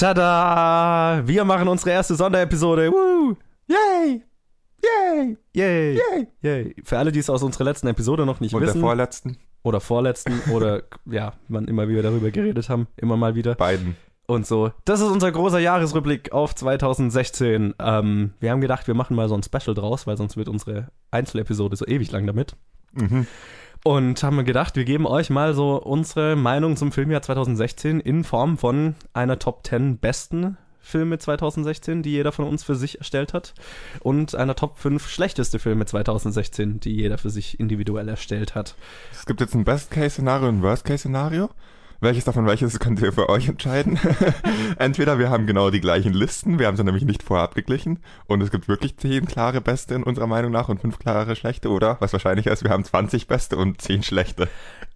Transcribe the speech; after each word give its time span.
Tada! 0.00 1.20
Wir 1.26 1.44
machen 1.44 1.68
unsere 1.68 1.90
erste 1.90 2.14
Sonderepisode. 2.14 2.90
Woo! 2.90 3.36
Yay! 3.66 4.22
Yay! 4.82 5.36
Yay! 5.52 5.94
Yay! 5.94 6.26
Yay! 6.40 6.76
Für 6.84 6.96
alle, 6.96 7.12
die 7.12 7.18
es 7.18 7.28
aus 7.28 7.42
unserer 7.42 7.64
letzten 7.64 7.86
Episode 7.86 8.24
noch 8.24 8.40
nicht 8.40 8.54
Und 8.54 8.62
wissen. 8.62 8.78
der 8.78 8.80
vorletzten? 8.80 9.36
oder 9.62 9.78
vorletzten 9.78 10.40
oder 10.52 10.84
ja, 11.04 11.34
wann 11.48 11.66
immer 11.66 11.86
wir 11.86 12.02
darüber 12.02 12.30
geredet 12.30 12.70
haben, 12.70 12.86
immer 12.96 13.18
mal 13.18 13.34
wieder. 13.34 13.56
Beiden. 13.56 13.94
Und 14.26 14.46
so. 14.46 14.72
Das 14.86 15.00
ist 15.00 15.08
unser 15.08 15.32
großer 15.32 15.58
Jahresrückblick 15.58 16.32
auf 16.32 16.54
2016. 16.54 17.74
Ähm, 17.78 18.32
wir 18.40 18.52
haben 18.52 18.62
gedacht, 18.62 18.86
wir 18.86 18.94
machen 18.94 19.14
mal 19.14 19.28
so 19.28 19.34
ein 19.34 19.42
Special 19.42 19.74
draus, 19.74 20.06
weil 20.06 20.16
sonst 20.16 20.38
wird 20.38 20.48
unsere 20.48 20.88
Einzelepisode 21.10 21.76
so 21.76 21.86
ewig 21.86 22.10
lang 22.10 22.26
damit. 22.26 22.56
Mhm. 22.92 23.26
Und 23.82 24.22
haben 24.22 24.36
wir 24.36 24.44
gedacht, 24.44 24.76
wir 24.76 24.84
geben 24.84 25.06
euch 25.06 25.30
mal 25.30 25.54
so 25.54 25.76
unsere 25.76 26.36
Meinung 26.36 26.76
zum 26.76 26.92
Filmjahr 26.92 27.22
2016 27.22 28.00
in 28.00 28.24
Form 28.24 28.58
von 28.58 28.94
einer 29.14 29.38
Top 29.38 29.66
10 29.66 29.98
besten 29.98 30.58
Filme 30.80 31.18
2016, 31.18 32.02
die 32.02 32.10
jeder 32.10 32.32
von 32.32 32.46
uns 32.46 32.62
für 32.62 32.74
sich 32.74 32.98
erstellt 32.98 33.32
hat. 33.32 33.54
Und 34.00 34.34
einer 34.34 34.54
Top 34.54 34.78
5 34.78 35.08
schlechteste 35.08 35.58
Filme 35.58 35.86
2016, 35.86 36.80
die 36.80 36.94
jeder 36.94 37.16
für 37.16 37.30
sich 37.30 37.58
individuell 37.58 38.08
erstellt 38.08 38.54
hat. 38.54 38.74
Es 39.12 39.24
gibt 39.24 39.40
jetzt 39.40 39.54
ein 39.54 39.64
Best-Case-Szenario 39.64 40.48
und 40.48 40.58
ein 40.58 40.62
Worst-Case-Szenario. 40.62 41.48
Welches 42.02 42.24
davon 42.24 42.46
welches 42.46 42.78
könnt 42.78 43.00
ihr 43.02 43.12
für 43.12 43.28
euch 43.28 43.46
entscheiden. 43.48 43.98
Entweder 44.78 45.18
wir 45.18 45.28
haben 45.28 45.46
genau 45.46 45.68
die 45.70 45.80
gleichen 45.80 46.14
Listen, 46.14 46.58
wir 46.58 46.66
haben 46.66 46.76
sie 46.76 46.84
nämlich 46.84 47.04
nicht 47.04 47.22
vorher 47.22 47.44
abgeglichen 47.44 47.98
und 48.26 48.40
es 48.40 48.50
gibt 48.50 48.68
wirklich 48.68 48.96
10 48.96 49.26
klare 49.26 49.60
Beste 49.60 49.94
in 49.94 50.02
unserer 50.02 50.26
Meinung 50.26 50.50
nach 50.50 50.70
und 50.70 50.80
5 50.80 50.98
klare 50.98 51.36
Schlechte 51.36 51.68
oder 51.68 51.98
was 52.00 52.12
wahrscheinlicher 52.14 52.52
ist, 52.52 52.64
wir 52.64 52.70
haben 52.70 52.84
20 52.84 53.26
Beste 53.26 53.56
und 53.58 53.82
10 53.82 54.02
Schlechte. 54.02 54.48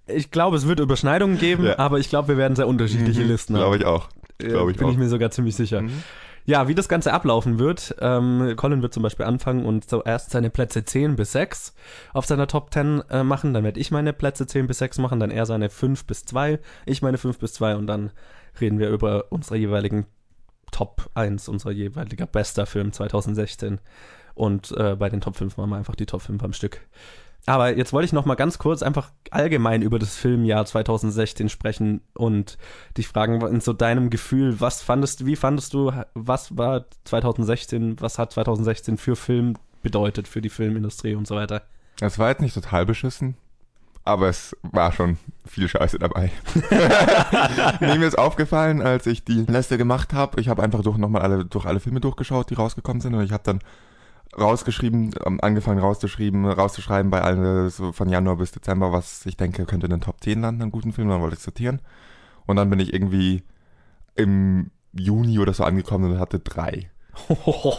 Ich 0.07 0.31
glaube, 0.31 0.57
es 0.57 0.67
wird 0.67 0.81
Überschneidungen 0.81 1.39
geben, 1.39 1.65
Ja. 1.67 1.79
aber 1.79 1.99
ich 1.99 2.09
glaube, 2.09 2.29
wir 2.29 2.37
werden 2.39 2.57
sehr 2.57 2.69
unterschiedliche 2.69 3.23
Listen 3.23 3.55
haben. 3.55 3.61
Glaube 3.63 3.77
ich 3.77 3.85
auch. 3.85 4.09
Glaube 4.39 4.71
ich 4.71 4.79
Bin 4.79 4.87
auch. 4.87 4.93
ich 4.93 4.99
mir 4.99 5.09
sogar 5.09 5.31
ziemlich 5.31 5.57
sicher. 5.57 5.83
Mhm. 5.83 6.03
Ja, 6.47 6.69
wie 6.69 6.75
das 6.75 6.91
Ganze 6.91 7.15
ablaufen 7.15 7.59
wird, 7.59 7.95
ähm, 8.01 8.53
Colin 8.57 8.83
wird 8.83 8.93
zum 8.93 9.03
Beispiel 9.03 9.25
anfangen 9.25 9.65
und 9.65 9.89
zuerst 9.89 10.31
seine 10.31 10.51
Plätze 10.51 10.85
10 10.85 11.17
bis 11.17 11.33
6 11.33 11.75
auf 12.13 12.27
seiner 12.27 12.47
Top 12.47 12.71
10 12.71 13.03
äh, 13.09 13.25
machen, 13.25 13.55
dann 13.55 13.65
werde 13.65 13.81
ich 13.81 13.91
meine 13.91 14.13
Plätze 14.13 14.47
10 14.47 14.67
bis 14.67 14.79
6 14.79 14.99
machen, 14.99 15.21
dann 15.21 15.31
er 15.31 15.47
seine 15.47 15.71
5 15.71 16.05
bis 16.05 16.27
2, 16.27 16.59
ich 16.85 17.01
meine 17.01 17.17
5 17.17 17.39
bis 17.39 17.55
2 17.55 17.77
und 17.77 17.87
dann 17.87 18.11
reden 18.61 18.79
wir 18.79 18.91
über 18.91 19.27
unsere 19.31 19.57
jeweiligen 19.57 20.07
Top 20.71 21.09
1, 21.15 21.49
unser 21.49 21.71
jeweiliger 21.71 22.27
bester 22.27 22.67
Film 22.67 22.93
2016 22.93 23.81
und 24.35 24.71
äh, 24.73 24.97
bei 24.97 25.09
den 25.09 25.23
Top 25.23 25.37
5 25.37 25.57
machen 25.57 25.71
wir 25.71 25.77
einfach 25.77 25.95
die 25.95 26.07
Top 26.07 26.21
5 26.21 26.43
am 26.45 26.53
Stück. 26.53 26.83
Aber 27.47 27.77
jetzt 27.77 27.93
wollte 27.93 28.07
ich 28.07 28.13
noch 28.13 28.25
mal 28.25 28.37
ganz 28.37 28.59
kurz 28.59 28.83
einfach 28.83 29.11
allgemein 29.31 29.83
über 29.83 29.99
das 29.99 30.17
Filmjahr 30.17 30.65
2016 30.65 31.51
sprechen 31.51 32.01
und 32.15 32.57
dich 32.97 33.09
fragen, 33.09 33.41
in 33.47 33.61
so 33.61 33.75
deinem 33.75 34.09
Gefühl, 34.09 34.61
was 34.61 34.83
fandest 34.83 35.21
du, 35.21 35.27
wie 35.27 35.37
fandest 35.37 35.75
du, 35.75 35.93
was 36.15 36.57
war 36.57 36.87
2016, 37.05 38.01
was 38.01 38.19
hat 38.19 38.33
2016 38.33 38.97
für 38.97 39.15
Film 39.15 39.55
bedeutet, 39.83 40.27
für 40.27 40.41
die 40.41 40.49
Filmindustrie 40.49 41.15
und 41.15 41.27
so 41.27 41.37
weiter? 41.37 41.63
Es 42.01 42.19
war 42.19 42.31
jetzt 42.31 42.41
nicht 42.41 42.55
total 42.55 42.87
beschissen, 42.87 43.37
aber 44.05 44.29
es 44.29 44.57
war 44.63 44.93
schon 44.93 45.19
viel 45.47 45.69
Scheiße 45.69 45.99
dabei. 45.99 46.33
nee, 47.81 47.99
mir 47.99 48.07
ist 48.07 48.19
aufgefallen, 48.19 48.81
als 48.81 49.07
ich 49.07 49.23
die 49.23 49.45
Liste 49.47 49.77
gemacht 49.77 50.15
habe, 50.15 50.41
ich 50.41 50.49
habe 50.49 50.63
einfach 50.63 50.83
durch 50.83 50.97
nochmal 50.97 51.23
alle, 51.23 51.45
durch 51.45 51.67
alle 51.67 51.81
Filme 51.81 52.01
durchgeschaut, 52.01 52.49
die 52.49 52.55
rausgekommen 52.55 53.03
sind 53.03 53.15
und 53.15 53.23
ich 53.23 53.33
habe 53.33 53.45
dann 53.45 53.61
rausgeschrieben, 54.39 55.15
ähm, 55.25 55.41
angefangen 55.41 55.81
rauszuschreiben, 55.81 56.47
rauszuschreiben 56.47 57.11
bei 57.11 57.23
allen 57.23 57.71
so 57.71 57.93
von 57.93 58.09
Januar 58.09 58.37
bis 58.37 58.53
Dezember, 58.53 58.93
was 58.93 59.25
ich 59.27 59.37
denke, 59.37 59.65
könnte 59.65 59.87
in 59.87 59.91
den 59.91 60.01
Top 60.01 60.23
10 60.23 60.41
landen 60.41 60.63
an 60.63 60.71
guten 60.71 60.93
Filmen, 60.93 61.11
dann 61.11 61.21
wollte 61.21 61.37
ich 61.37 61.43
sortieren. 61.43 61.81
Und 62.47 62.57
dann 62.57 62.71
bin 62.71 62.81
ich 62.81 62.93
irgendwie 62.93 63.43
im 64.15 64.71
Juni 64.93 65.39
oder 65.39 65.53
so 65.53 65.65
angekommen 65.65 66.13
und 66.13 66.19
hatte 66.19 66.39
drei. 66.39 66.91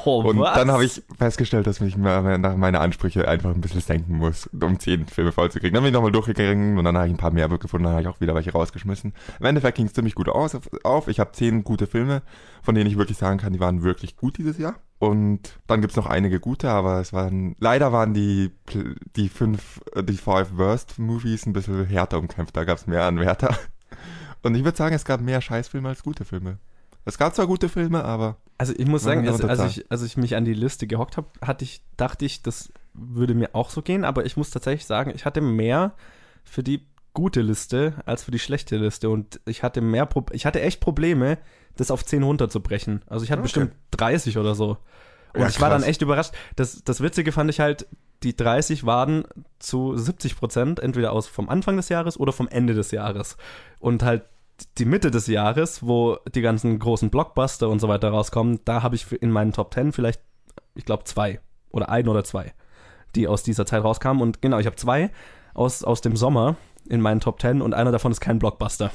Und 0.06 0.40
was? 0.40 0.56
dann 0.56 0.72
habe 0.72 0.86
ich 0.86 1.04
festgestellt, 1.18 1.68
dass 1.68 1.82
ich 1.82 1.98
mir 1.98 2.38
nach 2.38 2.56
meine 2.56 2.80
Ansprüche 2.80 3.28
einfach 3.28 3.54
ein 3.54 3.60
bisschen 3.60 3.82
senken 3.82 4.18
muss, 4.18 4.48
um 4.48 4.80
zehn 4.80 5.08
Filme 5.08 5.34
vollzukriegen. 5.34 5.74
Dann 5.74 5.84
bin 5.84 5.90
ich 5.90 5.94
nochmal 5.94 6.12
durchgegangen 6.12 6.78
und 6.78 6.86
dann 6.86 6.96
habe 6.96 7.08
ich 7.08 7.14
ein 7.14 7.18
paar 7.18 7.32
mehr 7.32 7.50
gefunden, 7.50 7.84
dann 7.84 7.94
habe 7.94 8.02
ich 8.02 8.08
auch 8.08 8.22
wieder 8.22 8.34
welche 8.34 8.54
rausgeschmissen. 8.54 9.14
Im 9.40 9.46
Endeffekt 9.46 9.76
ging 9.76 9.88
es 9.88 9.94
ziemlich 9.94 10.16
gut 10.16 10.30
aus, 10.30 10.58
auf. 10.84 11.08
Ich 11.10 11.20
habe 11.20 11.34
zehn 11.34 11.64
gute 11.64 11.86
Filme, 11.86 12.22
von 12.64 12.76
denen 12.76 12.90
ich 12.90 12.98
wirklich 12.98 13.18
sagen 13.18 13.38
kann, 13.38 13.54
die 13.54 13.60
waren 13.60 13.84
wirklich 13.84 14.16
gut 14.16 14.38
dieses 14.38 14.58
Jahr. 14.58 14.76
Und 14.98 15.60
dann 15.68 15.82
gibt's 15.82 15.98
noch 15.98 16.08
einige 16.08 16.40
gute, 16.40 16.70
aber 16.70 17.00
es 17.02 17.12
waren, 17.12 17.56
leider 17.60 17.92
waren 17.92 18.14
die, 18.14 18.52
die 19.16 19.30
fünf, 19.30 19.82
äh, 19.94 20.04
die 20.04 20.18
five 20.18 20.58
worst 20.58 20.98
Movies 21.00 21.46
ein 21.46 21.54
bisschen 21.54 21.86
härter 21.86 22.18
umkämpft. 22.18 22.56
Da 22.56 22.64
gab's 22.64 22.88
mehr 22.88 23.04
Anwärter. 23.04 23.58
Und 24.42 24.56
ich 24.56 24.64
würde 24.64 24.78
sagen, 24.78 24.96
es 24.96 25.06
gab 25.06 25.22
mehr 25.22 25.42
Scheißfilme 25.42 25.90
als 25.90 26.04
gute 26.04 26.24
Filme. 26.24 26.60
Es 27.04 27.18
gab 27.18 27.36
zwar 27.36 27.46
gute 27.46 27.70
Filme, 27.70 28.04
aber 28.04 28.38
Also 28.58 28.74
ich 28.76 28.88
muss 28.88 29.04
sagen, 29.04 29.28
als, 29.28 29.42
als, 29.44 29.78
ich, 29.78 29.92
als 29.92 30.02
ich 30.02 30.18
mich 30.18 30.36
an 30.36 30.46
die 30.46 30.54
Liste 30.54 30.88
gehockt 30.88 31.18
habe, 31.18 31.28
hatte 31.42 31.64
ich, 31.64 31.82
dachte 31.98 32.26
ich, 32.26 32.42
das 32.42 32.72
würde 32.94 33.36
mir 33.36 33.54
auch 33.54 33.70
so 33.70 33.82
gehen, 33.82 34.04
aber 34.04 34.26
ich 34.26 34.38
muss 34.38 34.50
tatsächlich 34.50 34.86
sagen, 34.86 35.12
ich 35.14 35.26
hatte 35.26 35.42
mehr 35.42 35.94
für 36.44 36.64
die 36.64 36.88
gute 37.14 37.42
Liste 37.42 37.94
als 38.06 38.24
für 38.24 38.32
die 38.32 38.40
schlechte 38.40 38.78
Liste 38.78 39.10
und 39.10 39.40
ich 39.46 39.64
hatte 39.64 39.82
mehr, 39.82 40.06
Pro 40.06 40.26
ich 40.32 40.46
hatte 40.46 40.62
echt 40.62 40.80
Probleme, 40.80 41.38
das 41.76 41.92
auf 41.92 42.06
10 42.06 42.24
runterzubrechen. 42.24 43.02
Also 43.08 43.24
ich 43.24 43.32
hatte 43.32 43.40
Okay. 43.40 43.44
bestimmt 43.46 43.74
30 43.92 44.38
oder 44.38 44.56
so. 44.56 44.78
Und 45.34 45.42
Ja, 45.42 45.48
ich 45.48 45.60
war 45.60 45.70
dann 45.70 45.84
echt 45.84 46.02
überrascht. 46.02 46.32
Das, 46.56 46.84
das 46.84 47.02
Witzige 47.02 47.32
fand 47.32 47.50
ich 47.50 47.60
halt, 47.60 47.88
die 48.24 48.36
30 48.36 48.86
waren 48.86 49.26
zu 49.60 49.98
70 49.98 50.38
Prozent 50.38 50.80
entweder 50.80 51.12
aus 51.12 51.28
vom 51.28 51.50
Anfang 51.50 51.76
des 51.76 51.90
Jahres 51.90 52.20
oder 52.20 52.32
vom 52.32 52.48
Ende 52.48 52.74
des 52.74 52.92
Jahres. 52.92 53.38
Und 53.80 54.04
halt 54.04 54.24
die 54.78 54.86
Mitte 54.86 55.12
des 55.12 55.28
Jahres, 55.28 55.86
wo 55.86 56.18
die 56.34 56.42
ganzen 56.42 56.80
großen 56.80 57.10
Blockbuster 57.10 57.68
und 57.68 57.80
so 57.80 57.90
weiter 57.90 58.10
rauskommen, 58.10 58.62
da 58.64 58.82
habe 58.84 58.96
ich 58.96 59.12
in 59.12 59.30
meinen 59.32 59.52
Top 59.52 59.74
10 59.74 59.92
vielleicht, 59.92 60.22
ich 60.76 60.86
glaube, 60.86 61.04
zwei 61.04 61.42
oder 61.72 61.90
ein 61.90 62.08
oder 62.08 62.24
zwei, 62.24 62.54
die 63.16 63.28
aus 63.28 63.44
dieser 63.44 63.66
Zeit 63.66 63.84
rauskamen. 63.84 64.22
Und 64.22 64.42
genau, 64.42 64.58
ich 64.60 64.66
habe 64.66 64.78
zwei 64.78 65.12
aus, 65.54 65.84
aus 65.84 66.00
dem 66.00 66.16
Sommer 66.16 66.56
in 66.88 67.02
meinen 67.02 67.20
Top 67.20 67.42
10 67.42 67.62
und 67.62 67.74
einer 67.74 67.92
davon 67.92 68.12
ist 68.14 68.22
kein 68.22 68.40
Blockbuster. 68.40 68.92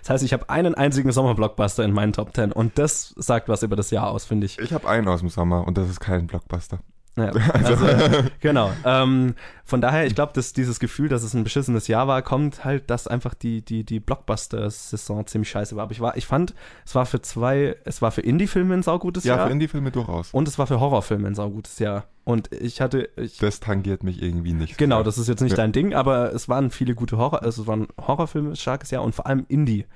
Das 0.00 0.10
heißt, 0.10 0.24
ich 0.24 0.32
habe 0.32 0.48
einen 0.50 0.74
einzigen 0.74 1.12
Sommerblockbuster 1.12 1.84
in 1.84 1.92
meinen 1.92 2.12
Top 2.12 2.34
10 2.34 2.52
und 2.52 2.78
das 2.78 3.14
sagt 3.16 3.48
was 3.48 3.62
über 3.62 3.76
das 3.76 3.90
Jahr 3.90 4.10
aus, 4.10 4.24
finde 4.24 4.46
ich. 4.46 4.58
ich 4.58 4.72
habe 4.72 4.88
einen 4.88 5.08
aus 5.08 5.20
dem 5.20 5.28
Sommer 5.28 5.66
und 5.66 5.78
das 5.78 5.88
ist 5.88 6.00
kein 6.00 6.26
Blockbuster. 6.26 6.78
Ja, 7.16 7.30
also, 7.52 7.86
genau. 8.40 8.70
Ähm, 8.84 9.34
von 9.64 9.80
daher, 9.80 10.06
ich 10.06 10.14
glaube, 10.14 10.32
dass 10.34 10.52
dieses 10.52 10.78
Gefühl, 10.78 11.08
dass 11.08 11.22
es 11.22 11.34
ein 11.34 11.44
beschissenes 11.44 11.88
Jahr 11.88 12.06
war, 12.06 12.22
kommt 12.22 12.64
halt, 12.64 12.90
dass 12.90 13.08
einfach 13.08 13.34
die, 13.34 13.62
die, 13.62 13.84
die 13.84 14.00
Blockbuster-Saison 14.00 15.26
ziemlich 15.26 15.50
scheiße 15.50 15.76
war. 15.76 15.84
Aber 15.84 15.92
ich 15.92 16.00
war, 16.00 16.16
ich 16.16 16.26
fand, 16.26 16.54
es 16.84 16.94
war 16.94 17.06
für 17.06 17.20
zwei, 17.22 17.76
es 17.84 18.02
war 18.02 18.10
für 18.12 18.20
Indie-Filme 18.20 18.74
ein 18.74 18.82
saugutes 18.82 19.24
Ja, 19.24 19.36
Jahr 19.36 19.46
für 19.46 19.52
Indie-Filme 19.52 19.90
durchaus. 19.90 20.30
und 20.32 20.46
es 20.46 20.58
war 20.58 20.66
für 20.66 20.78
Horrorfilme 20.80 21.26
ein 21.26 21.34
saugutes 21.34 21.78
Jahr. 21.78 22.04
Und 22.24 22.52
ich 22.52 22.80
hatte, 22.80 23.08
ich, 23.16 23.38
Das 23.38 23.60
tangiert 23.60 24.02
mich 24.02 24.20
irgendwie 24.20 24.52
nicht. 24.52 24.78
genau, 24.78 25.02
das 25.02 25.16
ist 25.16 25.28
jetzt 25.28 25.40
nicht 25.42 25.52
Ja. 25.52 25.56
dein 25.58 25.72
Ding, 25.72 25.94
aber 25.94 26.32
es 26.34 26.48
waren 26.48 26.70
viele 26.70 26.94
gute 26.94 27.18
Horror, 27.18 27.42
also 27.42 27.62
es 27.62 27.68
waren 27.68 27.86
Horrorfilme, 28.04 28.56
starkes 28.56 28.90
Jahr 28.90 29.02
und 29.02 29.14
vor 29.14 29.26
allem 29.26 29.46
Indie. 29.48 29.86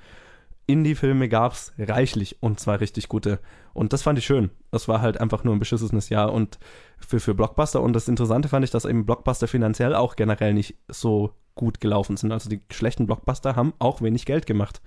Indie-Filme 0.71 1.29
gab's 1.29 1.73
reichlich 1.77 2.37
und 2.41 2.59
zwar 2.59 2.79
richtig 2.79 3.07
gute. 3.07 3.39
Und 3.73 3.93
das 3.93 4.01
fand 4.01 4.19
ich 4.19 4.25
schön. 4.25 4.49
Das 4.71 4.87
war 4.87 5.01
halt 5.01 5.19
einfach 5.19 5.43
nur 5.43 5.55
ein 5.55 5.59
beschissenes 5.59 6.09
Jahr 6.09 6.33
und 6.33 6.59
für, 6.99 7.19
für 7.19 7.33
Blockbuster. 7.33 7.81
Und 7.81 7.93
das 7.93 8.07
Interessante 8.07 8.49
fand 8.49 8.65
ich, 8.65 8.71
dass 8.71 8.85
eben 8.85 9.05
Blockbuster 9.05 9.47
finanziell 9.47 9.95
auch 9.95 10.15
generell 10.15 10.53
nicht 10.53 10.75
so 10.87 11.33
gut 11.55 11.79
gelaufen 11.79 12.17
sind. 12.17 12.31
Also 12.31 12.49
die 12.49 12.61
schlechten 12.71 13.05
Blockbuster 13.07 13.55
haben 13.55 13.73
auch 13.79 14.01
wenig 14.01 14.25
Geld 14.25 14.45
gemacht. 14.45 14.81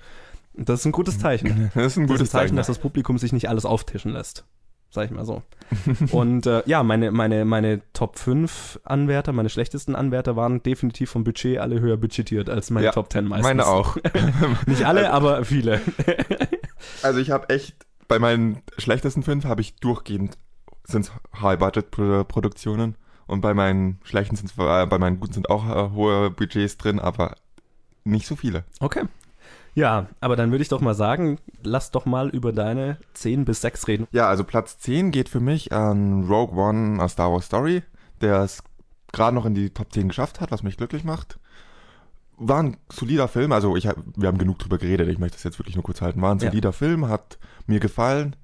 Das 0.55 0.81
ist 0.81 0.87
ein 0.87 0.93
gutes 0.93 1.19
Zeichen. 1.19 1.71
Das 1.75 1.87
ist 1.87 1.97
ein 1.97 2.03
Das 2.07 2.09
gutes 2.09 2.23
ist 2.29 2.29
ein 2.35 2.39
Zeichen, 2.39 2.47
Zeichen. 2.49 2.57
dass 2.57 2.67
das 2.69 2.79
Publikum 2.79 3.19
sich 3.19 3.33
nicht 3.33 3.49
alles 3.49 3.65
auftischen 3.65 4.13
lässt. 4.13 4.45
Sag 4.95 5.07
ich 5.07 5.11
mal 5.11 5.25
so. 5.25 5.43
Und 6.13 6.47
äh, 6.47 6.63
ja, 6.67 6.85
meine, 6.85 7.11
meine, 7.11 7.45
meine 7.45 7.81
Top 7.95 8.17
5 8.17 8.79
Anwärter, 8.85 9.33
meine 9.33 9.49
schlechtesten 9.49 9.97
Anwärter 9.97 10.37
waren 10.37 10.63
definitiv 10.63 11.11
vom 11.11 11.25
Budget 11.25 11.59
alle 11.59 11.81
höher 11.81 11.97
budgetiert 11.97 12.49
als 12.49 12.71
meine 12.71 12.87
Ja, 12.87 12.93
Top 12.93 13.13
10 13.13 13.25
meistens. 13.25 13.45
Meine 13.45 13.67
auch. 13.67 13.97
Nicht 14.67 14.87
alle, 14.87 15.13
aber 15.13 15.45
viele. 15.45 15.81
Also 17.03 17.19
ich 17.19 17.31
habe 17.31 17.49
echt, 17.49 17.77
bei 18.09 18.19
meinen 18.19 18.59
schlechtesten 18.77 19.23
fünf 19.23 19.47
habe 19.47 19.63
ich 19.63 19.77
durchgehend, 19.77 20.37
sind 20.85 21.11
High-Budget-Produktionen 21.41 22.97
und 23.27 23.41
bei 23.41 23.55
meinen 23.55 23.99
schlechten 24.05 24.37
sind 24.37 24.53
äh, 24.59 24.87
bei 24.87 24.99
meinen 24.99 25.19
guten 25.19 25.33
sind 25.33 25.49
auch 25.49 25.65
äh, 25.65 25.91
hohe 25.95 26.31
Budgets 26.31 26.77
drin, 26.77 27.01
aber 27.01 27.37
nicht 28.05 28.27
so 28.27 28.37
viele. 28.37 28.65
Okay. 28.81 29.05
Ja, 29.75 30.07
aber 30.21 30.37
dann 30.37 30.51
würde 30.51 30.63
ich 30.63 30.69
doch 30.69 30.81
mal 30.81 30.95
sagen, 30.95 31.39
lass 31.63 31.91
doch 31.91 32.07
mal 32.07 32.29
über 32.29 32.53
deine 32.53 32.99
10 33.15 33.45
bis 33.45 33.61
6 33.61 33.89
reden. 33.89 34.07
Ja, 34.13 34.29
also 34.29 34.45
Platz 34.45 34.79
10 34.79 35.11
geht 35.11 35.29
für 35.29 35.41
mich 35.41 35.73
an 35.73 36.25
Rogue 36.29 36.57
One 36.57 37.03
A 37.03 37.09
Star 37.09 37.33
Wars 37.33 37.47
Story, 37.47 37.83
der 38.21 38.43
es 38.43 38.63
gerade 39.13 39.35
noch 39.35 39.47
in 39.47 39.55
die 39.55 39.71
Top 39.71 39.93
10 39.93 40.09
geschafft 40.09 40.41
hat, 40.41 40.51
was 40.53 40.63
mich 40.63 40.77
glücklich 40.77 41.05
macht. 41.05 41.39
War 42.37 42.63
ein 42.63 42.77
solider 42.91 43.29
Film, 43.29 43.53
also 43.53 43.77
ich 43.77 43.89
wir 44.17 44.29
haben 44.29 44.39
genug 44.39 44.59
drüber 44.59 44.79
geredet, 44.79 45.09
ich 45.09 45.19
möchte 45.19 45.37
das 45.37 45.45
jetzt 45.45 45.59
wirklich 45.59 45.77
nur 45.77 45.85
kurz 45.85 46.01
halten. 46.01 46.21
War 46.23 46.35
ein 46.35 46.39
Ja. 46.39 46.51
solider 46.51 46.73
Film, 46.73 47.09
hat 47.09 47.39
mir 47.67 47.81
gefallen. 47.81 48.37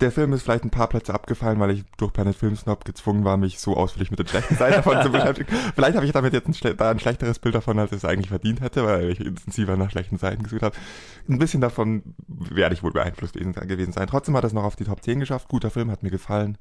Der 0.00 0.10
Film 0.10 0.32
ist 0.32 0.42
vielleicht 0.42 0.64
ein 0.64 0.70
paar 0.70 0.88
Plätze 0.88 1.14
abgefallen, 1.14 1.60
weil 1.60 1.70
ich 1.70 1.84
durch 1.96 2.12
Planet 2.12 2.34
Film 2.34 2.56
Snob 2.56 2.84
gezwungen 2.84 3.24
war, 3.24 3.36
mich 3.36 3.60
so 3.60 3.76
ausführlich 3.76 4.10
mit 4.10 4.18
den 4.18 4.26
schlechten 4.26 4.56
Seiten 4.56 4.76
davon 4.76 5.00
zu 5.02 5.10
beschäftigen. 5.12 5.48
Vielleicht 5.74 5.96
habe 5.96 6.04
ich 6.04 6.12
damit 6.12 6.32
jetzt 6.32 6.48
ein, 6.48 6.54
schle 6.54 6.74
da 6.74 6.90
ein 6.90 6.98
schlechteres 6.98 7.38
Bild 7.38 7.54
davon, 7.54 7.78
als 7.78 7.92
es 7.92 8.04
eigentlich 8.04 8.28
verdient 8.28 8.60
hätte, 8.60 8.84
weil 8.84 9.10
ich 9.10 9.20
intensiver 9.20 9.76
nach 9.76 9.90
schlechten 9.90 10.18
Seiten 10.18 10.42
gesucht 10.42 10.62
habe. 10.62 10.76
Ein 11.28 11.38
bisschen 11.38 11.60
davon 11.60 12.02
werde 12.26 12.74
ich 12.74 12.82
wohl 12.82 12.92
beeinflusst 12.92 13.34
gewesen 13.34 13.92
sein. 13.92 14.08
Trotzdem 14.08 14.36
hat 14.36 14.44
es 14.44 14.52
noch 14.52 14.64
auf 14.64 14.76
die 14.76 14.84
Top 14.84 15.02
10 15.02 15.20
geschafft. 15.20 15.48
Guter 15.48 15.70
Film, 15.70 15.90
hat 15.90 16.02
mir 16.02 16.10
gefallen. 16.10 16.58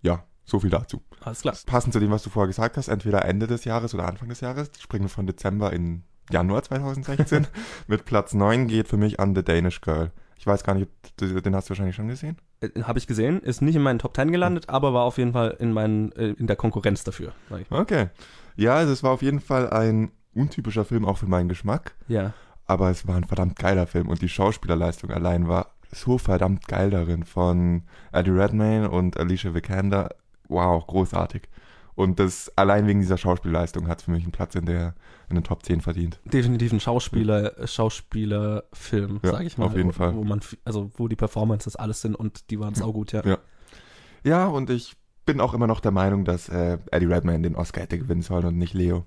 Ja, 0.00 0.24
so 0.44 0.60
viel 0.60 0.70
dazu. 0.70 1.02
Alles 1.20 1.42
klar. 1.42 1.54
Passend 1.66 1.92
zu 1.92 2.00
dem, 2.00 2.10
was 2.10 2.22
du 2.22 2.30
vorher 2.30 2.48
gesagt 2.48 2.76
hast, 2.76 2.88
entweder 2.88 3.24
Ende 3.24 3.46
des 3.46 3.64
Jahres 3.64 3.94
oder 3.94 4.08
Anfang 4.08 4.28
des 4.28 4.40
Jahres. 4.40 4.70
Springen 4.80 5.04
wir 5.04 5.10
von 5.10 5.26
Dezember 5.26 5.72
in 5.72 6.04
Januar 6.30 6.62
2016. 6.62 7.46
Mit 7.86 8.04
Platz 8.04 8.34
9 8.34 8.66
geht 8.66 8.88
für 8.88 8.96
mich 8.96 9.20
an 9.20 9.34
The 9.34 9.44
Danish 9.44 9.80
Girl. 9.80 10.10
Ich 10.42 10.46
weiß 10.48 10.64
gar 10.64 10.74
nicht, 10.74 10.90
den 11.20 11.54
hast 11.54 11.68
du 11.68 11.70
wahrscheinlich 11.70 11.94
schon 11.94 12.08
gesehen. 12.08 12.36
Äh, 12.60 12.82
Habe 12.82 12.98
ich 12.98 13.06
gesehen, 13.06 13.38
ist 13.42 13.62
nicht 13.62 13.76
in 13.76 13.82
meinen 13.82 14.00
Top 14.00 14.16
10 14.16 14.32
gelandet, 14.32 14.68
aber 14.68 14.92
war 14.92 15.04
auf 15.04 15.16
jeden 15.16 15.34
Fall 15.34 15.56
in, 15.60 15.72
meinen, 15.72 16.10
äh, 16.16 16.30
in 16.30 16.48
der 16.48 16.56
Konkurrenz 16.56 17.04
dafür. 17.04 17.32
Okay. 17.70 18.08
Ja, 18.56 18.74
also 18.74 18.92
es 18.92 19.04
war 19.04 19.12
auf 19.12 19.22
jeden 19.22 19.38
Fall 19.38 19.70
ein 19.70 20.10
untypischer 20.34 20.84
Film, 20.84 21.04
auch 21.04 21.18
für 21.18 21.26
meinen 21.26 21.48
Geschmack. 21.48 21.94
Ja. 22.08 22.32
Aber 22.66 22.90
es 22.90 23.06
war 23.06 23.14
ein 23.14 23.22
verdammt 23.22 23.56
geiler 23.56 23.86
Film 23.86 24.08
und 24.08 24.20
die 24.20 24.28
Schauspielerleistung 24.28 25.12
allein 25.12 25.46
war 25.46 25.68
so 25.92 26.18
verdammt 26.18 26.66
geil 26.66 26.90
darin 26.90 27.22
von 27.22 27.84
Eddie 28.10 28.30
Redmayne 28.30 28.90
und 28.90 29.20
Alicia 29.20 29.54
Vikander. 29.54 30.08
Wow, 30.48 30.84
großartig. 30.84 31.42
Und 31.94 32.18
das 32.18 32.50
allein 32.56 32.86
wegen 32.86 33.00
dieser 33.00 33.18
Schauspielleistung 33.18 33.86
hat 33.86 33.98
es 33.98 34.04
für 34.04 34.10
mich 34.10 34.22
einen 34.22 34.32
Platz 34.32 34.54
in 34.54 34.64
der 34.64 34.94
in 35.28 35.36
den 35.36 35.44
Top 35.44 35.64
10 35.64 35.80
verdient. 35.80 36.20
Definitiv 36.24 36.72
ein 36.72 36.80
Schauspieler, 36.80 37.54
Schauspielerfilm, 37.66 39.20
Ja, 39.22 39.32
sage 39.32 39.44
ich 39.46 39.58
mal. 39.58 39.66
auf 39.66 39.76
jeden 39.76 39.88
wo, 39.90 39.92
Fall. 39.92 40.14
Wo 40.14 40.24
man, 40.24 40.40
also 40.64 40.90
wo 40.96 41.08
die 41.08 41.16
Performances 41.16 41.76
alles 41.76 42.00
sind 42.00 42.14
und 42.14 42.50
die 42.50 42.60
waren 42.60 42.74
saugut, 42.74 43.12
ja. 43.12 43.24
Ja. 43.24 43.38
Ja, 44.24 44.46
und 44.46 44.70
ich 44.70 44.94
bin 45.26 45.40
auch 45.40 45.54
immer 45.54 45.66
noch 45.66 45.80
der 45.80 45.90
Meinung, 45.90 46.24
dass 46.24 46.48
äh, 46.48 46.78
Eddie 46.90 47.06
Redmayne 47.06 47.42
den 47.42 47.56
Oscar 47.56 47.82
hätte 47.82 47.98
gewinnen 47.98 48.22
sollen 48.22 48.44
und 48.44 48.58
nicht 48.58 48.74
Leo. 48.74 49.04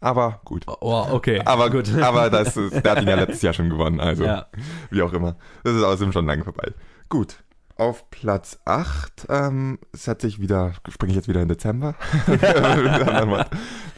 Aber 0.00 0.40
gut. 0.44 0.64
Oh, 0.66 1.06
okay. 1.10 1.40
Aber 1.44 1.70
gut, 1.70 1.92
aber 2.02 2.28
das 2.28 2.56
ist, 2.56 2.84
der 2.84 2.92
hat 2.92 3.02
ihn 3.02 3.08
ja 3.08 3.14
letztes 3.14 3.42
Jahr 3.42 3.52
schon 3.52 3.70
gewonnen, 3.70 4.00
also 4.00 4.24
ja. 4.24 4.46
wie 4.90 5.02
auch 5.02 5.12
immer. 5.12 5.36
Das 5.64 5.74
ist 5.74 5.82
außerdem 5.82 6.12
schon 6.12 6.26
lange 6.26 6.44
vorbei. 6.44 6.72
Gut. 7.08 7.42
Auf 7.82 8.10
Platz 8.10 8.60
8 8.64 9.26
ähm, 9.28 9.80
setze 9.92 10.28
ich 10.28 10.40
wieder, 10.40 10.72
springe 10.88 11.10
ich 11.10 11.16
jetzt 11.16 11.26
wieder 11.26 11.42
in 11.42 11.48
Dezember. 11.48 11.96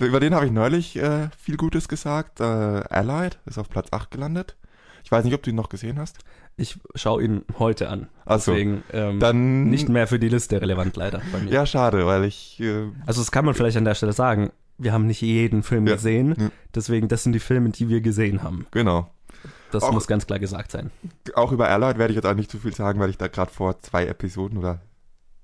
Über 0.00 0.20
den 0.20 0.34
habe 0.34 0.46
ich 0.46 0.52
neulich 0.52 0.96
äh, 0.96 1.28
viel 1.38 1.58
Gutes 1.58 1.86
gesagt. 1.86 2.40
Äh, 2.40 2.44
Allied 2.44 3.38
ist 3.44 3.58
auf 3.58 3.68
Platz 3.68 3.88
8 3.90 4.10
gelandet. 4.10 4.56
Ich 5.04 5.12
weiß 5.12 5.22
nicht, 5.26 5.34
ob 5.34 5.42
du 5.42 5.50
ihn 5.50 5.56
noch 5.56 5.68
gesehen 5.68 5.98
hast. 5.98 6.16
Ich 6.56 6.78
schaue 6.94 7.22
ihn 7.22 7.42
heute 7.58 7.90
an. 7.90 8.08
Achso, 8.24 8.52
Deswegen 8.52 8.84
ähm, 8.90 9.20
dann 9.20 9.64
nicht 9.64 9.90
mehr 9.90 10.06
für 10.06 10.18
die 10.18 10.30
Liste 10.30 10.62
relevant, 10.62 10.96
leider. 10.96 11.20
Bei 11.30 11.40
mir. 11.40 11.50
Ja, 11.52 11.66
schade, 11.66 12.06
weil 12.06 12.24
ich 12.24 12.58
äh, 12.60 12.86
Also 13.04 13.20
das 13.20 13.30
kann 13.32 13.44
man 13.44 13.52
vielleicht 13.52 13.76
an 13.76 13.84
der 13.84 13.94
Stelle 13.96 14.14
sagen. 14.14 14.50
Wir 14.78 14.94
haben 14.94 15.06
nicht 15.06 15.20
jeden 15.20 15.62
Film 15.62 15.86
Ja. 15.86 15.92
gesehen. 15.96 16.34
Ja. 16.38 16.48
Deswegen, 16.74 17.08
das 17.08 17.22
sind 17.22 17.34
die 17.34 17.38
Filme, 17.38 17.68
die 17.68 17.90
wir 17.90 18.00
gesehen 18.00 18.42
haben. 18.42 18.66
genau. 18.70 19.10
Das 19.70 19.82
Auch- 19.82 19.92
muss 19.92 20.06
ganz 20.06 20.26
klar 20.26 20.38
gesagt 20.38 20.70
sein. 20.70 20.90
Auch 21.34 21.52
über 21.52 21.68
Allied 21.68 21.98
werde 21.98 22.12
ich 22.12 22.16
jetzt 22.16 22.26
auch 22.26 22.34
nicht 22.34 22.50
zu 22.50 22.58
viel 22.58 22.74
sagen, 22.74 23.00
weil 23.00 23.10
ich 23.10 23.18
da 23.18 23.28
gerade 23.28 23.50
vor 23.50 23.80
zwei 23.80 24.06
Episoden 24.06 24.58
oder 24.58 24.80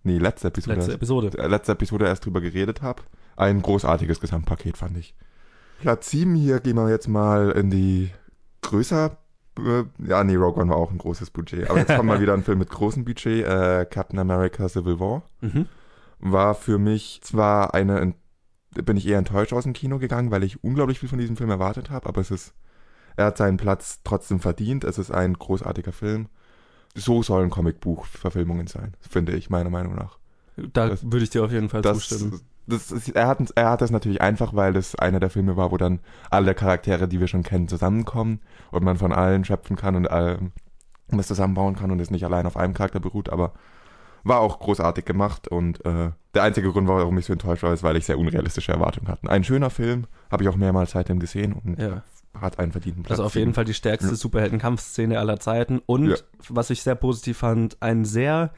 nee, 0.05 0.19
letzte 0.19 0.49
Episode 0.49 0.77
Letzte 0.77 0.93
Episode. 0.95 1.39
äh, 1.39 1.47
letzte 1.47 1.73
Episode 1.73 2.07
erst 2.07 2.25
drüber 2.25 2.41
geredet 2.41 2.83
habe. 2.83 3.03
Ein 3.37 3.63
großartiges 3.63 4.21
Gesamtpaket, 4.21 4.77
fand 4.77 4.97
ich. 4.99 5.15
Platz 5.81 6.11
7, 6.11 6.35
hier 6.35 6.61
gehen 6.61 6.77
wir 6.77 6.91
jetzt 6.91 7.09
mal 7.09 7.51
in 7.53 7.71
die 7.71 8.11
größer. 8.63 9.17
Äh, 9.59 9.85
ja, 10.07 10.23
nee, 10.25 10.37
Rogue 10.37 10.61
One 10.63 10.71
war 10.71 10.77
auch 10.77 10.91
ein 10.91 10.99
großes 10.99 11.31
Budget. 11.31 11.69
Aber 11.71 11.79
jetzt 11.81 11.95
kommt 11.97 12.07
mal 12.09 12.21
wieder 12.21 12.35
ein 12.35 12.45
Film 12.45 12.59
mit 12.59 12.69
großem 12.71 13.05
Budget. 13.05 13.45
Äh, 13.47 13.87
Captain 13.91 14.19
America 14.19 14.69
Civil 14.69 15.01
War. 15.01 15.23
Mhm. 15.41 15.67
War 16.21 16.55
für 16.55 16.79
mich 16.79 17.21
zwar 17.23 17.75
eine. 17.75 18.15
Bin 18.75 18.97
ich 18.97 19.09
eher 19.09 19.19
enttäuscht 19.19 19.53
aus 19.53 19.65
dem 19.65 19.73
Kino 19.73 19.99
gegangen, 19.99 20.31
weil 20.31 20.45
ich 20.45 20.63
unglaublich 20.63 21.01
viel 21.01 21.09
von 21.09 21.19
diesem 21.19 21.37
Film 21.37 21.51
erwartet 21.51 21.91
habe, 21.91 22.09
aber 22.09 22.21
es 22.21 22.31
ist. 22.31 22.53
Er 23.17 23.27
hat 23.27 23.37
seinen 23.39 23.57
Platz 23.57 24.01
trotzdem 24.05 24.41
verdient. 24.41 24.85
Es 24.85 24.99
ist 24.99 25.11
ein 25.11 25.35
großartiger 25.35 25.93
Film. 25.93 26.29
So 26.95 27.23
sollen 27.23 27.51
Comicbuch-Verfilmungen 27.51 28.67
sein, 28.67 28.95
finde 29.01 29.33
ich, 29.33 29.51
meiner 29.51 29.71
Meinung 29.71 29.95
nach. 29.95 30.19
Da 30.57 30.89
Das- 30.89 31.05
würde 31.05 31.25
ich 31.25 31.31
dir 31.31 31.45
auf 31.45 31.53
jeden 31.53 31.69
Fall 31.69 31.83
Das, 31.83 32.09
zustimmen. 32.09 32.41
das 32.67 32.91
ist, 32.91 33.09
er, 33.11 33.29
hat, 33.29 33.39
er 33.55 33.71
hat 33.71 33.81
das 33.81 33.91
natürlich 33.91 34.21
einfach, 34.21 34.55
weil 34.55 34.73
das 34.73 34.95
einer 34.97 35.21
der 35.21 35.31
Filme 35.31 35.57
war, 35.57 35.71
wo 35.71 35.77
dann 35.77 36.01
alle 36.31 36.55
Charaktere, 36.55 37.07
die 37.09 37.21
wir 37.21 37.29
schon 37.29 37.43
kennen, 37.45 37.69
zusammenkommen 37.69 38.41
und 38.73 38.83
man 38.85 38.97
von 38.97 39.13
allen 39.13 39.45
schöpfen 39.45 39.77
kann 39.77 39.95
und 39.97 40.11
allem 40.11 40.53
was 41.09 41.27
zusammenbauen 41.29 41.77
kann 41.77 41.91
und 41.91 42.01
es 42.01 42.11
nicht 42.11 42.25
allein 42.25 42.47
auf 42.47 42.57
einem 42.57 42.75
Charakter 42.75 43.01
beruht, 43.01 43.31
aber 43.31 43.53
war 44.23 44.41
auch 44.41 44.59
großartig 44.61 45.05
gemacht 45.05 45.49
und 45.49 45.85
äh, 45.85 46.11
der 46.35 46.43
einzige 46.43 46.71
Grund, 46.71 46.87
warum 46.87 47.17
ich 47.19 47.25
so 47.27 47.33
enttäuscht 47.33 47.63
war, 47.63 47.73
ist, 47.73 47.83
weil 47.83 47.97
ich 47.97 48.05
sehr 48.07 48.19
unrealistische 48.19 48.71
Erwartungen 48.73 49.09
hatte. 49.09 49.29
Ein 49.31 49.43
schöner 49.45 49.71
Film, 49.71 50.07
habe 50.31 50.43
ich 50.45 50.49
auch 50.49 50.57
mehrmals 50.57 50.91
seitdem 50.93 51.19
gesehen 51.19 51.53
und 51.55 51.79
Ja. 51.81 52.03
Hat 52.39 52.59
einen 52.59 52.73
verdienten 52.73 53.03
Platz. 53.03 53.13
Also 53.19 53.25
auf 53.25 53.35
jeden 53.35 53.55
Fall 53.55 53.65
die 53.65 53.75
stärkste 53.75 54.11
Ja. 54.11 54.17
Superhelden-Kampfszene 54.17 55.19
aller 55.19 55.41
Zeiten 55.41 55.81
und 55.87 56.11
Ja. 56.11 56.17
was 56.49 56.71
ich 56.71 56.83
sehr 56.83 56.95
positiv 56.95 57.39
fand, 57.39 57.81
einen 57.83 58.05
sehr 58.05 58.53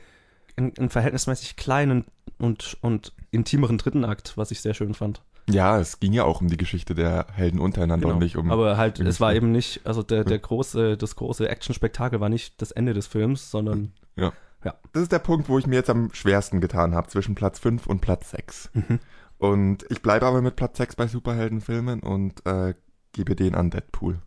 einen, 0.57 0.73
einen 0.79 0.91
verhältnismäßig 0.91 1.57
kleinen 1.57 2.05
und, 2.39 2.77
und 2.83 3.13
intimeren 3.31 3.79
dritten 3.79 4.05
Akt, 4.05 4.37
was 4.37 4.51
ich 4.51 4.61
sehr 4.61 4.75
schön 4.75 4.93
fand. 4.93 5.23
Ja, 5.49 5.81
es 5.81 5.99
ging 5.99 6.13
ja 6.13 6.25
auch 6.25 6.41
um 6.43 6.49
die 6.49 6.57
Geschichte 6.59 6.95
der 6.95 7.27
Helden 7.33 7.59
untereinander 7.59 8.05
Genau. 8.09 8.15
und 8.17 8.23
nicht 8.23 8.37
um. 8.37 8.51
Aber 8.53 8.77
halt, 8.77 9.01
es 9.01 9.19
war 9.21 9.35
eben 9.35 9.51
nicht, 9.51 9.81
also 9.85 10.03
der, 10.03 10.25
der 10.25 10.39
große, 10.39 10.97
das 10.99 11.17
große 11.17 11.49
Actionspektakel 11.49 12.21
war 12.21 12.29
nicht 12.29 12.61
das 12.61 12.71
Ende 12.71 12.93
des 12.93 13.07
Films, 13.07 13.51
sondern 13.51 13.93
Das 14.15 15.03
ist 15.03 15.11
der 15.13 15.19
Punkt, 15.19 15.49
wo 15.49 15.59
ich 15.59 15.67
mir 15.67 15.75
jetzt 15.77 15.91
am 15.91 16.13
schwersten 16.13 16.61
getan 16.61 16.95
habe, 16.95 17.09
zwischen 17.09 17.35
Platz 17.35 17.59
5 17.59 17.87
und 17.87 18.01
Platz 18.01 18.31
6. 18.31 18.71
Mhm. 18.75 18.99
Und 19.39 19.85
ich 19.91 20.03
bleibe 20.03 20.27
aber 20.27 20.41
mit 20.43 20.55
Platz 20.55 20.77
6 20.79 20.95
bei 20.97 21.07
Superheldenfilmen 21.09 22.01
und 22.01 22.45
äh, 22.47 22.75
gebe 23.13 23.37
den 23.37 23.55
an 23.55 23.71
Deadpool. 23.71 24.19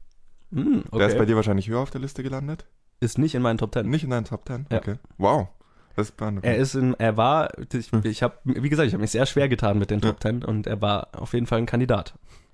Hm, 0.54 0.84
Der 0.94 1.08
ist 1.08 1.14
bei 1.14 1.20
okay. 1.20 1.26
dir 1.28 1.36
wahrscheinlich 1.36 1.68
höher 1.68 1.80
auf 1.80 1.90
der 1.92 2.02
Liste 2.02 2.24
gelandet? 2.24 2.66
Ist 3.00 3.18
nicht 3.18 3.36
in 3.36 3.42
meinen 3.42 3.58
Top 3.58 3.72
Ten. 3.72 3.90
Nicht 3.90 4.04
in 4.04 4.10
deinen 4.12 4.26
Top 4.26 4.48
10? 4.48 4.68
Ja. 4.72 4.78
Okay. 4.78 4.96
Wow. 5.18 5.48
Das 5.96 6.10
ist. 6.10 6.16
Er 6.42 6.56
ist 6.58 6.76
in, 6.76 6.94
er 6.96 7.16
war, 7.18 7.50
ich, 7.74 7.92
ich 8.04 8.24
habe, 8.24 8.36
wie 8.44 8.70
gesagt, 8.70 8.88
ich 8.88 8.94
habe 8.94 9.02
mich 9.02 9.12
sehr 9.12 9.26
schwer 9.26 9.48
getan 9.50 9.80
mit 9.80 9.92
den 9.92 10.00
Ja. 10.02 10.10
Top 10.10 10.20
Ten 10.20 10.44
und 10.44 10.68
er 10.68 10.82
war 10.82 11.08
auf 11.14 11.34
jeden 11.34 11.46
Fall 11.48 11.58
ein 11.60 11.66
Kandidat. 11.66 12.14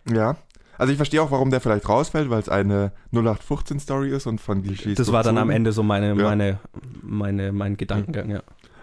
ja. 0.10 0.36
Also 0.78 0.92
ich 0.94 0.98
verstehe 0.98 1.22
auch, 1.22 1.30
warum 1.30 1.51
der 1.51 1.62
vielleicht 1.62 1.88
rausfällt, 1.88 2.31
weil 2.31 2.39
es 2.39 2.50
eine 2.50 2.92
0815-Story 3.13 4.10
ist 4.10 4.25
und 4.25 4.42
von 4.42 4.63
Klischees 4.63 4.98
Das 4.98 5.12
war 5.12 5.22
dann 5.22 5.38
am. 5.38 5.51
Ende 5.51 5.74
so 5.74 5.83
meine, 5.83 6.07
Ja. 6.16 6.24
meine, 6.24 6.60
meine, 7.04 7.52
mein 7.52 7.78
Gedankengang, 7.78 8.30
ja. 8.31 8.42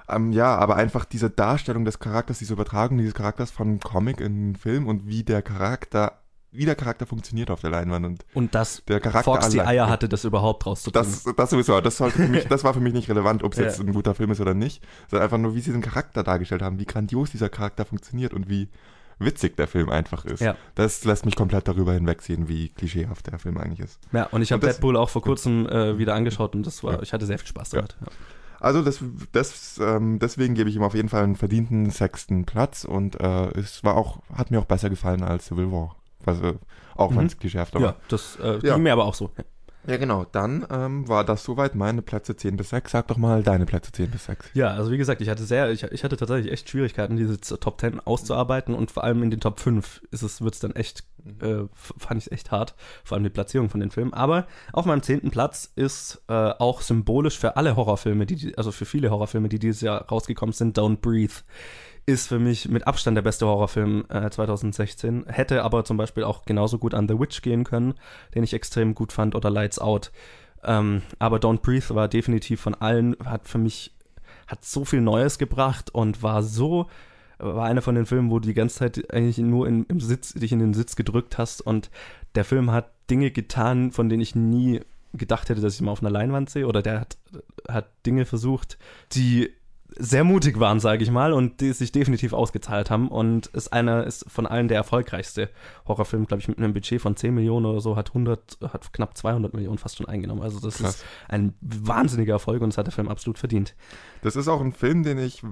Ähm, 0.08 0.30
ja, 0.32 0.54
aber 0.56 0.76
einfach 0.76 1.04
diese 1.04 1.28
Darstellung 1.28 1.84
des 1.84 1.98
Charakters, 1.98 2.38
diese 2.38 2.52
Übertragung 2.52 2.98
dieses 2.98 3.14
Charakters 3.14 3.50
von 3.50 3.80
Comic 3.80 4.20
in 4.20 4.52
den 4.52 4.56
Film 4.56 4.86
und 4.86 5.08
wie 5.08 5.24
der 5.24 5.42
Charakter, 5.42 6.12
wie 6.50 6.64
der 6.64 6.74
Charakter 6.74 7.04
funktioniert 7.06 7.50
auf 7.50 7.60
der 7.60 7.70
Leinwand 7.70 8.06
und 8.06 8.24
Und 8.34 8.54
dass 8.54 8.82
der 8.88 9.00
Charakter 9.00 9.32
Fox 9.32 9.50
die 9.50 9.60
allein- 9.60 9.70
Eier 9.74 9.88
hatte, 9.90 10.08
das 10.08 10.24
überhaupt 10.24 10.64
rauszubringen. 10.66 11.10
Das, 11.24 11.34
das 11.36 11.50
sowieso, 11.50 11.80
das, 11.80 11.96
sollte 11.98 12.16
für 12.16 12.28
mich, 12.28 12.44
das 12.48 12.64
war 12.64 12.72
für 12.74 12.80
mich 12.80 12.94
nicht 12.94 13.08
relevant, 13.10 13.42
ob 13.42 13.52
es 13.52 13.58
Ja. 13.58 13.64
jetzt 13.66 13.80
ein 13.80 13.92
guter 13.92 14.14
Film 14.14 14.30
ist 14.30 14.40
oder 14.40 14.54
nicht, 14.54 14.82
sondern 15.10 15.24
einfach 15.24 15.38
nur, 15.38 15.54
wie 15.54 15.60
sie 15.60 15.72
den 15.72 15.82
Charakter 15.82 16.22
dargestellt 16.22 16.62
haben, 16.62 16.78
wie 16.78 16.86
grandios 16.86 17.30
dieser 17.30 17.48
Charakter 17.48 17.84
funktioniert 17.84 18.32
und 18.32 18.48
wie 18.48 18.68
witzig 19.18 19.56
der 19.56 19.66
Film 19.66 19.90
einfach 19.90 20.24
ist. 20.24 20.40
Ja. 20.40 20.56
Das 20.76 21.04
lässt 21.04 21.24
mich 21.26 21.34
komplett 21.36 21.66
darüber 21.68 21.92
hinwegsehen, 21.92 22.48
wie 22.48 22.68
klischeehaft 22.68 23.26
der 23.26 23.38
Film 23.38 23.58
eigentlich 23.58 23.80
ist. 23.80 23.98
ja, 24.12 24.24
und 24.26 24.42
ich 24.42 24.52
habe 24.52 24.64
Deadpool 24.64 24.96
auch 24.96 25.10
vor 25.10 25.22
kurzem 25.22 25.66
äh, 25.66 25.98
wieder 25.98 26.14
angeschaut 26.14 26.54
und 26.54 26.64
das 26.66 26.82
war, 26.84 26.94
Ja. 26.94 27.02
ich 27.02 27.12
hatte 27.12 27.26
sehr 27.26 27.38
viel 27.38 27.48
Spaß 27.48 27.70
damit. 27.70 27.96
Ja. 28.00 28.06
Also 28.60 28.82
das, 28.82 29.00
das, 29.32 29.78
ähm, 29.82 30.18
deswegen 30.18 30.54
gebe 30.54 30.68
ich 30.70 30.76
ihm 30.76 30.82
auf 30.82 30.94
jeden 30.94 31.08
Fall 31.08 31.22
einen 31.24 31.36
verdienten 31.36 31.90
sechsten 31.90 32.44
Platz 32.44 32.84
und 32.84 33.20
äh, 33.20 33.48
es 33.58 33.84
war 33.84 33.96
auch, 33.96 34.20
hat 34.34 34.50
mir 34.50 34.58
auch 34.60 34.64
besser 34.64 34.88
gefallen 34.90 35.22
als 35.22 35.46
Civil 35.46 35.70
War. 35.70 35.94
Also, 36.28 36.58
auch 36.96 37.10
wenn 37.10 37.18
Mhm. 37.20 37.26
es 37.26 37.38
klischeehaft 37.38 37.74
war. 37.74 37.80
Ja, 37.82 37.96
das 38.08 38.36
äh, 38.42 38.58
Ja. 38.66 38.74
ging 38.74 38.82
mir 38.84 38.92
aber 38.92 39.04
auch 39.06 39.14
so. 39.14 39.30
Ja. 39.86 39.96
Genau. 39.96 40.26
Dann 40.32 40.66
ähm, 40.70 41.08
war 41.08 41.24
das 41.24 41.44
soweit 41.44 41.74
meine 41.74 42.02
Plätze 42.02 42.36
10 42.36 42.58
bis 42.58 42.68
6. 42.70 42.90
Sag 42.92 43.06
doch 43.08 43.16
mal 43.16 43.42
deine 43.42 43.64
Plätze 43.64 43.90
10 43.90 44.10
bis 44.10 44.26
6. 44.26 44.50
Ja, 44.52 44.68
also 44.68 44.90
wie 44.90 44.98
gesagt, 44.98 45.22
ich 45.22 45.30
hatte 45.30 45.44
sehr, 45.44 45.70
ich, 45.70 45.82
ich 45.84 46.04
hatte 46.04 46.18
tatsächlich 46.18 46.52
echt 46.52 46.68
Schwierigkeiten, 46.68 47.16
diese 47.16 47.40
Top 47.40 47.80
10 47.80 48.00
auszuarbeiten 48.00 48.74
und 48.74 48.90
vor 48.90 49.04
allem 49.04 49.22
in 49.22 49.30
den 49.30 49.40
Top 49.40 49.60
5 49.60 50.02
ist 50.10 50.20
es, 50.22 50.42
wird's 50.42 50.60
dann 50.60 50.72
echt, 50.72 51.04
äh, 51.42 51.62
f- 51.62 51.94
fand 51.98 52.18
ich 52.20 52.26
es 52.26 52.32
echt 52.32 52.50
hart, 52.50 52.74
vor 53.04 53.16
allem 53.16 53.24
die 53.24 53.30
Platzierung 53.30 53.68
von 53.70 53.80
den 53.80 53.90
Filmen. 53.90 54.12
Aber 54.14 54.46
auf 54.72 54.84
meinem 54.86 55.02
zehnten 55.02 55.30
Platz 55.30 55.72
ist 55.76 56.22
äh, 56.28 56.32
auch 56.32 56.80
symbolisch 56.80 57.38
für 57.38 57.56
alle 57.56 57.76
Horrorfilme, 57.76 58.26
die, 58.26 58.56
also 58.56 58.72
für 58.72 58.84
viele 58.86 59.10
Horrorfilme, 59.10 59.48
die 59.48 59.58
dieses 59.58 59.80
Jahr 59.80 60.02
rausgekommen 60.08 60.52
sind, 60.52 60.78
Don't 60.78 60.96
Breathe. 60.98 61.34
Ist 62.06 62.28
für 62.28 62.38
mich 62.38 62.70
mit 62.70 62.86
Abstand 62.86 63.16
der 63.16 63.22
beste 63.22 63.44
Horrorfilm 63.46 64.06
äh, 64.08 64.30
2016. 64.30 65.26
Hätte 65.28 65.62
aber 65.62 65.84
zum 65.84 65.98
Beispiel 65.98 66.24
auch 66.24 66.46
genauso 66.46 66.78
gut 66.78 66.94
an 66.94 67.06
The 67.06 67.18
Witch 67.20 67.42
gehen 67.42 67.64
können, 67.64 67.94
den 68.34 68.44
ich 68.44 68.54
extrem 68.54 68.94
gut 68.94 69.12
fand, 69.12 69.34
oder 69.34 69.50
Lights 69.50 69.78
Out. 69.78 70.10
Ähm, 70.64 71.02
aber 71.18 71.36
Don't 71.36 71.60
Breathe 71.60 71.94
war 71.94 72.08
definitiv 72.08 72.62
von 72.62 72.74
allen, 72.74 73.14
hat 73.26 73.46
für 73.46 73.58
mich, 73.58 73.94
hat 74.46 74.64
so 74.64 74.86
viel 74.86 75.02
Neues 75.02 75.36
gebracht 75.38 75.90
und 75.94 76.22
war 76.22 76.42
so, 76.42 76.86
war 77.38 77.66
einer 77.66 77.82
von 77.82 77.94
den 77.94 78.06
Filmen, 78.06 78.30
wo 78.30 78.38
du 78.38 78.48
die 78.48 78.54
ganze 78.54 78.78
Zeit 78.78 79.12
eigentlich 79.12 79.38
nur 79.38 79.66
in, 79.66 79.84
im 79.86 80.00
Sitz, 80.00 80.34
dich 80.34 80.52
in 80.52 80.58
den 80.58 80.74
Sitz 80.74 80.96
gedrückt 80.96 81.38
hast 81.38 81.60
und 81.60 81.90
der 82.34 82.44
Film 82.44 82.70
hat 82.70 82.90
Dinge 83.10 83.30
getan, 83.30 83.92
von 83.92 84.08
denen 84.08 84.22
ich 84.22 84.34
nie 84.34 84.80
gedacht 85.14 85.48
hätte, 85.48 85.60
dass 85.60 85.74
ich 85.74 85.80
mal 85.80 85.92
auf 85.92 86.02
einer 86.02 86.10
Leinwand 86.10 86.50
sehe 86.50 86.66
oder 86.66 86.82
der 86.82 87.00
hat 87.00 87.16
hat 87.68 87.90
Dinge 88.06 88.24
versucht, 88.24 88.78
die 89.12 89.50
sehr 89.96 90.22
mutig 90.22 90.60
waren, 90.60 90.80
sage 90.80 91.02
ich 91.02 91.10
mal, 91.10 91.32
und 91.32 91.60
die 91.60 91.72
sich 91.72 91.92
definitiv 91.92 92.32
ausgezahlt 92.32 92.90
haben. 92.90 93.08
Und 93.08 93.46
ist 93.48 93.72
einer, 93.72 94.04
ist 94.04 94.30
von 94.30 94.46
allen 94.46 94.68
der 94.68 94.76
erfolgreichste 94.76 95.48
Horrorfilm, 95.86 96.26
glaube 96.26 96.40
ich, 96.40 96.48
mit 96.48 96.58
einem 96.58 96.74
Budget 96.74 97.00
von 97.00 97.16
10 97.16 97.34
Millionen 97.34 97.66
oder 97.66 97.80
so, 97.80 97.96
hat 97.96 98.10
100, 98.10 98.58
hat 98.72 98.92
knapp 98.92 99.16
200 99.16 99.54
Millionen 99.54 99.78
fast 99.78 99.96
schon 99.96 100.06
eingenommen. 100.06 100.42
Also 100.42 100.60
das 100.60 100.78
Krass. 100.78 100.96
ist 100.96 101.04
ein 101.28 101.54
wahnsinniger 101.60 102.34
Erfolg 102.34 102.62
und 102.62 102.70
das 102.70 102.78
hat 102.78 102.86
der 102.86 102.92
Film 102.92 103.08
absolut 103.08 103.38
verdient. 103.38 103.74
Das 104.22 104.36
ist 104.36 104.46
auch 104.48 104.60
ein 104.60 104.72
Film, 104.72 105.04
den 105.04 105.18
ich, 105.18 105.42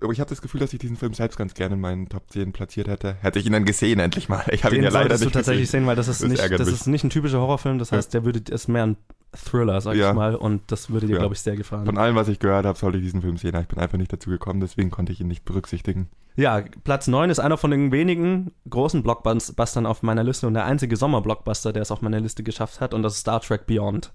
aber 0.00 0.12
ich 0.12 0.20
habe 0.20 0.28
das 0.28 0.42
Gefühl, 0.42 0.60
dass 0.60 0.72
ich 0.72 0.78
diesen 0.78 0.96
Film 0.96 1.14
selbst 1.14 1.36
ganz 1.36 1.54
gerne 1.54 1.74
in 1.74 1.80
meinen 1.80 2.08
Top 2.08 2.30
10 2.30 2.52
platziert 2.52 2.88
hätte. 2.88 3.16
Hätte 3.20 3.38
ich 3.38 3.46
ihn 3.46 3.52
dann 3.52 3.64
gesehen, 3.64 3.98
endlich 3.98 4.28
mal. 4.28 4.44
Ich 4.50 4.64
habe 4.64 4.76
ihn 4.76 4.82
ja 4.82 4.90
leider 4.90 5.14
nicht 5.14 5.24
du 5.24 5.30
tatsächlich 5.30 5.64
gesehen. 5.64 5.80
sehen, 5.80 5.86
weil 5.86 5.96
das 5.96 6.08
ist, 6.08 6.22
das 6.22 6.28
nicht, 6.28 6.60
das 6.60 6.68
ist 6.68 6.86
nicht 6.86 7.04
ein 7.04 7.10
typischer 7.10 7.40
Horrorfilm. 7.40 7.78
Das 7.78 7.92
heißt, 7.92 8.14
ja. 8.14 8.20
der 8.20 8.26
würde, 8.26 8.52
ist 8.52 8.68
mehr 8.68 8.86
ein 8.86 8.96
Thriller, 9.36 9.80
sag 9.80 9.96
ja. 9.96 10.10
ich 10.10 10.14
mal. 10.14 10.34
Und 10.34 10.62
das 10.68 10.90
würde 10.90 11.06
dir, 11.06 11.14
ja. 11.14 11.18
glaube 11.20 11.34
ich, 11.34 11.40
sehr 11.40 11.56
gefallen. 11.56 11.86
Von 11.86 11.98
allem, 11.98 12.16
was 12.16 12.28
ich 12.28 12.38
gehört 12.38 12.66
habe, 12.66 12.78
sollte 12.78 12.98
ich 12.98 13.04
diesen 13.04 13.22
Film 13.22 13.36
sehen. 13.36 13.56
Ich 13.60 13.68
bin 13.68 13.78
einfach 13.78 13.98
nicht 13.98 14.12
dazu 14.12 14.30
gekommen, 14.30 14.60
deswegen 14.60 14.90
konnte 14.90 15.12
ich 15.12 15.20
ihn 15.20 15.28
nicht 15.28 15.44
berücksichtigen. 15.44 16.08
Ja, 16.36 16.62
Platz 16.84 17.06
9 17.06 17.30
ist 17.30 17.38
einer 17.38 17.56
von 17.56 17.70
den 17.70 17.92
wenigen 17.92 18.52
großen 18.68 19.02
Blockbustern 19.02 19.86
auf 19.86 20.02
meiner 20.02 20.22
Liste 20.22 20.46
und 20.46 20.52
der 20.52 20.66
einzige 20.66 20.96
Sommerblockbuster, 20.96 21.72
der 21.72 21.80
es 21.80 21.90
auf 21.90 22.02
meiner 22.02 22.20
Liste 22.20 22.42
geschafft 22.42 22.82
hat. 22.82 22.92
Und 22.92 23.02
das 23.02 23.14
ist 23.14 23.20
Star 23.20 23.40
Trek 23.40 23.66
Beyond. 23.66 24.12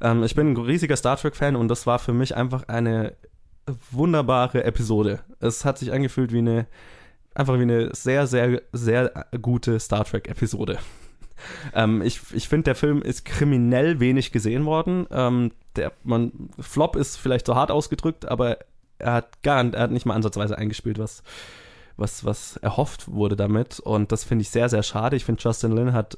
Ähm, 0.00 0.22
ich 0.22 0.36
bin 0.36 0.52
ein 0.52 0.56
riesiger 0.56 0.96
Star 0.96 1.16
Trek-Fan 1.16 1.56
und 1.56 1.66
das 1.66 1.86
war 1.86 1.98
für 1.98 2.12
mich 2.12 2.36
einfach 2.36 2.68
eine 2.68 3.16
wunderbare 3.90 4.64
Episode. 4.64 5.20
Es 5.40 5.64
hat 5.64 5.78
sich 5.78 5.92
angefühlt 5.92 6.32
wie 6.32 6.38
eine, 6.38 6.66
einfach 7.34 7.54
wie 7.58 7.62
eine 7.62 7.94
sehr, 7.94 8.26
sehr, 8.26 8.62
sehr 8.72 9.26
gute 9.40 9.78
Star 9.80 10.04
Trek-Episode. 10.04 10.78
Ähm, 11.74 12.00
ich 12.00 12.20
ich 12.32 12.48
finde, 12.48 12.64
der 12.64 12.74
Film 12.74 13.02
ist 13.02 13.24
kriminell 13.24 14.00
wenig 14.00 14.32
gesehen 14.32 14.64
worden. 14.64 15.06
Ähm, 15.10 15.50
der, 15.76 15.92
man, 16.02 16.48
Flop 16.58 16.96
ist 16.96 17.16
vielleicht 17.16 17.44
so 17.44 17.54
hart 17.54 17.70
ausgedrückt, 17.70 18.24
aber 18.24 18.58
er 18.98 19.12
hat 19.14 19.42
gar 19.42 19.62
er 19.74 19.82
hat 19.82 19.90
nicht 19.90 20.06
mal 20.06 20.14
ansatzweise 20.14 20.56
eingespielt, 20.56 20.98
was, 20.98 21.22
was, 21.96 22.24
was 22.24 22.56
erhofft 22.58 23.12
wurde 23.12 23.36
damit. 23.36 23.80
Und 23.80 24.12
das 24.12 24.24
finde 24.24 24.42
ich 24.42 24.50
sehr, 24.50 24.68
sehr 24.68 24.82
schade. 24.82 25.16
Ich 25.16 25.24
finde, 25.24 25.42
Justin 25.42 25.72
Lin 25.72 25.92
hat 25.92 26.16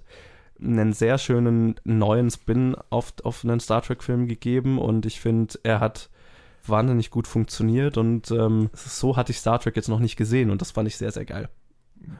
einen 0.60 0.92
sehr 0.92 1.18
schönen 1.18 1.76
neuen 1.84 2.30
Spin 2.30 2.76
auf, 2.90 3.14
auf 3.24 3.44
einen 3.44 3.58
Star 3.58 3.82
Trek-Film 3.82 4.28
gegeben 4.28 4.78
und 4.78 5.06
ich 5.06 5.20
finde, 5.20 5.58
er 5.62 5.80
hat 5.80 6.08
wahnsinnig 6.68 7.10
gut 7.10 7.26
funktioniert 7.26 7.96
und 7.96 8.30
ähm, 8.30 8.70
so 8.74 9.16
hatte 9.16 9.32
ich 9.32 9.38
Star 9.38 9.58
Trek 9.58 9.76
jetzt 9.76 9.88
noch 9.88 10.00
nicht 10.00 10.16
gesehen 10.16 10.50
und 10.50 10.60
das 10.60 10.70
fand 10.70 10.88
ich 10.88 10.96
sehr, 10.96 11.12
sehr 11.12 11.24
geil. 11.24 11.48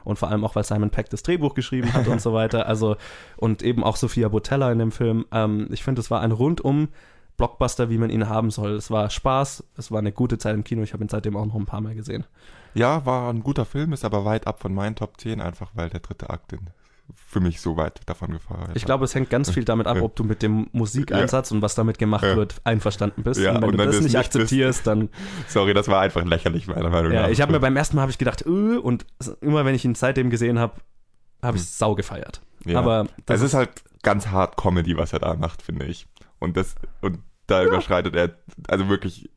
Und 0.03 0.17
vor 0.17 0.29
allem 0.29 0.43
auch, 0.43 0.55
weil 0.55 0.63
Simon 0.63 0.89
Peck 0.89 1.09
das 1.09 1.23
Drehbuch 1.23 1.53
geschrieben 1.53 1.93
hat 1.93 2.07
und 2.07 2.21
so 2.21 2.33
weiter. 2.33 2.65
Also, 2.65 2.97
und 3.37 3.61
eben 3.61 3.83
auch 3.83 3.95
Sophia 3.95 4.27
Botella 4.27 4.71
in 4.71 4.79
dem 4.79 4.91
Film. 4.91 5.25
Ähm, 5.31 5.67
ich 5.71 5.83
finde, 5.83 6.01
es 6.01 6.11
war 6.11 6.21
ein 6.21 6.31
rundum 6.31 6.89
Blockbuster, 7.37 7.89
wie 7.89 7.99
man 7.99 8.09
ihn 8.09 8.27
haben 8.27 8.49
soll. 8.49 8.71
Es 8.71 8.89
war 8.89 9.09
Spaß, 9.09 9.63
es 9.77 9.91
war 9.91 9.99
eine 9.99 10.11
gute 10.11 10.39
Zeit 10.39 10.55
im 10.55 10.63
Kino. 10.63 10.81
Ich 10.81 10.93
habe 10.93 11.03
ihn 11.03 11.09
seitdem 11.09 11.37
auch 11.37 11.45
noch 11.45 11.55
ein 11.55 11.65
paar 11.65 11.81
Mal 11.81 11.95
gesehen. 11.95 12.25
Ja, 12.73 13.05
war 13.05 13.31
ein 13.31 13.43
guter 13.43 13.65
Film, 13.65 13.93
ist 13.93 14.03
aber 14.03 14.25
weit 14.25 14.47
ab 14.47 14.59
von 14.59 14.73
meinen 14.73 14.95
Top 14.95 15.19
10, 15.19 15.39
einfach 15.39 15.71
weil 15.75 15.89
der 15.89 15.99
dritte 15.99 16.29
Akt 16.29 16.53
in 16.53 16.69
für 17.15 17.39
mich 17.39 17.61
so 17.61 17.77
weit 17.77 18.01
davon 18.05 18.31
gefahren. 18.31 18.71
Ich 18.73 18.85
glaube, 18.85 19.05
es 19.05 19.15
hängt 19.15 19.29
ganz 19.29 19.49
viel 19.49 19.63
damit 19.63 19.87
ab, 19.87 20.01
ob 20.01 20.15
du 20.15 20.23
mit 20.23 20.41
dem 20.41 20.67
Musikeinsatz 20.71 21.49
ja. 21.49 21.55
und 21.55 21.61
was 21.61 21.75
damit 21.75 21.97
gemacht 21.97 22.23
ja. 22.23 22.35
wird 22.35 22.55
einverstanden 22.63 23.23
bist. 23.23 23.39
Ja, 23.39 23.55
und 23.55 23.61
wenn 23.61 23.69
und 23.69 23.77
du 23.77 23.85
das 23.85 24.01
nicht 24.01 24.17
akzeptierst, 24.17 24.79
bist, 24.79 24.87
dann. 24.87 25.09
Sorry, 25.47 25.73
das 25.73 25.87
war 25.87 26.01
einfach 26.01 26.23
lächerlich, 26.25 26.67
meiner 26.67 26.89
Meinung 26.89 27.11
nach. 27.11 27.23
Ja, 27.23 27.29
ich 27.29 27.41
habe 27.41 27.51
mir 27.51 27.59
beim 27.59 27.75
ersten 27.75 27.95
Mal 27.95 28.03
habe 28.03 28.11
ich 28.11 28.17
gedacht, 28.17 28.45
öh, 28.45 28.77
und 28.77 29.05
immer 29.41 29.65
wenn 29.65 29.75
ich 29.75 29.85
ihn 29.85 29.95
seitdem 29.95 30.29
gesehen 30.29 30.59
habe, 30.59 30.75
habe 31.41 31.57
ich 31.57 31.63
hm. 31.63 31.69
sau 31.69 31.95
gefeiert. 31.95 32.41
Ja. 32.65 32.79
Aber 32.79 33.07
es 33.27 33.41
ist 33.41 33.53
halt 33.53 33.69
ganz 34.03 34.27
hart 34.27 34.57
Comedy, 34.57 34.97
was 34.97 35.13
er 35.13 35.19
da 35.19 35.35
macht, 35.35 35.61
finde 35.61 35.85
ich. 35.85 36.07
Und 36.39 36.57
das 36.57 36.75
und 37.01 37.19
da 37.47 37.63
überschreitet 37.63 38.15
er 38.15 38.35
also 38.67 38.89
wirklich 38.89 39.29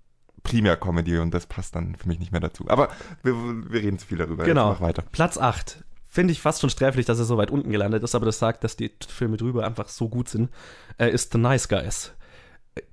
primär 0.42 0.76
Comedy 0.76 1.18
und 1.18 1.32
das 1.32 1.46
passt 1.46 1.76
dann 1.76 1.94
für 1.96 2.08
mich 2.08 2.18
nicht 2.18 2.32
mehr 2.32 2.40
dazu. 2.40 2.64
Aber 2.68 2.88
wir, 3.22 3.34
wir 3.34 3.82
reden 3.82 3.98
zu 3.98 4.06
viel 4.06 4.18
darüber. 4.18 4.44
Genau. 4.44 4.80
weiter. 4.80 5.02
Platz 5.12 5.38
8 5.38 5.84
finde 6.10 6.32
ich 6.32 6.40
fast 6.40 6.60
schon 6.60 6.70
sträflich, 6.70 7.06
dass 7.06 7.18
er 7.18 7.24
so 7.24 7.38
weit 7.38 7.50
unten 7.50 7.70
gelandet 7.70 8.02
ist, 8.02 8.14
aber 8.14 8.26
das 8.26 8.38
sagt, 8.38 8.64
dass 8.64 8.76
die 8.76 8.90
Filme 9.08 9.36
drüber 9.36 9.64
einfach 9.64 9.88
so 9.88 10.08
gut 10.08 10.28
sind, 10.28 10.50
äh, 10.98 11.08
ist 11.08 11.32
The 11.32 11.38
Nice 11.38 11.68
Guys. 11.68 12.12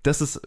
Das 0.03 0.21
ist 0.21 0.41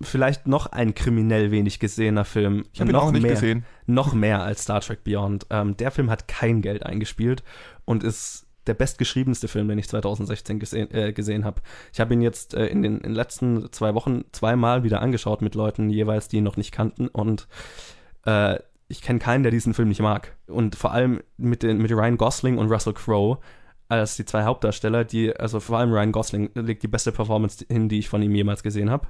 vielleicht 0.00 0.46
noch 0.46 0.66
ein 0.66 0.94
kriminell 0.94 1.50
wenig 1.50 1.78
gesehener 1.80 2.24
Film. 2.24 2.64
Ich 2.72 2.80
habe 2.80 2.90
ihn 2.90 2.96
auch 2.96 3.12
nicht 3.12 3.22
mehr, 3.22 3.32
gesehen. 3.32 3.64
Noch 3.86 4.14
mehr 4.14 4.42
als 4.42 4.62
Star 4.62 4.80
Trek 4.80 5.04
Beyond. 5.04 5.46
Ähm, 5.50 5.76
der 5.76 5.90
Film 5.90 6.10
hat 6.10 6.28
kein 6.28 6.62
Geld 6.62 6.84
eingespielt 6.84 7.42
und 7.84 8.02
ist 8.02 8.46
der 8.66 8.74
bestgeschriebenste 8.74 9.48
Film, 9.48 9.68
den 9.68 9.78
ich 9.78 9.88
2016 9.88 10.58
gesehen, 10.58 10.90
äh, 10.92 11.12
gesehen 11.12 11.44
habe. 11.44 11.62
Ich 11.92 12.00
habe 12.00 12.14
ihn 12.14 12.22
jetzt 12.22 12.54
äh, 12.54 12.66
in, 12.66 12.82
den, 12.82 12.96
in 12.96 13.02
den 13.02 13.14
letzten 13.14 13.72
zwei 13.72 13.94
Wochen 13.94 14.24
zweimal 14.32 14.84
wieder 14.84 15.00
angeschaut 15.00 15.42
mit 15.42 15.54
Leuten 15.54 15.90
jeweils, 15.90 16.28
die 16.28 16.38
ihn 16.38 16.44
noch 16.44 16.56
nicht 16.56 16.72
kannten 16.72 17.08
und 17.08 17.46
äh, 18.24 18.58
ich 18.94 19.02
kenne 19.02 19.18
keinen, 19.18 19.42
der 19.42 19.50
diesen 19.50 19.74
Film 19.74 19.88
nicht 19.88 20.00
mag. 20.00 20.36
Und 20.46 20.76
vor 20.76 20.92
allem 20.92 21.20
mit, 21.36 21.64
den, 21.64 21.78
mit 21.78 21.90
Ryan 21.90 22.16
Gosling 22.16 22.58
und 22.58 22.70
Russell 22.70 22.92
Crowe 22.92 23.38
als 23.88 24.16
die 24.16 24.24
zwei 24.24 24.44
Hauptdarsteller, 24.44 25.04
die, 25.04 25.34
also 25.36 25.58
vor 25.58 25.78
allem 25.78 25.92
Ryan 25.92 26.12
Gosling 26.12 26.50
legt 26.54 26.82
die 26.84 26.88
beste 26.88 27.10
Performance 27.10 27.64
hin, 27.68 27.88
die 27.88 27.98
ich 27.98 28.08
von 28.08 28.22
ihm 28.22 28.34
jemals 28.34 28.62
gesehen 28.62 28.90
habe. 28.90 29.08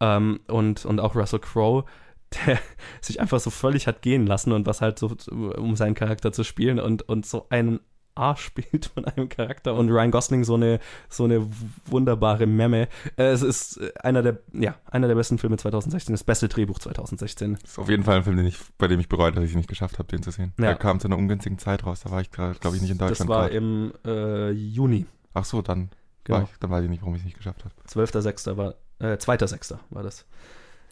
Ähm, 0.00 0.40
und, 0.46 0.84
und 0.84 1.00
auch 1.00 1.14
Russell 1.16 1.40
Crowe, 1.40 1.84
der 2.46 2.58
sich 3.00 3.18
einfach 3.20 3.40
so 3.40 3.48
völlig 3.48 3.86
hat 3.86 4.02
gehen 4.02 4.26
lassen 4.26 4.52
und 4.52 4.66
was 4.66 4.82
halt 4.82 4.98
so, 4.98 5.16
um 5.30 5.74
seinen 5.74 5.94
Charakter 5.94 6.30
zu 6.30 6.44
spielen 6.44 6.78
und, 6.78 7.08
und 7.08 7.24
so 7.24 7.46
einen 7.48 7.80
Arsch 8.18 8.42
spielt 8.42 8.86
von 8.94 9.04
einem 9.04 9.28
Charakter 9.28 9.74
und 9.74 9.90
Ryan 9.90 10.10
Gosling 10.10 10.44
so 10.44 10.54
eine, 10.54 10.80
so 11.08 11.24
eine 11.24 11.48
wunderbare 11.86 12.46
Memme. 12.46 12.88
Äh, 13.16 13.24
es 13.24 13.42
ist 13.42 13.80
einer 14.02 14.22
der, 14.22 14.38
ja, 14.52 14.74
einer 14.86 15.08
der 15.08 15.14
besten 15.14 15.38
Filme 15.38 15.56
2016, 15.56 16.12
das 16.12 16.24
beste 16.24 16.48
Drehbuch 16.48 16.78
2016. 16.78 17.58
Das 17.60 17.70
ist 17.70 17.78
auf 17.78 17.88
jeden 17.88 18.04
Fall 18.04 18.16
ein 18.16 18.24
Film, 18.24 18.36
den 18.36 18.46
ich, 18.46 18.58
bei 18.76 18.88
dem 18.88 19.00
ich 19.00 19.08
bereue, 19.08 19.32
dass 19.32 19.44
ich 19.44 19.50
es 19.50 19.56
nicht 19.56 19.68
geschafft 19.68 19.98
habe, 19.98 20.08
den 20.08 20.22
zu 20.22 20.30
sehen. 20.30 20.52
Ja. 20.58 20.66
Der 20.66 20.74
kam 20.76 21.00
zu 21.00 21.08
einer 21.08 21.16
ungünstigen 21.16 21.58
Zeit 21.58 21.86
raus, 21.86 22.00
da 22.00 22.10
war 22.10 22.20
ich 22.20 22.30
gerade, 22.30 22.58
glaube 22.58 22.76
ich, 22.76 22.82
nicht 22.82 22.90
in 22.90 22.98
Deutschland. 22.98 23.20
Das 23.20 23.28
war 23.28 23.48
grad. 23.48 23.54
im 23.54 23.92
äh, 24.04 24.50
Juni. 24.50 25.06
Ach 25.34 25.44
so, 25.44 25.62
dann, 25.62 25.90
genau. 26.24 26.42
ich, 26.42 26.58
dann 26.58 26.70
weiß 26.70 26.84
ich 26.84 26.90
nicht, 26.90 27.02
warum 27.02 27.14
ich 27.14 27.20
es 27.20 27.24
nicht 27.24 27.36
geschafft 27.36 27.64
habe. 27.64 27.74
12.06. 27.88 28.56
war, 28.56 28.74
äh, 28.98 29.16
2.06. 29.16 29.78
war 29.90 30.02
das. 30.02 30.26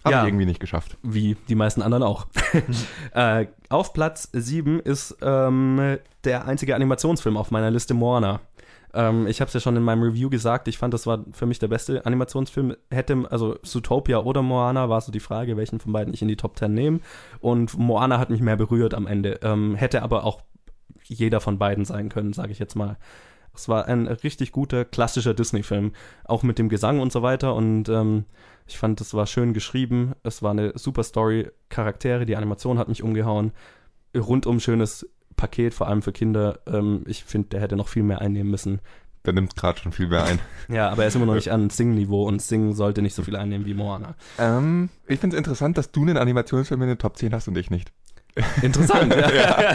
Habe 0.06 0.14
ja, 0.14 0.22
ich 0.22 0.28
irgendwie 0.28 0.46
nicht 0.46 0.60
geschafft. 0.60 0.96
Wie 1.02 1.36
die 1.48 1.56
meisten 1.56 1.82
anderen 1.82 2.04
auch. 2.04 2.28
äh, 3.12 3.46
auf 3.68 3.92
Platz 3.92 4.28
7 4.32 4.78
ist 4.78 5.16
ähm, 5.20 5.98
der 6.22 6.46
einzige 6.46 6.76
Animationsfilm 6.76 7.36
auf 7.36 7.50
meiner 7.50 7.72
Liste 7.72 7.92
Moana. 7.92 8.38
Ähm, 8.94 9.26
ich 9.26 9.40
habe 9.40 9.48
es 9.48 9.54
ja 9.54 9.58
schon 9.58 9.74
in 9.74 9.82
meinem 9.82 10.04
Review 10.04 10.30
gesagt, 10.30 10.68
ich 10.68 10.78
fand, 10.78 10.94
das 10.94 11.08
war 11.08 11.24
für 11.32 11.46
mich 11.46 11.58
der 11.58 11.66
beste 11.66 12.06
Animationsfilm. 12.06 12.76
Hätte, 12.88 13.26
also 13.30 13.56
Zootopia 13.64 14.18
oder 14.18 14.42
Moana 14.42 14.88
war 14.88 15.00
so 15.00 15.10
die 15.10 15.18
Frage, 15.18 15.56
welchen 15.56 15.80
von 15.80 15.92
beiden 15.92 16.14
ich 16.14 16.22
in 16.22 16.28
die 16.28 16.36
Top 16.36 16.56
10 16.56 16.72
nehme. 16.72 17.00
Und 17.40 17.76
Moana 17.76 18.20
hat 18.20 18.30
mich 18.30 18.40
mehr 18.40 18.56
berührt 18.56 18.94
am 18.94 19.08
Ende. 19.08 19.40
Ähm, 19.42 19.74
hätte 19.74 20.04
aber 20.04 20.22
auch 20.22 20.40
jeder 21.02 21.40
von 21.40 21.58
beiden 21.58 21.84
sein 21.84 22.10
können, 22.10 22.32
sage 22.32 22.52
ich 22.52 22.60
jetzt 22.60 22.76
mal. 22.76 22.96
Es 23.58 23.68
war 23.68 23.86
ein 23.86 24.06
richtig 24.06 24.52
guter, 24.52 24.84
klassischer 24.84 25.34
Disney-Film. 25.34 25.92
Auch 26.24 26.42
mit 26.42 26.58
dem 26.58 26.68
Gesang 26.68 27.00
und 27.00 27.12
so 27.12 27.22
weiter. 27.22 27.54
Und 27.54 27.88
ähm, 27.88 28.24
ich 28.66 28.78
fand, 28.78 29.00
es 29.00 29.14
war 29.14 29.26
schön 29.26 29.52
geschrieben. 29.52 30.14
Es 30.22 30.42
war 30.42 30.50
eine 30.50 30.72
super 30.76 31.02
Story. 31.02 31.50
Charaktere, 31.68 32.26
die 32.26 32.36
Animation 32.36 32.78
hat 32.78 32.88
mich 32.88 33.02
umgehauen. 33.02 33.52
Rundum 34.16 34.60
schönes 34.60 35.08
Paket, 35.36 35.74
vor 35.74 35.88
allem 35.88 36.02
für 36.02 36.12
Kinder. 36.12 36.60
Ähm, 36.66 37.04
ich 37.06 37.24
finde, 37.24 37.48
der 37.50 37.60
hätte 37.60 37.76
noch 37.76 37.88
viel 37.88 38.02
mehr 38.02 38.20
einnehmen 38.20 38.50
müssen. 38.50 38.80
Der 39.24 39.32
nimmt 39.32 39.56
gerade 39.56 39.80
schon 39.80 39.92
viel 39.92 40.06
mehr 40.06 40.24
ein. 40.24 40.38
ja, 40.68 40.88
aber 40.88 41.02
er 41.02 41.08
ist 41.08 41.16
immer 41.16 41.26
noch 41.26 41.34
nicht 41.34 41.50
an 41.50 41.68
Sing-Niveau 41.68 42.26
und 42.26 42.40
Sing 42.40 42.74
sollte 42.74 43.02
nicht 43.02 43.14
so 43.14 43.22
viel 43.22 43.36
einnehmen 43.36 43.66
wie 43.66 43.74
Moana. 43.74 44.14
Ähm, 44.38 44.88
ich 45.08 45.18
finde 45.18 45.36
es 45.36 45.38
interessant, 45.38 45.76
dass 45.76 45.90
du 45.90 46.02
einen 46.02 46.16
Animationsfilm 46.16 46.80
in 46.82 46.88
den 46.88 46.98
Top 46.98 47.16
10 47.16 47.34
hast 47.34 47.48
und 47.48 47.58
ich 47.58 47.70
nicht. 47.70 47.92
Interessant. 48.62 49.14
ja. 49.34 49.74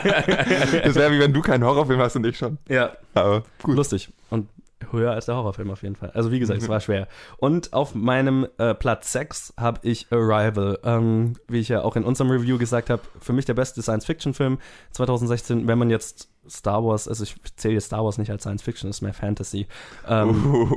Das 0.83 0.95
wäre 0.95 1.11
wie 1.11 1.19
wenn 1.19 1.33
du 1.33 1.41
keinen 1.41 1.63
Horrorfilm 1.63 1.99
hast 1.99 2.15
und 2.15 2.25
ich 2.25 2.37
schon. 2.37 2.57
Ja. 2.69 2.91
Aber 3.13 3.43
gut. 3.63 3.75
Lustig. 3.75 4.09
Und 4.29 4.47
höher 4.91 5.11
als 5.11 5.25
der 5.25 5.35
Horrorfilm 5.35 5.69
auf 5.71 5.83
jeden 5.83 5.95
Fall. 5.95 6.11
Also 6.11 6.31
wie 6.31 6.39
gesagt, 6.39 6.61
es 6.61 6.69
war 6.69 6.79
schwer. 6.79 7.07
Und 7.37 7.73
auf 7.73 7.95
meinem 7.95 8.47
äh, 8.57 8.73
Platz 8.73 9.11
6 9.11 9.53
habe 9.57 9.79
ich 9.83 10.07
Arrival. 10.11 10.79
Ähm, 10.83 11.33
wie 11.47 11.59
ich 11.59 11.69
ja 11.69 11.81
auch 11.81 11.95
in 11.95 12.03
unserem 12.03 12.31
Review 12.31 12.57
gesagt 12.57 12.89
habe, 12.89 13.01
für 13.19 13.33
mich 13.33 13.45
der 13.45 13.53
beste 13.53 13.81
Science-Fiction-Film 13.81 14.59
2016, 14.91 15.67
wenn 15.67 15.77
man 15.77 15.89
jetzt 15.89 16.29
Star 16.49 16.83
Wars, 16.83 17.07
also 17.07 17.23
ich 17.23 17.35
zähle 17.55 17.75
jetzt 17.75 17.85
Star 17.85 18.03
Wars 18.03 18.17
nicht 18.17 18.31
als 18.31 18.43
Science 18.43 18.63
Fiction, 18.63 18.89
ist 18.89 19.01
mehr 19.01 19.13
Fantasy. 19.13 19.67
Ähm, 20.07 20.73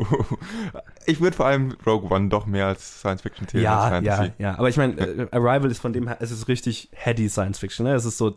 ich 1.06 1.20
würde 1.20 1.36
vor 1.36 1.46
allem 1.46 1.76
Rogue 1.86 2.10
One 2.10 2.28
doch 2.28 2.44
mehr 2.46 2.66
als 2.66 3.00
Science 3.00 3.22
Fiction 3.22 3.48
zählen 3.48 3.64
ja, 3.64 3.80
als 3.80 3.90
Fantasy. 3.90 4.32
Ja, 4.38 4.50
ja, 4.50 4.58
aber 4.58 4.68
ich 4.68 4.76
meine, 4.76 5.00
äh, 5.00 5.28
Arrival 5.30 5.70
ist 5.70 5.78
von 5.78 5.92
dem 5.92 6.06
her, 6.06 6.18
es 6.20 6.30
ist 6.30 6.48
richtig 6.48 6.90
heady 6.92 7.28
Science 7.28 7.58
Fiction. 7.58 7.86
Ne? 7.86 7.94
Es 7.94 8.04
ist 8.04 8.18
so 8.18 8.36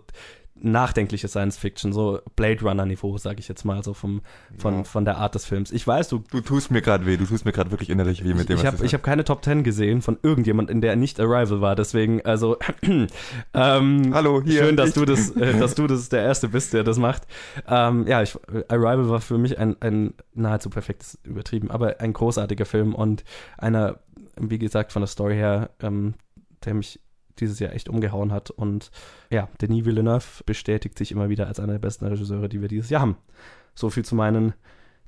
nachdenkliche 0.61 1.27
Science 1.27 1.57
Fiction, 1.57 1.93
so 1.93 2.19
Blade 2.35 2.61
Runner 2.61 2.85
Niveau, 2.85 3.17
sage 3.17 3.39
ich 3.39 3.47
jetzt 3.47 3.63
mal, 3.65 3.83
so 3.83 3.93
vom, 3.93 4.21
von, 4.57 4.77
Ja. 4.77 4.83
von 4.83 5.05
der 5.05 5.17
Art 5.17 5.35
des 5.35 5.45
Films. 5.45 5.71
Ich 5.71 5.85
weiß, 5.85 6.09
du 6.09 6.23
Du 6.31 6.41
tust 6.41 6.71
mir 6.71 6.81
gerade 6.81 7.05
weh, 7.05 7.17
du 7.17 7.25
tust 7.25 7.45
mir 7.45 7.51
gerade 7.51 7.71
wirklich 7.71 7.89
innerlich 7.89 8.23
weh 8.23 8.33
mit 8.33 8.49
dem, 8.49 8.57
ich 8.57 8.63
was 8.63 8.73
habe 8.73 8.85
ich 8.85 8.93
hab 8.93 9.03
keine 9.03 9.23
Top 9.23 9.43
10 9.43 9.63
gesehen 9.63 10.01
von 10.01 10.17
irgendjemand, 10.23 10.69
in 10.69 10.81
der 10.81 10.95
nicht 10.95 11.19
Arrival 11.19 11.61
war. 11.61 11.75
Deswegen, 11.75 12.21
also, 12.25 12.57
ähm, 13.53 14.11
Hallo, 14.13 14.41
hier, 14.43 14.63
schön, 14.65 14.75
dass 14.77 14.89
ich. 14.89 14.95
du 14.95 15.05
das, 15.05 15.31
äh, 15.31 15.57
dass 15.59 15.75
du 15.75 15.87
das 15.87 16.09
der 16.09 16.23
Erste 16.23 16.49
bist, 16.49 16.73
der 16.73 16.83
das 16.83 16.97
macht. 16.97 17.23
Ähm, 17.67 18.05
ja, 18.07 18.21
ich, 18.21 18.37
Arrival 18.67 19.09
war 19.09 19.21
für 19.21 19.37
mich 19.37 19.57
ein, 19.57 19.75
ein 19.81 20.13
nahezu 20.33 20.69
perfektes, 20.69 21.17
übertrieben, 21.23 21.71
aber 21.71 21.99
ein 21.99 22.13
großartiger 22.13 22.65
Film 22.65 22.93
und 22.95 23.23
einer, 23.57 23.99
wie 24.39 24.59
gesagt, 24.59 24.91
von 24.91 25.01
der 25.01 25.07
Story 25.07 25.35
her, 25.35 25.69
ähm, 25.81 26.13
der 26.65 26.73
mich 26.73 26.99
dieses 27.39 27.59
Jahr 27.59 27.73
echt 27.73 27.89
umgehauen 27.89 28.31
hat. 28.31 28.49
Und 28.49 28.91
ja, 29.29 29.49
Denis 29.61 29.85
Villeneuve 29.85 30.43
bestätigt 30.45 30.97
sich 30.97 31.11
immer 31.11 31.29
wieder 31.29 31.47
als 31.47 31.59
einer 31.59 31.73
der 31.73 31.79
besten 31.79 32.05
Regisseure, 32.05 32.49
die 32.49 32.61
wir 32.61 32.67
dieses 32.67 32.89
Jahr 32.89 33.01
haben. 33.01 33.17
So 33.75 33.89
viel 33.89 34.05
zu 34.05 34.15
meinen 34.15 34.53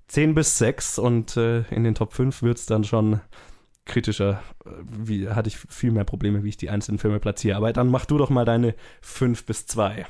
10 0.07 0.33
bis 0.33 0.57
6 0.57 1.00
und 1.00 1.38
äh, 1.38 1.62
in 1.69 1.83
den 1.83 1.95
Top 1.95 2.13
5 2.13 2.41
wird 2.41 2.57
es 2.57 2.65
dann 2.65 2.83
schon 2.83 3.21
kritischer. 3.86 4.41
Äh, 4.65 4.69
Wie, 4.83 5.29
hatte 5.29 5.50
ich 5.50 5.57
viel 5.57 5.91
mehr 5.91 6.03
Probleme, 6.03 6.43
wie 6.43 6.50
ich 6.50 6.57
die 6.57 6.69
einzelnen 6.69 7.00
Filme 7.00 7.19
platziere. 7.19 7.57
Aber 7.57 7.74
dann 7.74 7.89
mach 7.89 8.05
du 8.05 8.17
doch 8.17 8.29
mal 8.29 8.45
deine 8.45 8.75
5 9.01 9.45
bis 9.45 9.65
2. 9.67 10.05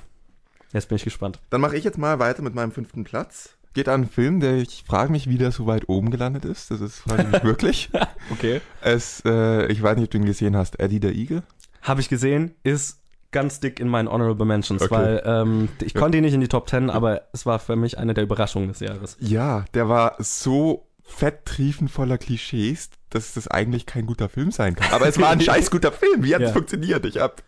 Jetzt 0.73 0.89
bin 0.89 0.97
ich 0.97 1.03
gespannt. 1.03 1.39
Dann 1.49 1.61
mache 1.61 1.77
ich 1.77 1.83
jetzt 1.83 1.97
mal 1.97 2.19
weiter 2.19 2.43
mit 2.43 2.53
meinem 2.53 2.71
fünften 2.71 3.03
Platz. 3.03 3.57
Geht 3.73 3.87
an 3.87 4.01
einen 4.01 4.09
Film, 4.09 4.39
der 4.39 4.57
ich 4.57 4.83
frage 4.85 5.11
mich, 5.11 5.29
wie 5.29 5.37
der 5.37 5.51
so 5.51 5.67
weit 5.67 5.89
oben 5.89 6.11
gelandet 6.11 6.45
ist. 6.45 6.71
Das 6.71 6.81
ist 6.81 6.99
frage 6.99 7.23
ich 7.23 7.29
mich 7.31 7.43
wirklich. 7.43 7.89
Okay. 8.31 8.61
Es, 8.81 9.23
äh, 9.25 9.65
ich 9.71 9.81
weiß 9.81 9.95
nicht, 9.97 10.05
ob 10.05 10.11
du 10.11 10.17
ihn 10.17 10.25
gesehen 10.25 10.55
hast. 10.55 10.79
Eddie 10.79 10.99
der 10.99 11.13
Igel. 11.13 11.43
Habe 11.81 12.01
ich 12.01 12.09
gesehen, 12.09 12.55
ist 12.63 12.97
ganz 13.31 13.59
dick 13.59 13.79
in 13.79 13.87
meinen 13.87 14.07
Honorable 14.07 14.45
Mentions, 14.45 14.81
Okay. 14.81 14.91
weil 14.95 15.21
ähm, 15.25 15.69
ich 15.81 15.93
konnte 15.93 16.17
ihn 16.17 16.23
nicht 16.23 16.33
in 16.33 16.41
die 16.41 16.47
Top 16.47 16.67
10, 16.69 16.89
aber 16.89 17.21
es 17.33 17.45
war 17.45 17.59
für 17.59 17.75
mich 17.75 17.97
eine 17.97 18.13
der 18.13 18.23
Überraschungen 18.23 18.67
des 18.69 18.79
Jahres. 18.79 19.17
Ja, 19.19 19.65
der 19.73 19.87
war 19.87 20.15
so 20.19 20.87
fett 21.03 21.45
triefend 21.45 21.89
voller 21.91 22.17
Klischees, 22.17 22.89
dass 23.09 23.33
das 23.33 23.47
eigentlich 23.47 23.85
kein 23.87 24.05
guter 24.05 24.29
Film 24.29 24.51
sein 24.51 24.75
kann. 24.75 24.91
Aber 24.93 25.07
es 25.07 25.19
war 25.19 25.29
ein 25.29 25.41
scheiß 25.41 25.71
guter 25.71 25.91
Film. 25.91 26.23
Wie 26.23 26.33
hat 26.35 26.41
es 26.41 26.49
Ja. 26.49 26.53
funktioniert? 26.53 27.05
Ich 27.05 27.17
hab 27.19 27.43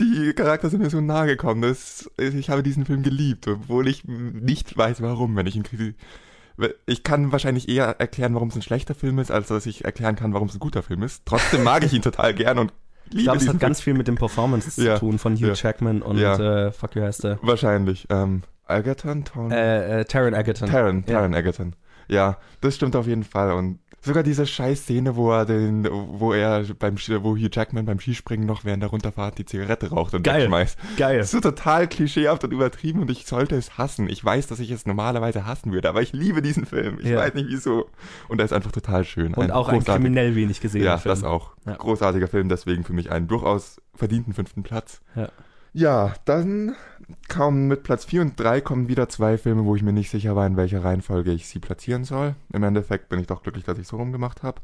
die 0.00 0.32
Charakter 0.34 0.68
sind 0.70 0.82
mir 0.82 0.90
so 0.90 1.00
nahe 1.00 1.26
gekommen. 1.26 1.62
Das, 1.62 2.10
ich 2.18 2.50
habe 2.50 2.62
diesen 2.62 2.84
Film 2.84 3.02
geliebt, 3.02 3.46
obwohl 3.48 3.88
ich 3.88 4.04
nicht 4.04 4.76
weiß, 4.76 5.00
warum, 5.02 5.34
wenn 5.36 5.46
ich 5.46 5.56
ihn 5.56 5.62
kritisiere. 5.62 5.94
Ich 6.86 7.02
kann 7.02 7.32
wahrscheinlich 7.32 7.68
eher 7.68 8.00
erklären, 8.00 8.34
warum 8.34 8.48
es 8.48 8.56
ein 8.56 8.62
schlechter 8.62 8.94
Film 8.94 9.18
ist, 9.18 9.30
als 9.30 9.48
dass 9.48 9.66
ich 9.66 9.84
erklären 9.84 10.16
kann, 10.16 10.32
warum 10.34 10.48
es 10.48 10.54
ein 10.54 10.60
guter 10.60 10.82
Film 10.82 11.02
ist. 11.02 11.22
Trotzdem 11.26 11.62
mag 11.64 11.84
ich 11.84 11.92
ihn 11.92 12.02
total 12.02 12.32
gern 12.34 12.58
und 12.58 12.72
Ich 13.12 13.22
glaube, 13.24 13.38
es 13.38 13.48
hat 13.48 13.58
ganz 13.60 13.80
viel 13.80 13.94
mit 13.94 14.08
den 14.08 14.16
Performances 14.16 14.76
Ja. 14.76 14.94
zu 14.94 15.00
tun 15.00 15.18
von 15.18 15.34
Hugh 15.36 15.48
Ja. 15.48 15.54
Jackman 15.54 16.02
und 16.02 16.18
Ja. 16.18 16.66
äh, 16.66 16.72
fuck, 16.72 16.94
wie 16.96 17.02
heißt 17.02 17.24
der? 17.24 17.38
Wahrscheinlich. 17.42 18.06
Ähm, 18.10 18.42
Egerton? 18.68 19.24
Äh, 19.50 20.00
äh, 20.00 20.04
Taron 20.04 20.34
Egerton. 20.34 20.68
Taron, 20.68 21.04
Ja. 21.06 21.14
Taron 21.14 21.34
Egerton. 21.34 21.74
Ja, 22.08 22.38
das 22.60 22.74
stimmt 22.76 22.96
auf 22.96 23.06
jeden 23.06 23.24
Fall. 23.24 23.52
Und 23.52 23.78
sogar 24.06 24.22
diese 24.22 24.46
scheiß 24.46 24.82
Szene, 24.82 25.16
wo 25.16 25.30
er 25.32 25.44
den, 25.44 25.86
wo 25.90 26.32
er 26.32 26.64
beim, 26.78 26.96
wo 26.96 27.36
Hugh 27.36 27.48
Jackman 27.52 27.84
beim 27.84 28.00
Skispringen 28.00 28.46
noch 28.46 28.64
während 28.64 28.82
der 28.82 28.90
Runterfahrt 28.90 29.36
die 29.38 29.44
Zigarette 29.44 29.90
raucht 29.90 30.14
und 30.14 30.22
Geil. 30.22 30.42
wegschmeißt. 30.42 30.78
Geil. 30.96 31.22
So 31.24 31.40
total 31.40 31.88
klischeehaft 31.88 32.44
und 32.44 32.52
übertrieben 32.52 33.00
und 33.02 33.10
ich 33.10 33.26
sollte 33.26 33.56
es 33.56 33.76
hassen. 33.76 34.08
Ich 34.08 34.24
weiß, 34.24 34.46
dass 34.46 34.60
ich 34.60 34.70
es 34.70 34.86
normalerweise 34.86 35.44
hassen 35.46 35.72
würde, 35.72 35.88
aber 35.88 36.00
ich 36.02 36.12
liebe 36.12 36.40
diesen 36.42 36.64
Film. 36.66 36.98
Ich 37.00 37.06
Ja. 37.08 37.18
weiß 37.18 37.34
nicht 37.34 37.48
wieso. 37.50 37.90
Und 38.28 38.40
er 38.40 38.44
ist 38.46 38.52
einfach 38.52 38.72
total 38.72 39.04
schön. 39.04 39.34
Und 39.34 39.50
auch 39.50 39.68
ein 39.68 39.84
kriminell 39.84 40.34
wenig 40.34 40.60
gesehen. 40.60 40.84
Ja, 40.84 40.98
Film. 40.98 41.10
das 41.14 41.24
auch. 41.24 41.50
Ja. 41.66 41.74
Großartiger 41.74 42.28
Film, 42.28 42.48
deswegen 42.48 42.84
für 42.84 42.92
mich 42.92 43.10
einen 43.10 43.28
durchaus 43.28 43.80
verdienten 43.94 44.32
fünften 44.32 44.62
Platz. 44.62 45.00
Ja. 45.14 45.28
Ja, 45.76 46.14
dann 46.24 46.74
kommen 47.28 47.68
mit 47.68 47.82
Platz 47.82 48.06
4 48.06 48.22
und 48.22 48.40
3 48.40 48.62
kommen 48.62 48.88
wieder 48.88 49.10
zwei 49.10 49.36
Filme, 49.36 49.66
wo 49.66 49.76
ich 49.76 49.82
mir 49.82 49.92
nicht 49.92 50.08
sicher 50.10 50.34
war, 50.34 50.46
in 50.46 50.56
welcher 50.56 50.82
Reihenfolge 50.82 51.32
ich 51.32 51.48
sie 51.48 51.58
platzieren 51.58 52.04
soll. 52.04 52.34
Im 52.50 52.62
Endeffekt 52.62 53.10
bin 53.10 53.20
ich 53.20 53.26
doch 53.26 53.42
glücklich, 53.42 53.64
dass 53.66 53.76
ich 53.76 53.86
so 53.86 53.98
rumgemacht 53.98 54.42
habe. 54.42 54.62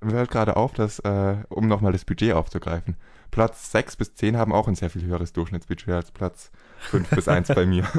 Mir 0.00 0.12
fällt 0.12 0.30
gerade 0.30 0.56
auf, 0.56 0.72
dass, 0.72 1.00
äh, 1.00 1.38
um 1.48 1.66
nochmal 1.66 1.90
das 1.90 2.04
Budget 2.04 2.32
aufzugreifen, 2.34 2.94
Platz 3.32 3.72
6 3.72 3.96
bis 3.96 4.14
10 4.14 4.36
haben 4.36 4.52
auch 4.52 4.68
ein 4.68 4.76
sehr 4.76 4.88
viel 4.88 5.02
höheres 5.02 5.32
Durchschnittsbudget 5.32 5.92
als 5.92 6.12
Platz 6.12 6.52
5 6.90 7.10
bis 7.10 7.26
1 7.26 7.48
bei 7.48 7.66
mir. 7.66 7.84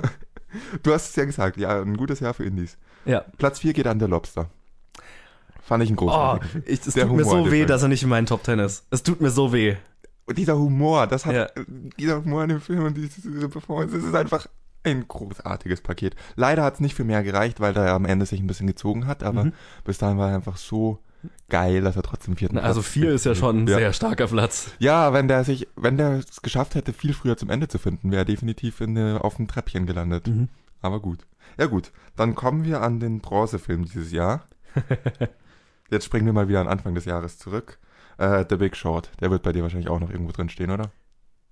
Du 0.81 0.93
hast 0.93 1.09
es 1.09 1.15
ja 1.17 1.25
gesagt, 1.25 1.57
ja, 1.57 1.81
ein 1.81 1.97
gutes 1.97 2.21
Jahr 2.21 2.33
für 2.33 2.45
Indies. 2.45 2.77
Ja. 3.03 3.25
Platz 3.37 3.59
4 3.59 3.73
geht 3.73 3.85
an 3.85 3.99
der 3.99 4.07
Lobster. 4.07 4.49
Fand 5.61 5.83
ich 5.83 5.89
ein 5.89 5.97
Oh, 5.99 6.37
Film. 6.39 6.63
ich, 6.65 6.87
es 6.87 6.93
Der 6.93 7.05
tut 7.05 7.17
mir 7.17 7.25
Humor 7.25 7.39
so 7.39 7.43
des 7.43 7.51
weh, 7.51 7.65
dass 7.65 7.81
er 7.83 7.89
nicht 7.89 8.03
in 8.03 8.07
meinen 8.07 8.27
Top 8.27 8.45
10 8.45 8.59
ist. 8.59 8.85
Es 8.89 9.03
tut 9.03 9.19
mir 9.19 9.29
so 9.29 9.51
weh. 9.51 9.75
Und 10.27 10.37
dieser 10.37 10.57
Humor, 10.57 11.07
das 11.07 11.25
hat, 11.25 11.33
Ja. 11.35 11.47
dieser 11.99 12.17
Humor 12.23 12.43
in 12.43 12.49
dem 12.49 12.61
Film 12.61 12.83
und 12.83 12.95
diese, 12.95 13.49
Performance, 13.49 13.95
das 13.97 14.05
ist 14.05 14.13
einfach 14.15 14.47
ein 14.83 15.07
großartiges 15.07 15.81
Paket. 15.81 16.15
Leider 16.35 16.63
hat 16.63 16.75
es 16.75 16.79
nicht 16.79 16.95
für 16.95 17.03
mehr 17.03 17.23
gereicht, 17.23 17.59
weil 17.59 17.75
er 17.75 17.93
am 17.93 18.05
Ende 18.05 18.25
sich 18.25 18.39
ein 18.39 18.47
bisschen 18.47 18.67
gezogen 18.67 19.07
hat, 19.07 19.23
aber 19.23 19.45
Mhm. 19.45 19.53
bis 19.83 19.97
dahin 19.97 20.17
war 20.17 20.29
er 20.29 20.35
einfach 20.35 20.57
so 20.57 20.99
geil, 21.49 21.81
dass 21.81 21.95
er 21.95 22.03
trotzdem 22.03 22.35
vierten 22.37 22.55
Na, 22.55 22.61
Also 22.61 22.81
Platz 22.81 22.91
4 22.93 23.11
ist 23.13 23.25
ja 23.25 23.35
schon 23.35 23.63
ein 23.63 23.67
ja. 23.67 23.77
sehr 23.77 23.93
starker 23.93 24.27
Platz. 24.27 24.71
Ja, 24.79 25.13
wenn 25.13 25.27
der 25.27 25.43
sich, 25.43 25.67
wenn 25.75 25.97
der 25.97 26.19
es 26.19 26.41
geschafft 26.41 26.75
hätte, 26.75 26.93
viel 26.93 27.13
früher 27.13 27.35
zum 27.37 27.49
Ende 27.49 27.67
zu 27.67 27.79
finden, 27.79 28.11
wäre 28.11 28.21
er 28.21 28.25
definitiv 28.25 28.79
in, 28.81 28.97
auf 29.17 29.35
dem 29.37 29.47
Treppchen 29.47 29.85
gelandet. 29.87 30.27
Mhm. 30.27 30.49
Aber 30.81 30.99
gut. 30.99 31.25
Ja 31.57 31.65
gut, 31.65 31.91
dann 32.15 32.35
kommen 32.35 32.63
wir 32.65 32.81
an 32.81 32.99
den 32.99 33.19
Bronzefilm 33.19 33.85
dieses 33.85 34.11
Jahr. 34.11 34.43
Jetzt 35.89 36.05
springen 36.05 36.25
wir 36.25 36.33
mal 36.33 36.49
wieder 36.49 36.61
an 36.61 36.67
Anfang 36.67 36.93
des 36.95 37.05
Jahres 37.05 37.37
zurück. 37.39 37.79
Äh, 38.17 38.45
The 38.49 38.55
Big 38.57 38.75
Short, 38.75 39.11
der 39.19 39.31
wird 39.31 39.43
bei 39.43 39.51
dir 39.51 39.63
wahrscheinlich 39.63 39.89
auch 39.89 39.99
noch 39.99 40.09
irgendwo 40.09 40.31
drin 40.31 40.49
stehen, 40.49 40.71
oder? 40.71 40.91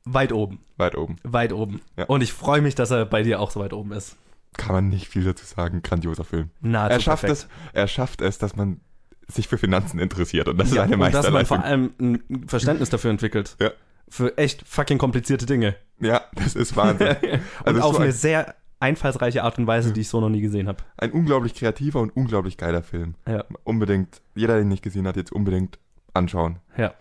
Weit 0.06 0.32
oben. 0.32 0.60
Weit 0.78 0.96
oben. 0.96 1.16
Weit 1.24 1.52
oben. 1.52 1.82
Ja. 1.98 2.06
Und 2.06 2.22
ich 2.22 2.32
freue 2.34 2.62
mich, 2.62 2.76
dass 2.76 2.92
er 2.92 3.06
bei 3.06 3.24
dir 3.24 3.40
auch 3.40 3.52
so 3.52 3.60
weit 3.60 3.74
oben 3.74 3.92
ist. 3.92 4.18
Kann 4.54 4.76
man 4.76 4.90
nicht 4.90 5.08
viel 5.08 5.24
dazu 5.24 5.46
sagen. 5.46 5.82
Grandioser 5.82 6.24
Film. 6.24 6.52
Nahezu 6.62 6.94
er 6.94 7.00
schafft 7.02 7.24
perfekt. 7.26 7.50
es, 7.50 7.74
er 7.74 7.88
schafft 7.88 8.22
es, 8.22 8.38
dass 8.38 8.56
man 8.56 8.82
sich 9.28 9.48
für 9.48 9.58
Finanzen 9.58 10.00
interessiert 10.00 10.48
und 10.48 10.58
das 10.58 10.72
ja, 10.72 10.84
ist 10.84 10.94
eine 10.94 11.04
und 11.04 11.14
dass 11.14 11.24
man 11.26 11.34
Meisterleistung. 11.34 11.58
vor 11.58 11.66
allem 11.66 11.94
ein 12.00 12.48
Verständnis 12.48 12.90
dafür 12.90 13.10
entwickelt. 13.12 13.58
Ja. 13.60 13.72
Für 14.08 14.38
echt 14.38 14.62
fucking 14.68 15.00
komplizierte 15.00 15.48
Dinge. 15.48 15.76
Ja, 16.00 16.22
das 16.36 16.56
ist 16.56 16.76
Wahnsinn. 16.76 17.16
und 17.24 17.42
Also 17.66 17.82
auf 17.82 17.94
so 17.94 18.00
eine 18.00 18.10
ein, 18.10 18.14
sehr 18.14 18.56
einfallsreiche 18.80 19.44
Art 19.44 19.58
und 19.58 19.66
Weise, 19.66 19.92
die 19.92 20.02
ich 20.02 20.10
so 20.10 20.22
noch 20.22 20.30
nie 20.30 20.42
gesehen 20.42 20.68
habe. 20.68 20.84
ein 20.98 21.12
unglaublich 21.12 21.56
kreativer 21.56 22.02
und 22.02 22.16
unglaublich 22.16 22.58
geiler 22.58 22.84
Film. 22.84 23.16
Ja. 23.28 23.46
Unbedingt, 23.64 24.22
jeder, 24.36 24.54
der 24.54 24.62
ihn 24.62 24.68
nicht 24.68 24.84
gesehen 24.84 25.08
hat, 25.08 25.16
jetzt 25.16 25.32
unbedingt 25.32 25.80
anschauen. 26.16 26.60
Ja. 26.78 26.94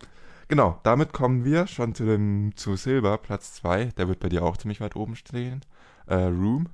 Genau, 0.49 0.79
damit 0.83 1.13
kommen 1.13 1.45
wir 1.45 1.67
schon 1.67 1.95
zu 1.95 2.05
dem 2.05 2.53
zu 2.57 2.77
Silber, 2.77 3.17
Platz 3.19 3.55
2. 3.55 3.87
Der 3.97 4.09
wird 4.09 4.21
bei 4.21 4.29
dir 4.29 4.43
auch 4.43 4.57
ziemlich 4.57 4.81
weit 4.81 4.95
oben 4.97 5.17
stehen. 5.17 5.63
Äh, 6.07 6.17
Room. 6.17 6.69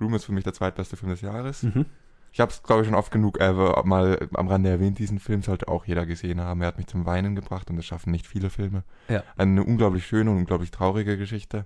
Room 0.00 0.14
ist 0.14 0.24
für 0.24 0.32
mich 0.32 0.44
der 0.44 0.52
zweitbeste 0.54 0.96
Film 0.96 1.10
des 1.10 1.20
Jahres. 1.20 1.64
Mhm. 1.64 1.86
Ich 2.32 2.40
habe 2.40 2.50
es, 2.50 2.62
glaube 2.62 2.82
ich, 2.82 2.88
schon 2.88 2.96
oft 2.96 3.12
genug 3.12 3.40
äh, 3.40 3.52
mal 3.84 4.28
am 4.34 4.48
Rande 4.48 4.68
erwähnt. 4.68 4.98
Diesen 4.98 5.18
Film 5.20 5.42
sollte 5.42 5.68
auch 5.68 5.84
jeder 5.86 6.04
gesehen 6.06 6.40
haben. 6.40 6.60
Er 6.62 6.68
hat 6.68 6.78
mich 6.78 6.86
zum 6.88 7.06
Weinen 7.06 7.36
gebracht 7.36 7.70
und 7.70 7.76
das 7.76 7.84
schaffen 7.86 8.10
nicht 8.10 8.26
viele 8.26 8.50
Filme. 8.50 8.82
Ja. 9.08 9.22
Eine 9.36 9.62
unglaublich 9.62 10.06
schöne 10.06 10.30
und 10.30 10.38
unglaublich 10.38 10.70
traurige 10.72 11.16
Geschichte. 11.16 11.64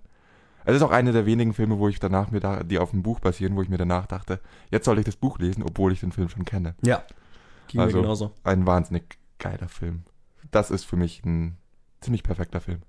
Es 0.66 0.76
ist 0.76 0.82
auch 0.82 0.90
eine 0.90 1.12
der 1.12 1.24
wenigen 1.24 1.54
Filme, 1.54 1.78
wo 1.78 1.88
ich 1.88 2.00
danach 2.00 2.30
mir 2.30 2.40
da, 2.40 2.62
die 2.62 2.78
auf 2.78 2.90
dem 2.90 3.02
Buch 3.02 3.20
basieren, 3.20 3.56
wo 3.56 3.62
ich 3.62 3.70
mir 3.70 3.78
danach 3.78 4.06
dachte, 4.06 4.40
jetzt 4.70 4.84
soll 4.84 4.98
ich 4.98 5.06
das 5.06 5.16
Buch 5.16 5.38
lesen, 5.38 5.62
obwohl 5.62 5.92
ich 5.92 6.00
den 6.00 6.12
Film 6.12 6.28
schon 6.28 6.44
kenne. 6.44 6.74
Ja. 6.82 7.02
Ging 7.68 7.80
Also- 7.80 7.96
mir 7.96 8.02
genauso. 8.02 8.32
Ein 8.44 8.66
wahnsinnig 8.66 9.16
geiler 9.38 9.68
Film. 9.68 10.04
Das 10.50 10.70
ist 10.70 10.84
für 10.84 10.96
mich 10.96 11.24
ein 11.24 11.56
ziemlich 12.00 12.22
perfekter 12.22 12.60
Film. 12.60 12.82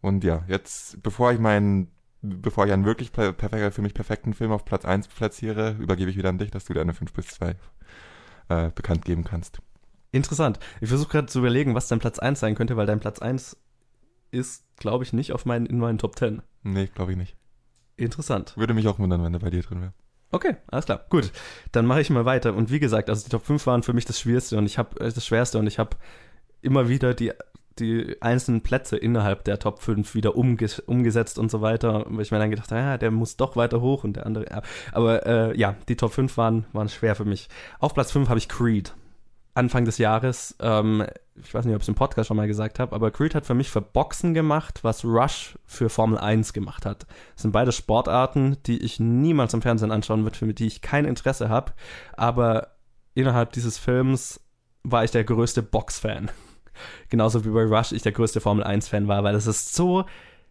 Und 0.00 0.24
ja, 0.24 0.44
jetzt, 0.48 1.02
bevor 1.02 1.32
ich 1.32 1.38
meinen, 1.38 1.90
bevor 2.22 2.66
ich 2.66 2.72
einen 2.72 2.84
wirklich 2.84 3.12
per- 3.12 3.32
perfekt, 3.32 3.74
für 3.74 3.82
mich 3.82 3.94
perfekten 3.94 4.34
Film 4.34 4.52
auf 4.52 4.64
Platz 4.64 4.84
1 4.84 5.08
platziere, 5.08 5.72
übergebe 5.78 6.10
ich 6.10 6.16
wieder 6.16 6.28
an 6.28 6.38
dich, 6.38 6.50
dass 6.50 6.64
du 6.64 6.74
deine 6.74 6.94
5 6.94 7.12
bis 7.12 7.28
2 7.28 7.56
äh, 8.48 8.70
bekannt 8.70 9.04
geben 9.04 9.24
kannst. 9.24 9.60
Interessant. 10.10 10.58
Ich 10.80 10.88
versuche 10.88 11.10
gerade 11.10 11.26
zu 11.26 11.40
überlegen, 11.40 11.74
was 11.74 11.88
dein 11.88 11.98
Platz 11.98 12.18
1 12.18 12.40
sein 12.40 12.54
könnte, 12.54 12.76
weil 12.76 12.86
dein 12.86 13.00
Platz 13.00 13.18
1 13.18 13.56
ist, 14.30 14.64
glaube 14.76 15.04
ich, 15.04 15.12
nicht 15.12 15.32
auf 15.32 15.44
meinen, 15.44 15.66
in 15.66 15.78
meinen 15.78 15.98
Top 15.98 16.18
10. 16.18 16.42
Nee, 16.62 16.86
glaube 16.94 17.12
ich 17.12 17.18
nicht. 17.18 17.36
Interessant. 17.96 18.56
Würde 18.56 18.74
mich 18.74 18.86
auch 18.88 18.98
wundern, 18.98 19.22
wenn 19.22 19.32
der 19.32 19.40
bei 19.40 19.50
dir 19.50 19.62
drin 19.62 19.80
wäre. 19.80 19.92
Okay, 20.30 20.56
alles 20.66 20.84
klar. 20.84 21.06
Gut, 21.08 21.32
dann 21.72 21.86
mache 21.86 22.00
ich 22.00 22.10
mal 22.10 22.24
weiter. 22.24 22.54
Und 22.54 22.70
wie 22.70 22.80
gesagt, 22.80 23.08
also 23.08 23.24
die 23.24 23.30
Top 23.30 23.44
5 23.46 23.66
waren 23.66 23.82
für 23.82 23.94
mich 23.94 24.04
das 24.04 24.20
Schwierigste 24.20 24.58
und 24.58 24.66
ich 24.66 24.78
habe 24.78 25.00
äh, 25.00 25.10
das 25.12 25.24
Schwerste 25.24 25.58
und 25.58 25.66
ich 25.66 25.78
habe 25.78 25.96
immer 26.60 26.88
wieder 26.88 27.14
die, 27.14 27.32
die 27.78 28.16
einzelnen 28.20 28.62
Plätze 28.62 28.96
innerhalb 28.96 29.44
der 29.44 29.58
Top 29.58 29.80
5 29.80 30.14
wieder 30.14 30.36
umges 30.36 30.80
umgesetzt 30.80 31.38
und 31.38 31.50
so 31.50 31.62
weiter, 31.62 32.04
weil 32.08 32.22
ich 32.22 32.30
mir 32.30 32.38
dann 32.38 32.50
gedacht 32.50 32.70
habe, 32.72 32.80
ja, 32.80 32.98
der 32.98 33.10
muss 33.10 33.36
doch 33.36 33.56
weiter 33.56 33.80
hoch 33.80 34.04
und 34.04 34.16
der 34.16 34.26
andere, 34.26 34.46
ja. 34.50 34.62
Aber 34.92 35.24
äh, 35.26 35.58
ja, 35.58 35.76
die 35.88 35.96
Top 35.96 36.12
5 36.12 36.36
waren, 36.36 36.66
waren 36.72 36.90
schwer 36.90 37.14
für 37.14 37.24
mich. 37.24 37.48
Auf 37.78 37.94
Platz 37.94 38.12
5 38.12 38.28
habe 38.28 38.38
ich 38.38 38.48
Creed. 38.48 38.92
Anfang 39.58 39.84
des 39.84 39.98
Jahres, 39.98 40.56
ähm, 40.60 41.04
ich 41.34 41.52
weiß 41.52 41.64
nicht, 41.64 41.74
ob 41.74 41.80
ich 41.80 41.84
es 41.84 41.88
im 41.88 41.96
Podcast 41.96 42.28
schon 42.28 42.36
mal 42.36 42.46
gesagt 42.46 42.78
habe, 42.78 42.94
aber 42.94 43.10
Creed 43.10 43.34
hat 43.34 43.44
für 43.44 43.54
mich 43.54 43.70
für 43.70 43.80
Boxen 43.80 44.32
gemacht, 44.32 44.84
was 44.84 45.04
Rush 45.04 45.58
für 45.66 45.88
Formel 45.88 46.16
1 46.16 46.52
gemacht 46.52 46.86
hat. 46.86 47.06
Das 47.34 47.42
sind 47.42 47.50
beide 47.50 47.72
Sportarten, 47.72 48.56
die 48.66 48.78
ich 48.78 49.00
niemals 49.00 49.54
im 49.54 49.62
Fernsehen 49.62 49.90
anschauen 49.90 50.22
würde, 50.22 50.38
für 50.38 50.54
die 50.54 50.66
ich 50.66 50.80
kein 50.80 51.04
Interesse 51.04 51.48
habe. 51.48 51.72
Aber 52.16 52.68
innerhalb 53.14 53.52
dieses 53.52 53.78
Films 53.78 54.40
war 54.84 55.02
ich 55.02 55.10
der 55.10 55.24
größte 55.24 55.62
Box-Fan. 55.62 56.30
Genauso 57.08 57.44
wie 57.44 57.50
bei 57.50 57.64
Rush 57.64 57.90
ich 57.90 58.02
der 58.02 58.12
größte 58.12 58.40
Formel 58.40 58.64
1-Fan 58.64 59.08
war, 59.08 59.24
weil 59.24 59.34
es 59.34 59.48
ist 59.48 59.74
so 59.74 60.04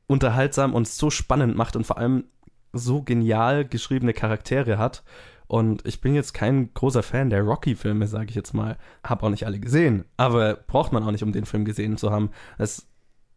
unterhaltsam 0.07 0.75
und 0.75 0.85
so 0.85 1.09
spannend 1.09 1.55
macht 1.55 1.77
und 1.77 1.87
vor 1.87 1.97
allem 1.97 2.25
so 2.73 3.01
genial 3.01 3.65
geschriebene 3.65 4.13
Charaktere 4.13 4.77
hat. 4.77 5.03
Und 5.47 5.85
ich 5.85 6.01
bin 6.01 6.13
jetzt 6.13 6.33
kein 6.33 6.73
großer 6.73 7.03
Fan 7.03 7.29
der 7.29 7.41
Rocky-Filme, 7.41 8.07
sage 8.07 8.27
ich 8.29 8.35
jetzt 8.35 8.53
mal. 8.53 8.77
Hab 9.03 9.23
auch 9.23 9.29
nicht 9.29 9.45
alle 9.45 9.59
gesehen, 9.59 10.05
aber 10.17 10.55
braucht 10.55 10.91
man 10.91 11.03
auch 11.03 11.11
nicht, 11.11 11.23
um 11.23 11.31
den 11.31 11.45
Film 11.45 11.63
gesehen 11.63 11.97
zu 11.97 12.11
haben. 12.11 12.31
Es 12.57 12.79
ist 12.79 12.87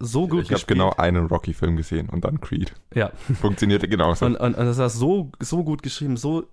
so 0.01 0.27
gut 0.27 0.45
Ich 0.45 0.53
habe 0.53 0.65
genau 0.67 0.93
einen 0.97 1.27
Rocky-Film 1.27 1.77
gesehen 1.77 2.09
und 2.09 2.25
dann 2.25 2.41
Creed. 2.41 2.75
Ja. 2.95 3.13
Funktionierte 3.41 3.87
genauso. 3.87 4.27
Und, 4.27 4.37
und, 4.37 4.57
und 4.57 4.67
das 4.67 4.79
war 4.79 4.91
so, 4.91 5.31
so 5.39 5.63
gut 5.63 5.83
geschrieben, 5.83 6.17
so 6.17 6.49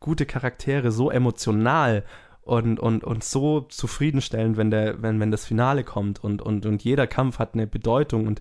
gute 0.00 0.26
Charaktere, 0.26 0.90
so 0.90 1.10
emotional 1.10 2.04
und, 2.42 2.80
und, 2.80 3.04
und 3.04 3.22
so 3.22 3.60
zufriedenstellend, 3.60 4.56
wenn, 4.56 4.70
der, 4.70 5.02
wenn, 5.02 5.20
wenn 5.20 5.30
das 5.30 5.44
Finale 5.44 5.84
kommt 5.84 6.24
und, 6.24 6.42
und, 6.42 6.66
und 6.66 6.82
jeder 6.82 7.06
Kampf 7.06 7.38
hat 7.38 7.54
eine 7.54 7.66
Bedeutung 7.66 8.26
und 8.26 8.40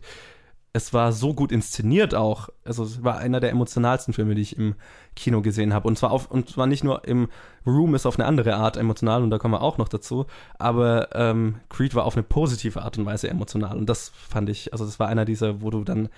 es 0.71 0.93
war 0.93 1.11
so 1.11 1.33
gut 1.33 1.51
inszeniert 1.51 2.13
auch. 2.13 2.49
Also 2.63 2.83
es 2.83 3.03
war 3.03 3.17
einer 3.17 3.39
der 3.39 3.49
emotionalsten 3.49 4.13
Filme, 4.13 4.35
die 4.35 4.41
ich 4.41 4.57
im 4.57 4.75
Kino 5.15 5.41
gesehen 5.41 5.73
habe. 5.73 5.87
Und 5.87 5.97
zwar 5.97 6.11
auf, 6.11 6.29
und 6.29 6.49
zwar 6.49 6.67
nicht 6.67 6.83
nur 6.83 7.07
im 7.07 7.27
Room 7.65 7.95
ist 7.95 8.05
auf 8.05 8.19
eine 8.19 8.27
andere 8.27 8.55
Art 8.55 8.77
emotional 8.77 9.23
und 9.23 9.31
da 9.31 9.39
kommen 9.39 9.55
wir 9.55 9.61
auch 9.61 9.77
noch 9.77 9.89
dazu. 9.89 10.27
Aber 10.59 11.09
ähm, 11.15 11.55
Creed 11.69 11.95
war 11.95 12.05
auf 12.05 12.15
eine 12.15 12.23
positive 12.23 12.81
Art 12.83 12.97
und 12.97 13.05
Weise 13.05 13.29
emotional. 13.29 13.77
Und 13.77 13.89
das 13.89 14.09
fand 14.09 14.49
ich, 14.49 14.71
also 14.71 14.85
das 14.85 14.99
war 14.99 15.07
einer 15.07 15.25
dieser, 15.25 15.61
wo 15.61 15.71
du 15.71 15.83
dann 15.83 16.09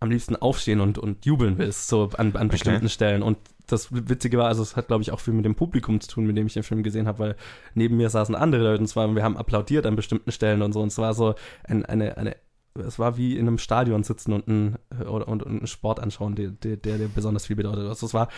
am 0.00 0.10
liebsten 0.10 0.36
aufstehen 0.36 0.80
und, 0.80 0.98
und 0.98 1.24
jubeln 1.24 1.56
willst, 1.56 1.88
so 1.88 2.10
an, 2.18 2.36
an 2.36 2.48
bestimmten 2.48 2.84
Okay. 2.84 2.88
Stellen. 2.90 3.22
Und 3.22 3.38
das 3.66 3.88
Witzige 3.90 4.38
war, 4.38 4.48
also 4.48 4.62
es 4.62 4.76
hat, 4.76 4.88
glaube 4.88 5.02
ich, 5.02 5.10
auch 5.10 5.20
viel 5.20 5.34
mit 5.34 5.44
dem 5.44 5.54
Publikum 5.54 6.00
zu 6.00 6.08
tun, 6.08 6.26
mit 6.26 6.36
dem 6.36 6.46
ich 6.46 6.52
den 6.52 6.62
Film 6.62 6.82
gesehen 6.82 7.08
habe, 7.08 7.18
weil 7.18 7.36
neben 7.74 7.96
mir 7.96 8.10
saßen 8.10 8.34
andere 8.34 8.62
Leute 8.62 8.82
und 8.82 8.86
zwar, 8.86 9.12
wir 9.14 9.24
haben 9.24 9.36
applaudiert 9.36 9.86
an 9.86 9.96
bestimmten 9.96 10.30
Stellen 10.30 10.62
und 10.62 10.72
so. 10.72 10.82
Und 10.82 10.88
es 10.88 10.98
war 10.98 11.14
so 11.14 11.34
ein, 11.64 11.84
eine, 11.84 12.16
eine, 12.16 12.36
es 12.80 12.98
war 12.98 13.16
wie 13.16 13.36
in 13.36 13.46
einem 13.46 13.58
Stadion 13.58 14.02
sitzen 14.04 14.32
und, 14.32 14.46
ein, 14.48 14.76
oder, 15.08 15.28
und, 15.28 15.42
und 15.42 15.58
einen 15.58 15.66
Sport 15.66 16.00
anschauen, 16.00 16.34
der, 16.34 16.48
der, 16.50 16.76
der 16.76 16.98
dir 16.98 17.08
besonders 17.08 17.46
viel 17.46 17.56
bedeutet. 17.56 17.86
Also 17.88 18.06
es 18.06 18.14
war, 18.14 18.28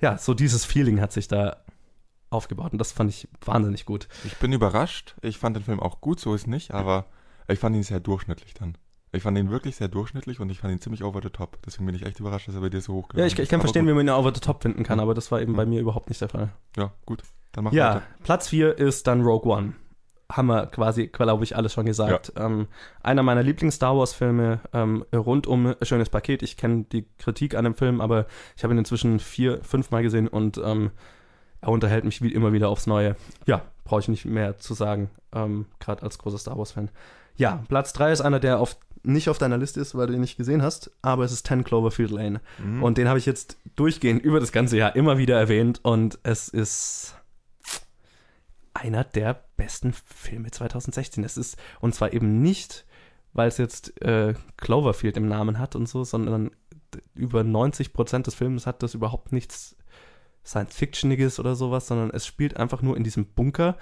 ja, 0.00 0.18
so 0.18 0.34
dieses 0.34 0.64
Feeling 0.64 1.00
hat 1.00 1.12
sich 1.12 1.28
da 1.28 1.56
aufgebaut 2.30 2.72
und 2.72 2.78
das 2.78 2.92
fand 2.92 3.10
ich 3.10 3.28
wahnsinnig 3.44 3.86
gut. 3.86 4.08
Ich 4.24 4.36
bin 4.36 4.52
überrascht. 4.52 5.14
Ich 5.22 5.38
fand 5.38 5.56
den 5.56 5.62
Film 5.62 5.80
auch 5.80 6.00
gut, 6.00 6.20
so 6.20 6.34
ist 6.34 6.46
nicht, 6.46 6.72
aber 6.72 7.06
ich 7.48 7.58
fand 7.58 7.76
ihn 7.76 7.82
sehr 7.82 8.00
durchschnittlich 8.00 8.54
dann. 8.54 8.76
Ich 9.12 9.22
fand 9.22 9.38
ihn 9.38 9.50
wirklich 9.50 9.76
sehr 9.76 9.88
durchschnittlich 9.88 10.40
und 10.40 10.50
ich 10.50 10.58
fand 10.58 10.72
ihn 10.72 10.80
ziemlich 10.80 11.02
over 11.04 11.20
the 11.22 11.30
top. 11.30 11.58
Deswegen 11.64 11.86
bin 11.86 11.94
ich 11.94 12.04
echt 12.04 12.18
überrascht, 12.20 12.48
dass 12.48 12.54
er 12.56 12.60
bei 12.60 12.68
dir 12.68 12.80
so 12.80 12.92
hoch 12.94 13.08
Ja, 13.14 13.24
ich, 13.24 13.38
ich 13.38 13.48
kann 13.48 13.60
verstehen, 13.60 13.84
wie 13.84 13.88
wir. 13.90 13.94
man 13.94 14.06
ihn 14.06 14.10
over 14.10 14.32
the 14.34 14.40
top 14.40 14.62
finden 14.62 14.82
kann, 14.82 15.00
aber 15.00 15.14
das 15.14 15.30
war 15.30 15.40
eben 15.40 15.54
bei 15.54 15.64
mir 15.64 15.80
überhaupt 15.80 16.08
nicht 16.08 16.20
der 16.20 16.28
Fall. 16.28 16.50
Ja, 16.76 16.92
gut. 17.06 17.22
Dann 17.52 17.64
mach 17.64 17.72
Ja, 17.72 17.88
weiter. 17.94 18.02
Platz 18.24 18.48
4 18.48 18.76
ist 18.76 19.06
dann 19.06 19.22
Rogue 19.22 19.50
One. 19.50 19.72
Haben 20.30 20.48
wir 20.48 20.66
quasi, 20.66 21.06
glaube 21.06 21.44
ich, 21.44 21.56
alles 21.56 21.72
schon 21.72 21.86
gesagt. 21.86 22.32
Ähm, 22.36 22.66
einer 23.02 23.22
meiner 23.22 23.42
Lieblings-Star 23.42 23.96
Wars-Filme, 23.96 24.60
ähm, 24.72 25.04
rundum 25.14 25.74
schönes 25.82 26.10
Paket. 26.10 26.42
Ich 26.42 26.56
kenne 26.56 26.84
die 26.90 27.06
Kritik 27.18 27.54
an 27.54 27.64
dem 27.64 27.74
Film, 27.74 28.00
aber 28.00 28.26
ich 28.56 28.64
habe 28.64 28.74
ihn 28.74 28.78
inzwischen 28.78 29.20
vier, 29.20 29.62
fünf 29.62 29.90
Mal 29.90 30.02
gesehen 30.02 30.26
und 30.26 30.58
ähm, 30.58 30.90
er 31.60 31.68
unterhält 31.68 32.04
mich 32.04 32.22
wie 32.22 32.32
immer 32.32 32.52
wieder 32.52 32.68
aufs 32.68 32.86
Neue. 32.86 33.16
Ja, 33.46 33.62
brauche 33.84 34.00
ich 34.00 34.08
nicht 34.08 34.24
mehr 34.24 34.58
zu 34.58 34.74
sagen, 34.74 35.10
ähm, 35.32 35.66
gerade 35.80 36.02
als 36.02 36.18
großer 36.18 36.38
Star 36.38 36.58
Wars-Fan. 36.58 36.90
Ja, 37.36 37.62
Platz 37.68 37.92
3 37.92 38.12
ist 38.12 38.20
einer, 38.20 38.40
der 38.40 38.58
auf, 38.58 38.76
nicht 39.02 39.28
auf 39.28 39.38
deiner 39.38 39.58
Liste 39.58 39.80
ist, 39.80 39.94
weil 39.94 40.06
du 40.06 40.14
ihn 40.14 40.20
nicht 40.20 40.36
gesehen 40.36 40.62
hast, 40.62 40.90
aber 41.02 41.24
es 41.24 41.32
ist 41.32 41.46
10 41.46 41.64
Cloverfield 41.64 42.10
Lane. 42.10 42.40
Mhm. 42.58 42.82
Und 42.82 42.98
den 42.98 43.08
habe 43.08 43.18
ich 43.18 43.26
jetzt 43.26 43.58
durchgehend 43.76 44.22
über 44.22 44.40
das 44.40 44.52
ganze 44.52 44.76
Jahr 44.76 44.96
immer 44.96 45.18
wieder 45.18 45.38
erwähnt 45.38 45.80
und 45.82 46.18
es 46.22 46.48
ist 46.48 47.14
einer 48.76 49.04
der 49.04 49.44
besten 49.56 49.92
Filme 49.92 50.50
2016. 50.50 51.24
Es 51.24 51.36
ist, 51.36 51.56
und 51.80 51.94
zwar 51.94 52.12
eben 52.12 52.40
nicht, 52.40 52.86
weil 53.32 53.48
es 53.48 53.58
jetzt 53.58 54.00
äh, 54.02 54.34
Cloverfield 54.56 55.16
im 55.16 55.28
Namen 55.28 55.58
hat 55.58 55.76
und 55.76 55.88
so, 55.88 56.04
sondern 56.04 56.50
über 57.14 57.44
90 57.44 57.92
Prozent 57.92 58.26
des 58.26 58.34
Films 58.34 58.66
hat 58.66 58.82
das 58.82 58.94
überhaupt 58.94 59.32
nichts 59.32 59.76
Science-Fictioniges 60.44 61.40
oder 61.40 61.56
sowas, 61.56 61.86
sondern 61.88 62.10
es 62.10 62.26
spielt 62.26 62.56
einfach 62.56 62.80
nur 62.80 62.96
in 62.96 63.04
diesem 63.04 63.26
Bunker 63.26 63.76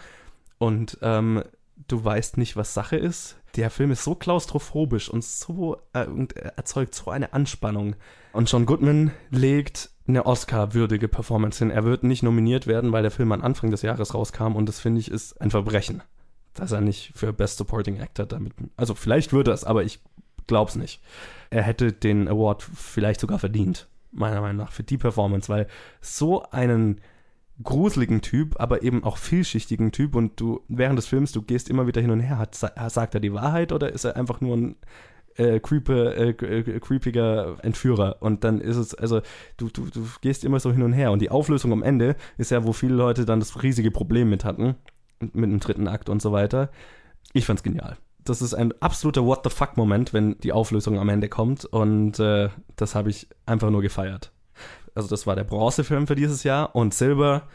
und 0.59 0.99
ähm, 1.03 1.45
du 1.89 2.05
weißt 2.05 2.39
nicht, 2.39 2.57
was 2.57 2.75
Sache 2.75 2.97
ist. 2.97 3.37
Der 3.57 3.71
Film 3.71 3.91
ist 3.91 4.03
so 4.03 4.15
klaustrophobisch 4.15 5.09
und 5.09 5.23
so 5.23 5.77
äh, 5.93 6.07
und 6.07 6.37
erzeugt 6.37 6.95
so 6.95 7.11
eine 7.11 7.33
Anspannung. 7.33 7.97
Und 8.33 8.51
John 8.51 8.67
Goodman 8.67 9.13
legt 9.31 9.91
eine 10.07 10.27
Oscar-würdige 10.27 11.09
Performance 11.09 11.59
hin. 11.59 11.71
Er 11.71 11.85
wird 11.85 12.05
nicht 12.05 12.23
nominiert 12.23 12.67
werden, 12.67 12.93
weil 12.93 13.03
der 13.03 13.11
Film 13.11 13.33
am 13.33 13.43
Anfang 13.43 13.71
des 13.71 13.83
Jahres 13.83 14.15
rauskam 14.15 14.55
und 14.55 14.67
das 14.67 14.81
finde 14.81 15.01
ich 15.01 15.11
ist 15.11 15.41
ein 15.41 15.51
Verbrechen, 15.51 16.03
dass 16.53 16.73
er 16.73 16.81
nicht 16.81 17.13
für 17.15 17.33
Best 17.33 17.59
Supporting 17.59 18.01
Actor 18.01 18.27
damit. 18.27 18.53
Also 18.77 18.95
vielleicht 18.95 19.33
würde 19.33 19.53
er 19.53 19.55
es, 19.55 19.65
aber 19.65 19.83
ich 19.85 20.01
glaube 20.47 20.71
es 20.71 20.77
nicht. 20.77 21.01
Er 21.51 21.63
hätte 21.63 21.93
den 21.93 22.29
Award 22.29 22.63
vielleicht 22.63 23.21
sogar 23.21 23.39
verdient, 23.39 23.89
meiner 24.13 24.41
Meinung 24.41 24.59
nach, 24.59 24.73
für 24.73 24.83
die 24.83 24.99
Performance, 24.99 25.49
weil 25.49 25.69
so 26.01 26.43
einen 26.51 27.01
gruseligen 27.63 28.21
Typ, 28.21 28.61
aber 28.61 28.83
eben 28.83 29.05
auch 29.05 29.17
vielschichtigen 29.17 29.93
Typ 29.93 30.17
und 30.17 30.41
du 30.41 30.63
während 30.69 30.99
des 30.99 31.07
Films, 31.07 31.33
du 31.33 31.41
gehst 31.41 31.71
immer 31.71 31.87
wieder 31.87 32.01
hin 32.01 32.11
und 32.11 32.21
her. 32.21 32.39
Hat, 32.39 32.55
sagt 32.55 33.15
er 33.15 33.21
die 33.21 33.33
Wahrheit 33.33 33.73
oder 33.73 33.93
ist 33.93 34.05
er 34.05 34.17
einfach 34.17 34.41
nur 34.41 34.57
ein 34.57 34.77
äh, 35.37 35.61
creeper, 35.61 36.17
äh, 36.17 36.31
äh, 36.31 36.81
creepiger 36.81 37.57
Entführer? 37.63 38.17
Und 38.21 38.45
dann 38.45 38.61
ist 38.61 38.77
es, 38.77 38.95
also 38.95 39.21
du, 39.57 39.69
du, 39.69 39.87
du 39.91 40.07
gehst 40.21 40.45
immer 40.45 40.61
so 40.61 40.73
hin 40.73 40.83
und 40.83 40.93
her 40.93 41.13
und 41.13 41.21
die 41.21 41.31
Auflösung 41.31 41.73
am 41.73 41.83
Ende 41.83 42.17
ist 42.39 42.51
ja, 42.51 42.65
wo 42.65 42.73
viele 42.73 42.95
Leute 42.95 43.25
dann 43.25 43.41
das 43.41 43.63
riesige 43.63 43.91
Problem 43.91 44.31
mit 44.31 44.45
hatten, 44.45 44.77
mit 45.21 45.51
dem 45.51 45.61
dritten 45.61 45.89
Akt 45.89 46.09
und 46.09 46.23
so 46.23 46.33
weiter. 46.33 46.71
Ich 47.33 47.47
fand's 47.47 47.63
genial. 47.63 47.97
Das 48.25 48.41
ist 48.41 48.55
ein 48.55 48.73
absoluter 48.81 49.25
What 49.25 49.41
the 49.45 49.51
fuck-Moment, 49.51 50.15
wenn 50.15 50.39
die 50.39 50.53
Auflösung 50.53 50.99
am 50.99 51.11
Ende 51.11 51.29
kommt 51.29 51.65
und 51.67 52.19
äh, 52.19 52.49
das 52.77 52.95
habe 52.95 53.11
ich 53.11 53.29
einfach 53.45 53.71
nur 53.71 53.83
gefeiert. 53.83 54.33
Also 54.95 55.09
das 55.09 55.27
war 55.27 55.37
der 55.37 55.45
Bronzefilm 55.45 56.07
für 56.07 56.15
dieses 56.15 56.45
Jahr 56.45 56.75
und 56.75 56.95
Silber 56.95 57.49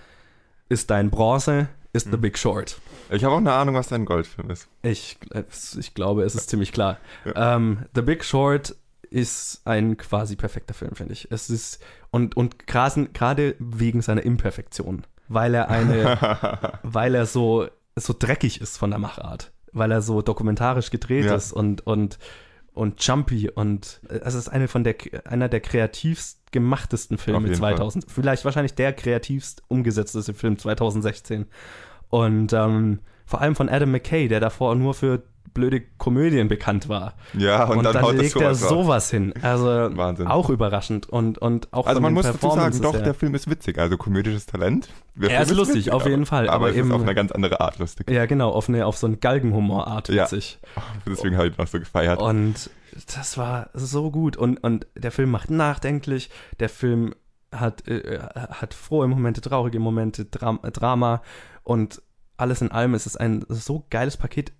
ist 0.67 0.91
dein 0.91 1.09
Bronze, 1.09 1.69
ist 1.93 2.05
The 2.11 2.17
Mhm. 2.17 2.21
Big 2.21 2.37
Short. 2.37 2.79
Ich 3.09 3.23
habe 3.23 3.33
auch 3.33 3.39
eine 3.39 3.53
Ahnung, 3.53 3.75
was 3.75 3.87
dein 3.87 4.05
Goldfilm 4.05 4.49
ist. 4.51 4.67
Ich, 4.83 5.17
ich 5.77 5.93
glaube, 5.93 6.23
es 6.23 6.35
ist 6.35 6.49
ziemlich 6.49 6.71
klar. 6.71 6.97
Ähm, 7.35 7.85
The 7.95 8.01
Big 8.03 8.23
Short 8.23 8.75
ist 9.09 9.61
ein 9.65 9.97
quasi 9.97 10.35
perfekter 10.35 10.73
Film, 10.75 10.95
finde 10.95 11.13
ich. 11.13 11.31
Es 11.31 11.49
ist, 11.49 11.79
und, 12.11 12.37
und 12.37 12.67
gerade 12.67 13.55
wegen 13.57 14.01
seiner 14.03 14.21
Imperfektion, 14.23 15.05
weil 15.27 15.55
er 15.55 15.69
eine, 15.69 16.79
weil 16.83 17.15
er 17.15 17.25
so, 17.25 17.67
so 17.95 18.13
dreckig 18.17 18.61
ist 18.61 18.77
von 18.77 18.91
der 18.91 18.99
Machart, 18.99 19.51
weil 19.71 19.91
er 19.91 20.03
so 20.03 20.21
dokumentarisch 20.21 20.91
gedreht 20.91 21.25
Ja. 21.25 21.35
ist 21.35 21.51
und, 21.51 21.87
und, 21.87 22.19
und 22.73 23.03
jumpy 23.03 23.49
und 23.49 23.99
äh, 24.09 24.19
es 24.23 24.35
ist 24.35 24.47
eine 24.47 24.67
von 24.67 24.83
der, 24.83 24.95
einer 25.25 25.49
der 25.49 25.59
kreativst 25.61 26.38
gemachtesten 26.51 27.17
Filme 27.17 27.47
jeden 27.47 27.55
2000, 27.55 28.05
vielleicht 28.09 28.45
wahrscheinlich 28.45 28.73
der 28.73 28.93
kreativst 28.93 29.63
umgesetzteste 29.67 30.33
Film 30.33 30.57
2016. 30.57 31.45
Und 32.09 32.53
ähm, 32.53 32.99
vor 33.25 33.41
allem 33.41 33.55
von 33.55 33.69
Adam 33.69 33.91
McKay, 33.91 34.27
der 34.27 34.39
davor 34.39 34.73
nur 34.75 34.93
für 34.93 35.23
blöde 35.53 35.81
Komödien 35.97 36.47
bekannt 36.47 36.89
war. 36.89 37.15
ja, 37.33 37.65
und, 37.65 37.77
Und, 37.79 37.83
dann, 37.85 37.93
dann, 37.93 38.17
legt 38.17 38.35
er 38.35 38.55
sowas 38.55 39.09
hin. 39.11 39.33
Also 39.41 39.65
Wahnsinn. 39.67 40.27
auch 40.27 40.49
überraschend 40.49 41.09
und, 41.09 41.37
und 41.37 41.71
auch 41.73 41.87
Also 41.87 42.01
man 42.01 42.13
muss 42.13 42.25
dazu 42.25 42.51
sagen, 42.51 42.81
doch, 42.81 42.93
der 43.01 43.13
Film 43.13 43.35
ist 43.35 43.49
witzig. 43.49 43.77
Also 43.79 43.97
komödisches 43.97 44.45
Talent. 44.45 44.89
Der 45.15 45.31
Er 45.31 45.45
Film 45.45 45.51
ist 45.51 45.57
lustig, 45.57 45.91
auf 45.91 46.05
jeden 46.05 46.25
Fall, 46.25 46.47
Aber, 46.49 46.67
aber 46.67 46.75
eben- 46.75 46.91
auf 46.91 47.01
eine 47.01 47.15
ganz 47.15 47.31
andere 47.31 47.59
Art 47.61 47.77
lustig. 47.79 48.09
Ja, 48.09 48.25
genau, 48.25 48.49
auf, 48.51 48.69
eine, 48.69 48.85
auf 48.85 48.97
so 48.97 49.07
eine 49.07 49.17
Galgenhumorart 49.17 50.09
Ja. 50.09 50.23
witzig. 50.23 50.59
Deswegen 51.05 51.37
habe 51.37 51.47
ich 51.47 51.57
ihn 51.57 51.61
auch 51.63 51.67
so 51.67 51.79
gefeiert. 51.79 52.21
Und 52.21 52.69
das 53.15 53.37
war 53.37 53.69
so 53.73 54.11
gut. 54.11 54.37
Und, 54.37 54.63
und 54.63 54.87
der 54.95 55.11
Film 55.11 55.31
macht 55.31 55.49
nachdenklich. 55.49 56.29
Der 56.59 56.69
Film 56.69 57.13
hat, 57.53 57.87
äh, 57.87 58.19
hat 58.33 58.73
frohe 58.73 59.07
Momente, 59.07 59.41
traurige 59.41 59.79
Momente, 59.79 60.25
Dram 60.25 60.59
Drama. 60.73 61.21
Und 61.63 62.01
alles 62.37 62.61
in 62.61 62.71
allem 62.71 62.93
ist 62.93 63.05
es 63.05 63.17
ein 63.17 63.43
so 63.49 63.85
geiles 63.89 64.15
Paket. 64.17 64.53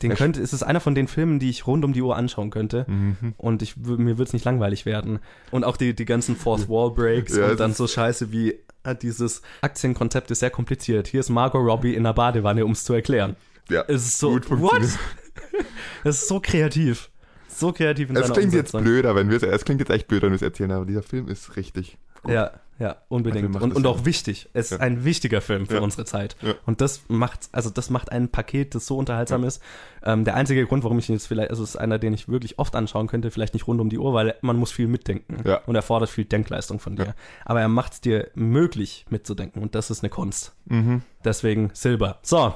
Den 0.00 0.12
Es- 0.12 0.18
könnte, 0.18 0.40
es 0.40 0.52
ist 0.52 0.62
einer 0.62 0.80
von 0.80 0.94
den 0.94 1.06
Filmen, 1.08 1.38
die 1.38 1.50
ich 1.50 1.66
rund 1.66 1.84
um 1.84 1.92
die 1.92 2.02
Uhr 2.02 2.16
anschauen 2.16 2.50
könnte. 2.50 2.86
Mhm. 2.88 3.34
Und 3.36 3.62
ich, 3.62 3.76
mir 3.76 4.18
wird 4.18 4.28
es 4.28 4.32
nicht 4.32 4.44
langweilig 4.44 4.86
werden. 4.86 5.18
Und 5.50 5.64
auch 5.64 5.76
die, 5.76 5.94
die 5.94 6.04
ganzen 6.04 6.34
Fourth 6.36 6.68
Wall 6.68 6.90
Breaks 6.90 7.36
Ja, 7.36 7.50
und 7.50 7.60
dann 7.60 7.72
so 7.74 7.86
Scheiße 7.86 8.32
wie 8.32 8.58
äh, 8.84 8.96
dieses 8.96 9.42
Aktienkonzept 9.60 10.30
ist 10.30 10.40
sehr 10.40 10.50
kompliziert. 10.50 11.06
Hier 11.08 11.20
ist 11.20 11.28
Margot 11.30 11.60
Robbie 11.64 11.94
in 11.94 12.02
der 12.04 12.14
Badewanne, 12.14 12.64
um 12.64 12.72
es 12.72 12.82
zu 12.84 12.94
erklären. 12.94 13.36
Ja, 13.68 13.84
Es 13.86 14.04
ist 14.06 14.18
so, 14.18 14.30
gut 14.32 14.50
what? 14.50 14.82
Es 16.04 16.22
ist 16.22 16.28
so 16.28 16.40
kreativ. 16.40 17.10
So 17.48 17.72
kreativ 17.72 18.10
in 18.10 18.16
Es 18.16 18.24
klingt 18.32 18.52
jetzt 18.54 18.74
Umsetzung. 18.74 18.82
blöder, 18.82 19.14
wenn 19.14 19.30
wir 19.30 19.36
es, 19.36 19.42
es 19.42 19.64
klingt 19.64 19.80
jetzt 19.80 19.90
echt 19.90 20.08
blöd, 20.08 20.22
wenn 20.22 20.30
wir 20.30 20.36
es 20.36 20.42
erzählen, 20.42 20.72
aber 20.72 20.84
dieser 20.86 21.02
Film 21.02 21.28
ist 21.28 21.54
richtig 21.56 21.96
gut. 22.22 22.32
Ja, 22.32 22.52
ja, 22.78 22.96
unbedingt. 23.08 23.50
Macht 23.52 23.62
Und, 23.62 23.76
und 23.76 23.86
auch 23.86 24.04
wichtig. 24.04 24.48
Es 24.54 24.72
ist 24.72 24.78
Ja. 24.78 24.84
ein 24.84 25.04
wichtiger 25.04 25.40
Film 25.40 25.66
für 25.66 25.74
Ja. 25.76 25.80
unsere 25.82 26.04
Zeit. 26.04 26.36
Ja. 26.42 26.54
Und 26.66 26.80
das 26.80 27.02
macht, 27.06 27.48
also 27.52 27.70
das 27.70 27.90
macht 27.90 28.10
ein 28.10 28.28
Paket, 28.28 28.74
das 28.74 28.86
so 28.86 28.96
unterhaltsam 28.98 29.44
ist. 29.44 29.62
Ähm, 30.02 30.24
der 30.24 30.34
einzige 30.34 30.66
Grund, 30.66 30.82
warum 30.82 30.98
ich 30.98 31.08
ihn 31.08 31.14
jetzt 31.14 31.26
vielleicht, 31.28 31.50
also 31.50 31.62
es 31.62 31.70
ist 31.70 31.76
einer, 31.76 32.00
den 32.00 32.12
ich 32.12 32.28
wirklich 32.28 32.58
oft 32.58 32.74
anschauen 32.74 33.06
könnte, 33.06 33.30
vielleicht 33.30 33.54
nicht 33.54 33.68
rund 33.68 33.80
um 33.80 33.88
die 33.88 33.98
Uhr, 33.98 34.14
weil 34.14 34.34
man 34.40 34.56
muss 34.56 34.72
viel 34.72 34.88
mitdenken. 34.88 35.36
Ja. 35.46 35.60
Und 35.66 35.76
er 35.76 35.82
fordert 35.82 36.10
viel 36.10 36.24
Denkleistung 36.24 36.80
von 36.80 36.96
dir. 36.96 37.14
Aber 37.44 37.60
er 37.60 37.68
macht 37.68 37.92
es 37.92 38.00
dir 38.00 38.30
möglich 38.34 39.04
mitzudenken 39.10 39.62
und 39.62 39.76
das 39.76 39.90
ist 39.90 40.02
eine 40.02 40.10
Kunst. 40.10 40.52
Mhm. 40.64 41.02
Deswegen 41.24 41.70
Silber. 41.74 42.18
So, 42.22 42.52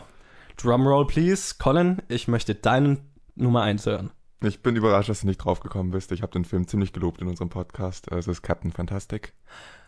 Drumroll 0.56 1.06
please. 1.06 1.54
Colin, 1.58 2.02
ich 2.08 2.26
möchte 2.26 2.54
deinen 2.56 2.98
Nummer 3.36 3.62
1 3.62 3.86
hören. 3.86 4.10
Ich 4.42 4.60
bin 4.62 4.76
überrascht, 4.76 5.08
dass 5.08 5.22
du 5.22 5.26
nicht 5.26 5.38
draufgekommen 5.38 5.92
bist. 5.92 6.12
Ich 6.12 6.22
habe 6.22 6.32
den 6.32 6.44
Film 6.44 6.66
ziemlich 6.68 6.92
gelobt 6.92 7.20
in 7.22 7.28
unserem 7.28 7.48
Podcast. 7.48 8.10
Es 8.12 8.26
ist 8.28 8.42
Captain 8.42 8.70
Fantastic. 8.72 9.32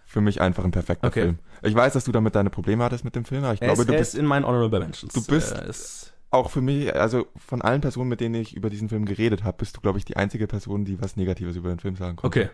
Für 0.07 0.23
mich 0.23 0.41
einfach 0.41 0.65
ein 0.65 0.71
perfekter 0.71 1.09
Okay. 1.09 1.23
Film. 1.23 1.39
Ich 1.63 1.75
weiß, 1.75 1.93
dass 1.93 2.05
du 2.05 2.13
damit 2.13 2.35
deine 2.35 2.49
Probleme 2.49 2.83
hattest 2.83 3.05
mit 3.05 3.15
dem 3.15 3.27
Film, 3.27 3.45
aber 3.45 3.53
ich 3.55 3.61
Er 3.61 3.69
glaube, 3.69 3.83
ist, 3.83 3.89
du 3.91 3.93
bist 3.93 4.15
ist 4.15 4.21
in 4.21 4.25
meinen 4.27 4.47
Honorable 4.47 4.81
Mentions. 4.81 5.13
Du 5.13 5.23
bist- 5.27 5.53
ist, 5.59 6.15
auch 6.31 6.51
für 6.51 6.63
mich, 6.63 6.95
also 6.95 7.27
von 7.37 7.61
allen 7.63 7.83
Personen, 7.83 8.09
mit 8.09 8.21
denen 8.21 8.35
ich 8.37 8.55
über 8.57 8.71
diesen 8.71 8.89
Film 8.89 9.05
geredet 9.05 9.45
habe, 9.45 9.59
bist 9.59 9.77
du, 9.77 9.81
glaube 9.83 9.99
ich, 9.99 10.05
die 10.07 10.17
einzige 10.17 10.47
Person, 10.47 10.85
die 10.87 11.01
was 11.01 11.17
Negatives 11.17 11.57
über 11.57 11.69
den 11.69 11.79
Film 11.79 11.97
sagen 11.97 12.17
konnte. 12.17 12.41
okay. 12.45 12.51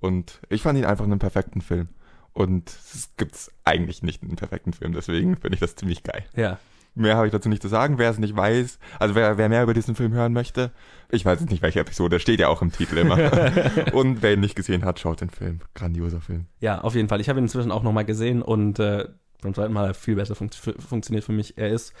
Und 0.00 0.40
ich 0.48 0.62
fand 0.62 0.78
ihn 0.78 0.84
einfach 0.84 1.04
einen 1.04 1.18
perfekten 1.20 1.60
Film. 1.60 1.88
Und 2.32 2.68
es 2.70 3.10
gibt 3.16 3.36
eigentlich 3.64 4.02
nicht 4.02 4.22
einen 4.22 4.36
perfekten 4.36 4.72
Film, 4.72 4.92
deswegen 4.92 5.36
finde 5.36 5.54
ich 5.54 5.60
das 5.60 5.76
ziemlich 5.76 6.02
geil. 6.02 6.24
Ja. 6.34 6.58
Mehr 6.94 7.16
habe 7.16 7.26
ich 7.26 7.32
dazu 7.32 7.48
nicht 7.48 7.62
zu 7.62 7.68
sagen. 7.68 7.96
Wer 7.98 8.10
es 8.10 8.18
nicht 8.18 8.36
weiß, 8.36 8.78
also 8.98 9.14
wer, 9.14 9.38
wer 9.38 9.48
mehr 9.48 9.62
über 9.62 9.72
diesen 9.74 9.94
Film 9.94 10.12
hören 10.12 10.32
möchte, 10.32 10.70
ich 11.10 11.24
weiß 11.24 11.40
jetzt 11.40 11.50
nicht, 11.50 11.62
welche 11.62 11.80
Episode, 11.80 12.20
steht 12.20 12.38
ja 12.40 12.48
auch 12.48 12.60
im 12.62 12.70
Titel 12.72 12.98
immer. 12.98 13.16
und 13.94 14.20
wer 14.22 14.34
ihn 14.34 14.40
nicht 14.40 14.54
gesehen 14.56 14.84
hat, 14.84 15.00
schaut 15.00 15.20
den 15.22 15.30
Film. 15.30 15.60
Grandioser 15.74 16.20
Film. 16.20 16.46
Ja, 16.60 16.80
auf 16.82 16.94
jeden 16.94 17.08
Fall. 17.08 17.20
Ich 17.20 17.28
habe 17.28 17.38
ihn 17.38 17.44
inzwischen 17.44 17.70
auch 17.72 17.82
nochmal 17.82 18.04
gesehen 18.04 18.42
und 18.42 18.78
äh, 18.78 19.08
beim 19.40 19.54
zweiten 19.54 19.72
Mal 19.72 19.82
hat 19.82 19.90
er 19.90 19.94
viel 19.94 20.16
besser 20.16 20.34
funkt 20.34 20.54
fu- 20.54 20.78
funktioniert 20.78 21.24
für 21.24 21.32
mich. 21.32 21.56
Er 21.56 21.70
ist, 21.70 21.92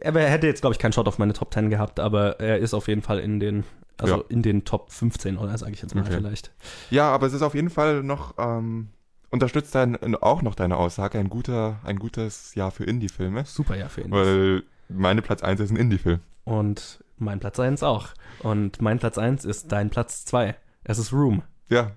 er 0.00 0.12
hätte 0.14 0.46
jetzt, 0.48 0.60
glaube 0.60 0.74
ich, 0.74 0.78
keinen 0.80 0.92
Shot 0.92 1.06
auf 1.08 1.18
meine 1.18 1.32
Top 1.32 1.54
10 1.54 1.70
gehabt, 1.70 2.00
aber 2.00 2.40
er 2.40 2.58
ist 2.58 2.74
auf 2.74 2.88
jeden 2.88 3.02
Fall 3.02 3.20
in 3.20 3.38
den, 3.40 3.64
also 3.96 4.16
Ja. 4.16 4.24
in 4.28 4.42
den 4.42 4.64
Top 4.64 4.90
15 4.92 5.38
oder 5.38 5.56
sage 5.56 5.72
ich 5.72 5.82
jetzt 5.82 5.94
mal 5.94 6.02
Okay. 6.02 6.16
vielleicht. 6.16 6.50
Ja, 6.90 7.10
aber 7.12 7.26
es 7.28 7.32
ist 7.32 7.42
auf 7.42 7.54
jeden 7.54 7.70
Fall 7.70 8.02
noch, 8.02 8.34
ähm, 8.38 8.88
unterstützt 9.36 9.74
dein, 9.74 10.14
auch 10.16 10.42
noch 10.42 10.54
deine 10.54 10.76
Aussage, 10.76 11.18
ein 11.18 11.28
guter, 11.30 11.78
ein 11.84 11.98
gutes 11.98 12.54
Jahr 12.54 12.70
für 12.70 12.84
Indie-Filme. 12.84 13.44
Super 13.44 13.76
Jahr 13.76 13.88
für 13.88 14.02
ihn. 14.02 14.10
Weil 14.10 14.62
meine 14.88 15.22
Platz 15.22 15.42
1 15.42 15.60
ist 15.60 15.70
ein 15.70 15.76
Indie-Film. 15.76 16.20
Und 16.44 17.02
mein 17.18 17.40
Platz 17.40 17.58
1 17.58 17.82
auch. 17.82 18.08
Und 18.40 18.80
mein 18.82 18.98
Platz 18.98 19.18
1 19.18 19.44
ist 19.44 19.72
dein 19.72 19.90
Platz 19.90 20.24
2. 20.26 20.54
Es 20.84 20.98
ist 20.98 21.12
Room. 21.12 21.42
Ja, 21.68 21.92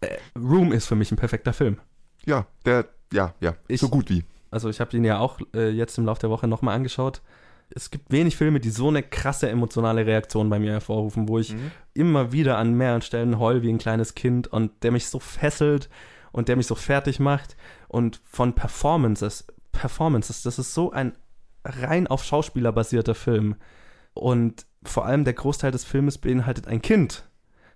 Äh, 0.00 0.16
Room 0.36 0.72
ist 0.72 0.86
für 0.86 0.96
mich 0.96 1.12
ein 1.12 1.16
perfekter 1.16 1.52
Film. 1.52 1.78
ja, 2.24 2.46
der, 2.64 2.86
ja, 3.12 3.34
ja, 3.40 3.54
Ich- 3.68 3.80
so 3.80 3.88
gut 3.88 4.10
wie. 4.10 4.24
Also 4.50 4.68
ich 4.68 4.80
habe 4.80 4.96
ihn 4.96 5.04
ja 5.04 5.18
auch 5.18 5.38
äh, 5.54 5.70
jetzt 5.70 5.96
im 5.96 6.04
Laufe 6.06 6.20
der 6.20 6.30
Woche 6.30 6.46
nochmal 6.48 6.74
angeschaut. 6.76 7.22
Es 7.74 7.90
gibt 7.90 8.10
wenig 8.12 8.36
Filme, 8.36 8.60
die 8.60 8.68
so 8.70 8.88
eine 8.88 9.02
krasse 9.02 9.48
emotionale 9.48 10.04
Reaktion 10.04 10.50
bei 10.50 10.58
mir 10.58 10.72
hervorrufen, 10.72 11.26
wo 11.28 11.38
ich 11.38 11.54
immer 11.94 12.30
wieder 12.32 12.58
an 12.58 12.74
mehreren 12.74 13.00
Stellen 13.00 13.38
heul 13.38 13.62
wie 13.62 13.70
ein 13.70 13.78
kleines 13.78 14.14
Kind 14.14 14.46
und 14.48 14.70
der 14.82 14.90
mich 14.92 15.06
so 15.08 15.18
fesselt 15.20 15.88
und 16.32 16.48
der 16.48 16.56
mich 16.56 16.66
so 16.66 16.74
fertig 16.74 17.20
macht. 17.20 17.56
Und 17.88 18.20
von 18.24 18.54
Performances, 18.54 19.46
Performances, 19.70 20.42
das 20.42 20.58
ist 20.58 20.74
so 20.74 20.90
ein 20.90 21.12
rein 21.64 22.06
auf 22.06 22.24
Schauspieler 22.24 22.72
basierter 22.72 23.14
Film. 23.14 23.56
Und 24.14 24.66
vor 24.82 25.06
allem 25.06 25.24
der 25.24 25.34
Großteil 25.34 25.70
des 25.70 25.84
Filmes 25.84 26.18
beinhaltet 26.18 26.66
ein 26.66 26.82
Kind. 26.82 27.24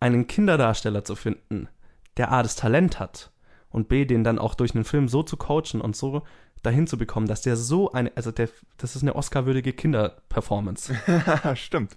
Einen 0.00 0.26
Kinderdarsteller 0.26 1.04
zu 1.04 1.14
finden, 1.14 1.68
der 2.16 2.30
A, 2.32 2.42
das 2.42 2.56
Talent 2.56 2.98
hat 3.00 3.30
und 3.70 3.88
B, 3.88 4.04
den 4.04 4.24
dann 4.24 4.38
auch 4.38 4.54
durch 4.54 4.74
einen 4.74 4.84
Film 4.84 5.08
so 5.08 5.22
zu 5.22 5.36
coachen 5.36 5.80
und 5.80 5.96
so 5.96 6.22
dahin 6.62 6.86
zu 6.86 6.98
bekommen, 6.98 7.26
dass 7.26 7.42
der 7.42 7.56
so 7.56 7.92
eine, 7.92 8.12
also 8.14 8.32
der, 8.32 8.48
das 8.76 8.96
ist 8.96 9.02
eine 9.02 9.14
Oscar-würdige 9.14 9.72
Kinderperformance. 9.72 10.94
Stimmt. 11.54 11.96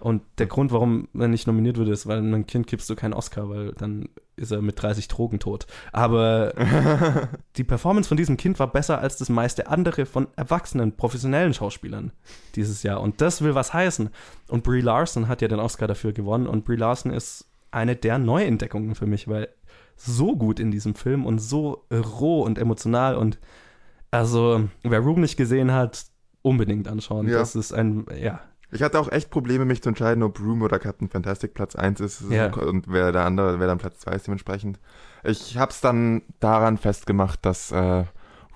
Und 0.00 0.22
der 0.38 0.46
Grund, 0.46 0.72
warum 0.72 1.08
er 1.18 1.28
nicht 1.28 1.46
nominiert 1.46 1.78
wurde, 1.78 1.92
ist, 1.92 2.06
weil 2.06 2.18
einem 2.18 2.46
Kind 2.46 2.66
gibst 2.66 2.88
du 2.88 2.94
keinen 2.94 3.14
Oscar, 3.14 3.48
weil 3.48 3.72
dann 3.72 4.08
ist 4.36 4.52
er 4.52 4.62
mit 4.62 4.80
30 4.80 5.08
Drogen 5.08 5.40
tot. 5.40 5.66
Aber 5.92 6.52
die 7.56 7.64
Performance 7.64 8.08
von 8.08 8.16
diesem 8.16 8.36
Kind 8.36 8.58
war 8.58 8.72
besser 8.72 9.00
als 9.00 9.16
das 9.16 9.28
meiste 9.28 9.68
andere 9.68 10.06
von 10.06 10.28
erwachsenen, 10.36 10.96
professionellen 10.96 11.54
Schauspielern 11.54 12.12
dieses 12.54 12.82
Jahr. 12.82 13.00
Und 13.00 13.20
das 13.20 13.42
will 13.42 13.54
was 13.54 13.74
heißen. 13.74 14.10
Und 14.48 14.62
Brie 14.62 14.80
Larson 14.80 15.28
hat 15.28 15.42
ja 15.42 15.48
den 15.48 15.60
Oscar 15.60 15.88
dafür 15.88 16.12
gewonnen. 16.12 16.46
Und 16.46 16.64
Brie 16.64 16.76
Larson 16.76 17.12
ist 17.12 17.46
eine 17.70 17.96
der 17.96 18.18
Neuentdeckungen 18.18 18.94
für 18.94 19.06
mich, 19.06 19.28
weil 19.28 19.48
so 19.96 20.36
gut 20.36 20.60
in 20.60 20.70
diesem 20.70 20.94
Film 20.94 21.26
und 21.26 21.40
so 21.40 21.84
roh 21.92 22.42
und 22.42 22.58
emotional 22.58 23.16
und 23.16 23.38
also, 24.10 24.68
wer 24.82 25.00
Room 25.00 25.20
nicht 25.20 25.36
gesehen 25.36 25.72
hat, 25.72 26.06
unbedingt 26.42 26.88
anschauen. 26.88 27.28
Ja. 27.28 27.38
Das 27.38 27.54
ist 27.54 27.72
ein, 27.72 28.06
ja, 28.18 28.40
Ich 28.70 28.82
hatte 28.82 29.00
auch 29.00 29.10
echt 29.10 29.30
Probleme, 29.30 29.64
mich 29.64 29.82
zu 29.82 29.88
entscheiden, 29.88 30.22
ob 30.22 30.38
Room 30.40 30.62
oder 30.62 30.78
Captain 30.78 31.08
Fantastic 31.08 31.54
Platz 31.54 31.74
1 31.74 32.00
ist 32.00 32.22
Ja. 32.30 32.52
und 32.52 32.86
wer 32.88 33.12
der 33.12 33.24
andere, 33.24 33.58
wer 33.60 33.66
dann 33.66 33.78
Platz 33.78 34.00
2 34.00 34.12
ist 34.12 34.26
dementsprechend. 34.26 34.78
Ich 35.24 35.56
hab's 35.56 35.80
dann 35.80 36.22
daran 36.40 36.76
festgemacht, 36.76 37.44
dass 37.46 37.72
äh, 37.72 38.04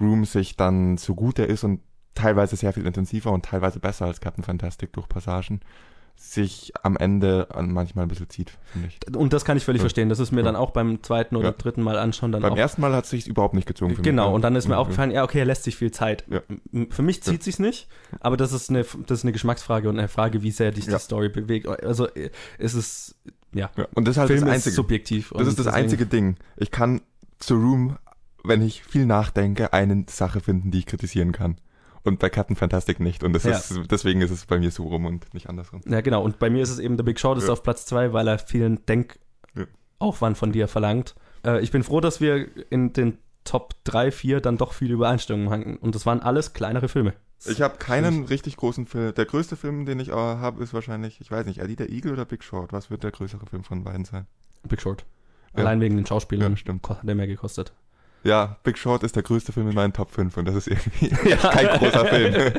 Room 0.01 0.25
sich 0.25 0.57
dann 0.57 0.99
so 0.99 1.15
gut 1.15 1.39
er 1.39 1.49
ist 1.49 1.65
und 1.65 1.81
teilweise 2.15 2.57
sehr 2.57 2.73
viel 2.73 2.87
intensiver 2.87 3.33
und 3.33 3.47
teilweise 3.47 3.81
besser 3.81 4.05
als 4.07 4.21
Captain 4.21 4.45
Fantastic 4.45 4.93
durch 4.93 5.09
Passagen, 5.09 5.61
sich 6.17 6.73
am 6.83 6.97
Ende 6.97 7.49
an 7.53 7.73
manchmal 7.73 8.05
ein 8.07 8.09
bisschen 8.09 8.31
zieht, 8.31 8.53
finde 8.73 8.89
ich. 8.89 9.17
Und 9.17 9.33
das 9.33 9.45
kann 9.45 9.57
ich 9.57 9.65
völlig 9.65 9.81
Ja. 9.81 9.85
verstehen. 9.85 10.09
Das 10.09 10.19
ist 10.19 10.31
mir 10.33 10.41
Ja. 10.41 10.45
dann 10.47 10.57
auch 10.57 10.71
beim 10.71 11.03
zweiten 11.03 11.37
oder 11.37 11.49
Ja. 11.49 11.53
dritten 11.53 11.83
Mal 11.83 11.99
anschauen 11.99 12.33
dann 12.33 12.41
Beim 12.43 12.53
auch. 12.53 12.57
ersten 12.57 12.81
Mal 12.81 12.93
hat 12.95 13.05
es 13.05 13.11
sich 13.11 13.27
überhaupt 13.27 13.55
nicht 13.55 13.67
gezogen 13.67 13.93
mich. 13.93 14.03
Genau, 14.03 14.29
ja. 14.29 14.35
und 14.35 14.43
dann 14.43 14.57
ist 14.57 14.67
mir 14.69 14.75
Ja, 14.75 14.79
aufgefallen, 14.81 15.11
ja, 15.11 15.25
okay, 15.25 15.41
er 15.41 15.45
lässt 15.45 15.65
sich 15.65 15.77
viel 15.77 15.91
Zeit. 15.91 16.25
Ja. 16.31 16.41
Für 16.91 17.03
mich 17.03 17.23
zieht 17.23 17.43
sich's 17.43 17.59
nicht, 17.59 17.89
aber 18.21 18.37
das 18.37 18.53
ist 18.53 18.71
eine, 18.71 18.85
das 19.07 19.19
ist 19.19 19.25
eine 19.25 19.33
Geschmacksfrage 19.33 19.89
und 19.89 19.99
eine 19.99 20.09
Frage, 20.09 20.43
wie 20.43 20.51
sehr 20.53 20.71
dich 20.71 20.87
Ja. 20.87 20.97
die 20.97 21.03
Story 21.03 21.29
bewegt. 21.29 21.67
Also 21.69 22.09
äh, 22.09 22.31
es 22.59 22.75
ist, 22.75 23.17
ja, 23.53 23.71
Ja. 23.77 23.87
Und 23.95 24.07
das 24.07 24.15
ist 24.15 24.19
halt 24.19 24.29
Film 24.29 24.41
das 24.41 24.49
ist 24.49 24.55
Einzige. 24.55 24.75
subjektiv. 24.77 25.33
Das 25.37 25.49
ist 25.49 25.59
das 25.59 25.67
deswegen- 25.67 25.85
einzige 25.85 26.07
Ding. 26.07 26.37
Ich 26.57 26.71
kann 26.71 27.03
zu 27.41 27.55
Room, 27.57 27.99
wenn 28.45 28.63
ich 28.63 28.83
viel 28.85 29.07
nachdenke, 29.07 29.73
eine 29.73 30.05
Sache 30.09 30.41
finden, 30.41 30.71
die 30.71 30.79
ich 30.79 30.87
kritisieren 30.87 31.33
kann. 31.33 31.57
Und 32.05 32.19
bei 32.19 32.29
Captain 32.31 32.57
Fantastic 32.57 32.99
nicht. 33.01 33.23
Und 33.23 33.33
das 33.33 33.45
Ja. 33.45 33.53
ist, 33.53 33.81
deswegen 33.91 34.21
ist 34.23 34.31
es 34.31 34.47
bei 34.47 34.59
mir 34.59 34.71
so 34.71 34.85
rum 34.85 35.07
und 35.07 35.33
nicht 35.35 35.49
andersrum. 35.49 35.83
Ja, 35.87 36.01
genau. 36.01 36.23
Und 36.23 36.39
bei 36.39 36.51
mir 36.51 36.63
ist 36.63 36.71
es 36.71 36.79
eben 36.81 36.97
The 36.97 37.05
Big 37.05 37.21
Short 37.21 37.39
ist 37.39 37.47
Ja. 37.47 37.53
auf 37.53 37.63
Platz 37.63 37.87
zwei, 37.87 38.13
weil 38.13 38.27
er 38.29 38.39
vielen 38.39 38.75
Ja. 38.75 38.81
Denkaufwand 40.01 40.37
von 40.37 40.53
dir 40.53 40.69
verlangt. 40.69 41.15
Äh, 41.45 41.61
ich 41.63 41.71
bin 41.71 41.83
froh, 41.83 42.01
dass 42.01 42.21
wir 42.21 42.47
in 42.71 42.93
den 42.93 43.19
Top 43.45 43.75
3, 43.85 44.11
4 44.13 44.41
dann 44.41 44.57
doch 44.57 44.73
viel 44.73 44.91
Übereinstimmung 44.91 45.51
hatten. 45.51 45.77
Und 45.77 45.95
das 45.95 46.07
waren 46.07 46.21
alles 46.21 46.53
kleinere 46.53 46.89
Filme. 46.89 47.15
Ich 47.45 47.61
habe 47.61 47.77
keinen 47.79 48.25
richtig 48.25 48.57
großen 48.57 48.87
Film. 48.87 49.15
Der 49.15 49.25
größte 49.25 49.57
Film, 49.57 49.85
den 49.85 49.99
ich 49.99 50.11
äh, 50.11 50.13
habe, 50.13 50.63
ist 50.63 50.73
wahrscheinlich, 50.75 51.21
ich 51.21 51.31
weiß 51.31 51.47
nicht, 51.47 51.59
Eddie 51.59 51.75
der 51.75 51.91
Igel 51.91 52.13
oder 52.13 52.25
Big 52.25 52.45
Short. 52.45 52.73
Was 52.73 52.89
wird 52.91 53.03
der 53.03 53.11
größere 53.11 53.47
Film 53.47 53.65
von 53.65 53.83
beiden 53.83 54.05
sein? 54.05 54.27
Big 54.69 54.81
Short. 54.81 55.05
Ja. 55.55 55.61
Allein 55.61 55.81
wegen 55.81 55.97
den 55.97 56.07
Schauspielern. 56.07 56.53
Ja, 56.53 56.57
stimmt. 56.57 56.89
Hat 56.89 57.01
der 57.03 57.17
mehr 57.17 57.27
gekostet. 57.27 57.73
Ja, 58.25 58.57
Big 58.63 58.79
Short 58.79 59.03
ist 59.03 59.17
der 59.17 59.23
größte 59.23 59.53
Film 59.53 59.69
in 59.69 59.75
meinen 59.75 59.93
Top 59.93 60.11
5 60.13 60.37
und 60.37 60.47
das 60.47 60.55
ist 60.55 60.69
irgendwie 60.69 61.09
Ja. 61.29 61.37
kein 61.37 61.67
großer 61.79 62.07
Film. 62.07 62.33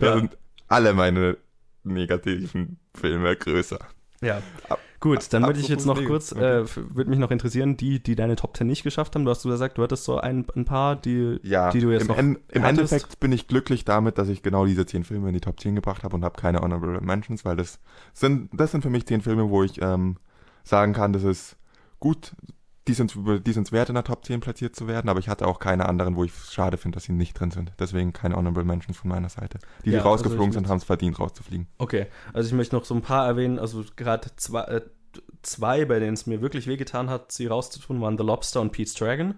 da 0.00 0.06
Ja. 0.06 0.16
sind 0.16 0.38
alle 0.68 0.92
meine 0.94 1.36
negativen 1.84 2.78
Filme 2.94 3.36
größer. 3.36 3.78
Ja. 4.22 4.42
Ab- 4.68 4.78
Gut, 5.02 5.32
dann 5.32 5.44
würde 5.46 5.58
ich 5.60 5.68
jetzt 5.68 5.86
noch 5.86 5.96
Lego. 5.96 6.10
kurz, 6.10 6.30
äh, 6.32 6.62
würde 6.76 7.08
mich 7.08 7.18
noch 7.18 7.30
interessieren, 7.30 7.78
die, 7.78 8.02
die 8.02 8.14
deine 8.16 8.36
Top 8.36 8.54
10 8.54 8.66
nicht 8.66 8.82
geschafft 8.82 9.14
haben. 9.14 9.24
Du 9.24 9.30
hast 9.30 9.44
gesagt, 9.44 9.78
du 9.78 9.82
hattest 9.82 10.04
so 10.04 10.18
ein, 10.18 10.44
ein 10.54 10.66
paar, 10.66 10.94
die, 10.94 11.40
Ja, 11.42 11.70
die 11.70 11.80
du 11.80 11.90
jetzt 11.90 12.02
im, 12.02 12.08
noch 12.08 12.18
En 12.18 12.34
im 12.48 12.62
hattest. 12.62 12.92
Endeffekt 12.92 13.18
bin 13.20 13.32
ich 13.32 13.48
glücklich 13.48 13.86
damit, 13.86 14.18
dass 14.18 14.28
ich 14.28 14.42
genau 14.42 14.66
diese 14.66 14.84
zehn 14.84 15.04
Filme 15.04 15.28
in 15.28 15.34
die 15.34 15.40
Top 15.40 15.58
10 15.58 15.74
gebracht 15.74 16.04
habe 16.04 16.14
und 16.16 16.22
habe 16.24 16.38
keine 16.38 16.60
Honorable 16.60 17.00
Mentions, 17.00 17.46
weil 17.46 17.56
das 17.56 17.80
sind, 18.12 18.50
das 18.52 18.72
sind 18.72 18.82
für 18.82 18.90
mich 18.90 19.06
zehn 19.06 19.22
Filme, 19.22 19.48
wo 19.48 19.62
ich 19.64 19.80
ähm, 19.80 20.18
sagen 20.64 20.92
kann, 20.92 21.14
das 21.14 21.24
ist 21.24 21.56
gut, 21.98 22.32
die 22.94 23.52
sind's 23.52 23.72
wert, 23.72 23.88
in 23.88 23.94
der 23.94 24.04
Top 24.04 24.24
10 24.24 24.40
platziert 24.40 24.76
zu 24.76 24.86
werden, 24.86 25.08
aber 25.08 25.18
ich 25.18 25.28
hatte 25.28 25.46
auch 25.46 25.58
keine 25.58 25.88
anderen, 25.88 26.16
wo 26.16 26.24
ich 26.24 26.32
es 26.32 26.52
schade 26.52 26.76
finde, 26.76 26.96
dass 26.96 27.04
sie 27.04 27.12
nicht 27.12 27.38
drin 27.38 27.50
sind. 27.50 27.72
Deswegen 27.78 28.12
keine 28.12 28.36
Honorable 28.36 28.64
Mentions 28.64 28.96
von 28.96 29.10
meiner 29.10 29.28
Seite. 29.28 29.58
Die, 29.84 29.90
die 29.90 29.96
Ja, 29.96 30.02
rausgeflogen 30.02 30.46
also 30.46 30.58
sind, 30.58 30.68
haben 30.68 30.78
es 30.78 30.84
verdient, 30.84 31.18
rauszufliegen. 31.18 31.66
Okay, 31.78 32.06
also 32.32 32.48
ich 32.48 32.54
möchte 32.54 32.76
noch 32.76 32.84
so 32.84 32.94
ein 32.94 33.02
paar 33.02 33.26
erwähnen, 33.26 33.58
also 33.58 33.84
gerade 33.96 34.30
zwei, 34.36 34.62
äh, 34.62 34.80
zwei, 35.42 35.84
bei 35.84 35.98
denen 35.98 36.14
es 36.14 36.26
mir 36.26 36.40
wirklich 36.40 36.66
wehgetan 36.66 37.10
hat, 37.10 37.32
sie 37.32 37.46
rauszutun, 37.46 38.00
waren 38.00 38.18
The 38.18 38.24
Lobster 38.24 38.60
und 38.60 38.72
Pete's 38.72 38.94
Dragon. 38.94 39.34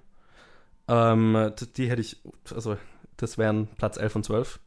Ähm, 0.88 1.52
die 1.76 1.88
hätte 1.88 2.00
ich, 2.00 2.20
also 2.54 2.76
das 3.16 3.38
wären 3.38 3.68
Platz 3.78 3.96
11 3.96 4.16
und 4.16 4.24
12, 4.24 4.60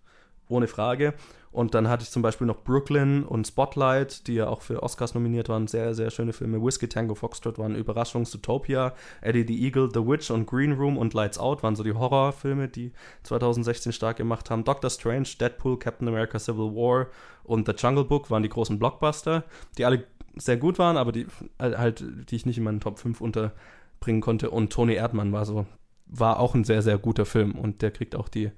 ohne 0.47 0.67
Frage. 0.67 1.13
Und 1.55 1.73
dann 1.73 1.87
hatte 1.87 2.03
ich 2.03 2.11
zum 2.11 2.21
Beispiel 2.21 2.47
noch 2.47 2.65
Brooklyn 2.65 3.23
und 3.23 3.47
Spotlight, 3.47 4.27
die 4.27 4.33
ja 4.33 4.49
auch 4.49 4.61
für 4.61 4.83
Oscars 4.83 5.13
nominiert 5.13 5.47
waren. 5.47 5.67
Sehr, 5.67 5.95
sehr 5.95 6.11
schöne 6.11 6.33
Filme. 6.33 6.61
Whiskey 6.61 6.89
Tango 6.89 7.15
Foxtrot 7.15 7.57
waren 7.57 7.75
Überraschung. 7.75 8.25
Zootopia, 8.25 8.93
Eddie 9.21 9.45
the 9.47 9.65
Eagle, 9.65 9.89
The 9.93 10.05
Witch 10.05 10.31
und 10.31 10.47
Green 10.47 10.73
Room 10.73 10.97
und 10.97 11.13
Lights 11.13 11.37
Out 11.37 11.63
waren 11.63 11.77
so 11.77 11.83
die 11.83 11.93
Horrorfilme, 11.93 12.67
die 12.67 12.91
2016 13.23 13.93
stark 13.93 14.17
gemacht 14.17 14.49
haben. 14.49 14.65
Doctor 14.65 14.89
Strange, 14.89 15.29
Deadpool, 15.39 15.79
Captain 15.79 16.09
America 16.09 16.37
Civil 16.39 16.75
War 16.75 17.07
und 17.45 17.67
The 17.67 17.73
Jungle 17.77 18.03
Book 18.03 18.29
waren 18.29 18.43
die 18.43 18.49
großen 18.49 18.77
Blockbuster, 18.77 19.45
die 19.77 19.85
alle 19.85 20.03
sehr 20.35 20.57
gut 20.57 20.77
waren, 20.77 20.97
aber 20.97 21.13
die 21.13 21.25
halt, 21.57 22.03
die 22.29 22.35
ich 22.35 22.45
nicht 22.45 22.57
in 22.57 22.65
meinen 22.65 22.81
Top 22.81 22.99
5 22.99 23.21
unterbringen 23.21 24.19
konnte. 24.19 24.49
Und 24.49 24.73
Tony 24.73 24.95
Erdmann 24.95 25.31
war 25.31 25.45
so, 25.45 25.65
war 26.05 26.37
auch 26.41 26.53
ein 26.53 26.65
sehr, 26.65 26.81
sehr 26.81 26.97
guter 26.97 27.25
Film 27.25 27.53
und 27.53 27.81
der 27.81 27.91
kriegt 27.91 28.13
auch 28.13 28.27
die 28.27 28.51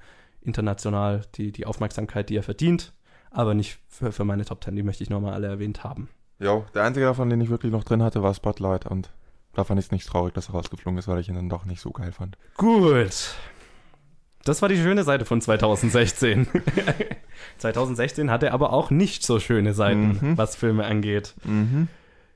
international 0.47 1.21
die, 1.35 1.51
die 1.51 1.65
Aufmerksamkeit, 1.67 2.29
die 2.29 2.37
er 2.37 2.43
verdient, 2.43 2.93
aber 3.29 3.53
nicht 3.53 3.77
für, 3.87 4.11
für 4.11 4.25
meine 4.25 4.45
Top 4.45 4.63
10, 4.63 4.75
die 4.75 4.83
möchte 4.83 5.03
ich 5.03 5.09
nochmal 5.11 5.33
alle 5.33 5.47
erwähnt 5.47 5.83
haben. 5.83 6.09
Ja, 6.39 6.63
der 6.73 6.83
einzige 6.83 7.05
davon, 7.05 7.29
den 7.29 7.41
ich 7.41 7.49
wirklich 7.49 7.71
noch 7.71 7.83
drin 7.83 8.01
hatte, 8.01 8.23
war 8.23 8.33
Spotlight 8.33 8.85
und 8.87 9.09
da 9.53 9.63
fand 9.63 9.79
ich 9.79 9.87
es 9.87 9.91
nicht 9.91 10.07
traurig, 10.07 10.33
dass 10.33 10.49
er 10.49 10.53
rausgeflogen 10.53 10.97
ist, 10.97 11.07
weil 11.07 11.19
ich 11.19 11.29
ihn 11.29 11.35
dann 11.35 11.49
doch 11.49 11.65
nicht 11.65 11.81
so 11.81 11.91
geil 11.91 12.11
fand. 12.11 12.37
Gut. 12.57 13.35
Das 14.45 14.61
war 14.61 14.69
die 14.69 14.77
schöne 14.77 15.03
Seite 15.03 15.25
von 15.25 15.41
2016. 15.41 16.47
2016 17.57 18.29
hatte 18.31 18.53
aber 18.53 18.71
auch 18.73 18.91
nicht 18.91 19.23
so 19.25 19.39
schöne 19.39 19.73
Seiten, 19.73 20.19
Mhm. 20.21 20.37
was 20.37 20.55
Filme 20.55 20.85
angeht. 20.85 21.35
Mhm. 21.43 21.87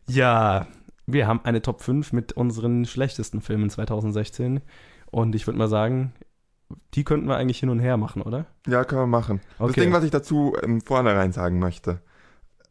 Ja, 0.07 0.67
wir 1.05 1.27
haben 1.27 1.41
eine 1.43 1.61
Top 1.61 1.81
5 1.81 2.11
mit 2.11 2.33
unseren 2.33 2.85
schlechtesten 2.85 3.41
Filmen 3.41 3.69
2016. 3.69 4.61
Und 5.11 5.35
ich 5.35 5.45
würde 5.47 5.59
mal 5.59 5.67
sagen, 5.69 6.13
die 6.93 7.03
könnten 7.03 7.27
wir 7.27 7.37
eigentlich 7.37 7.59
hin 7.59 7.69
und 7.69 7.79
her 7.79 7.97
machen, 7.97 8.21
oder? 8.21 8.45
Ja, 8.67 8.83
können 8.83 9.01
wir 9.01 9.07
machen. 9.07 9.41
Das 9.59 9.71
Okay. 9.71 9.81
Ding, 9.81 9.93
was 9.93 10.03
ich 10.03 10.11
dazu 10.11 10.55
im 10.61 10.81
Vornherein 10.81 11.31
sagen 11.31 11.59
möchte, 11.59 12.01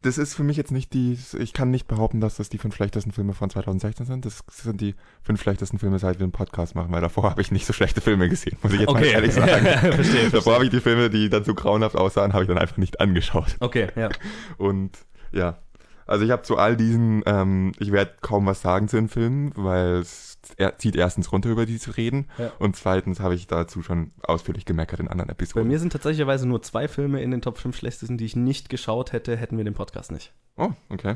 das 0.03 0.17
ist 0.17 0.33
für 0.33 0.43
mich 0.43 0.57
jetzt 0.57 0.71
nicht 0.71 0.93
die, 0.93 1.15
ich 1.37 1.53
kann 1.53 1.69
nicht 1.69 1.87
behaupten, 1.87 2.21
dass 2.21 2.37
das 2.37 2.49
die 2.49 2.57
fünf 2.57 2.75
schlechtesten 2.75 3.11
Filme 3.11 3.33
von 3.33 3.51
2016 3.51 4.07
sind. 4.07 4.25
Das 4.25 4.43
sind 4.51 4.81
die 4.81 4.95
fünf 5.21 5.39
schlechtesten 5.41 5.77
Filme, 5.77 5.99
seit 5.99 6.17
wir 6.19 6.23
einen 6.23 6.31
Podcast 6.31 6.73
machen, 6.73 6.91
weil 6.91 7.01
davor 7.01 7.29
habe 7.29 7.39
ich 7.41 7.51
nicht 7.51 7.67
so 7.67 7.73
schlechte 7.73 8.01
Filme 8.01 8.27
gesehen, 8.27 8.57
muss 8.63 8.73
ich 8.73 8.79
jetzt 8.79 8.91
mal 8.91 9.03
ehrlich 9.03 9.33
sagen. 9.33 9.63
verstehe. 9.93 10.29
davor 10.31 10.55
habe 10.55 10.63
ich 10.65 10.71
die 10.71 10.79
Filme, 10.81 11.11
die 11.11 11.29
dann 11.29 11.43
so 11.43 11.53
grauenhaft 11.53 11.95
aussahen, 11.95 12.33
habe 12.33 12.45
ich 12.45 12.47
dann 12.47 12.57
einfach 12.57 12.77
nicht 12.77 12.99
angeschaut. 12.99 13.55
Okay, 13.59 13.89
ja. 13.95 14.09
Und 14.57 14.97
ja, 15.31 15.59
also 16.07 16.25
ich 16.25 16.31
habe 16.31 16.41
zu 16.41 16.57
all 16.57 16.75
diesen, 16.75 17.21
ähm, 17.27 17.73
ich 17.77 17.91
werde 17.91 18.13
kaum 18.21 18.47
was 18.47 18.61
sagen 18.61 18.87
zu 18.87 18.95
den 18.95 19.07
Filmen, 19.07 19.51
weil 19.55 19.97
es 19.97 20.30
er 20.57 20.77
zieht 20.77 20.95
erstens 20.95 21.31
runter, 21.31 21.49
über 21.49 21.65
die 21.65 21.79
zu 21.79 21.91
reden. 21.91 22.27
Ja. 22.37 22.51
Und 22.59 22.75
zweitens 22.75 23.19
habe 23.19 23.35
ich 23.35 23.47
dazu 23.47 23.81
schon 23.81 24.11
ausführlich 24.23 24.65
gemeckert 24.65 24.99
in 24.99 25.07
anderen 25.07 25.27
Bei 25.27 25.33
Episoden. 25.33 25.67
mir 25.67 25.79
sind 25.79 25.93
tatsächlich 25.93 26.25
nur 26.43 26.61
zwei 26.61 26.87
Filme 26.87 27.21
in 27.21 27.31
den 27.31 27.41
Top 27.41 27.57
5 27.57 27.75
schlechtesten, 27.77 28.17
die 28.17 28.25
ich 28.25 28.35
nicht 28.35 28.69
geschaut 28.69 29.11
hätte, 29.13 29.35
hätten 29.37 29.57
wir 29.57 29.63
den 29.63 29.73
Podcast 29.73 30.11
nicht. 30.11 30.33
oh, 30.57 30.71
okay. 30.89 31.15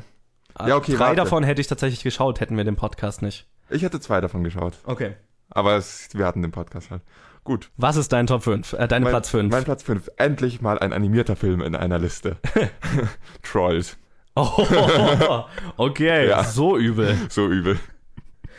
Ja, 0.58 0.76
okay, 0.76 0.92
Drei 0.92 1.00
warte. 1.08 1.16
davon 1.16 1.44
hätte 1.44 1.60
ich 1.60 1.66
tatsächlich 1.66 2.02
geschaut, 2.02 2.40
hätten 2.40 2.56
wir 2.56 2.64
den 2.64 2.76
Podcast 2.76 3.20
nicht. 3.20 3.46
Ich 3.68 3.82
hätte 3.82 4.00
zwei 4.00 4.20
davon 4.22 4.42
geschaut. 4.42 4.72
Okay. 4.84 5.14
Aber 5.50 5.76
es, 5.76 6.08
wir 6.14 6.24
hatten 6.24 6.40
den 6.42 6.50
Podcast 6.50 6.90
halt. 6.90 7.02
Gut. 7.44 7.70
Was 7.76 7.96
ist 7.96 8.12
dein 8.12 8.26
Top 8.26 8.42
5? 8.42 8.72
Äh, 8.72 8.88
dein 8.88 9.02
mein, 9.02 9.10
Platz 9.10 9.28
5? 9.30 9.52
Mein 9.52 9.64
Platz 9.64 9.82
5. 9.82 10.10
Endlich 10.16 10.60
mal 10.62 10.78
ein 10.78 10.92
animierter 10.92 11.36
Film 11.36 11.60
in 11.60 11.76
einer 11.76 11.98
Liste. 11.98 12.38
Trolls. 13.42 13.98
Oh, 14.34 14.64
okay, 15.76 16.28
Ja. 16.28 16.42
so 16.44 16.76
übel. 16.76 17.16
So 17.28 17.48
übel. 17.48 17.78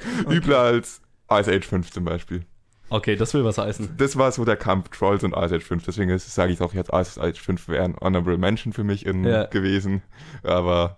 Übler 0.29 0.59
als 0.59 1.01
Ice 1.31 1.51
Age 1.51 1.65
5 1.65 1.91
zum 1.91 2.05
Beispiel. 2.05 2.45
Okay, 2.89 3.15
das 3.17 3.33
will 3.33 3.43
was 3.43 3.57
heißen. 3.57 3.95
Das 3.97 4.17
war 4.17 4.31
so 4.31 4.45
der 4.45 4.55
Kampf 4.55 4.89
Trolls 4.89 5.23
und 5.23 5.33
Ice 5.35 5.55
Age 5.55 5.63
5. 5.63 5.83
Deswegen 5.85 6.17
sage 6.17 6.53
ich 6.53 6.61
auch 6.61 6.73
jetzt, 6.73 6.91
Ice 6.93 7.19
Age 7.21 7.39
5 7.39 7.67
wäre 7.67 7.83
ein 7.83 7.95
Honorable 7.99 8.37
Mention 8.37 8.71
für 8.71 8.83
mich 8.85 9.05
in, 9.05 9.25
Ja. 9.25 9.43
gewesen. 9.45 10.01
Aber 10.43 10.97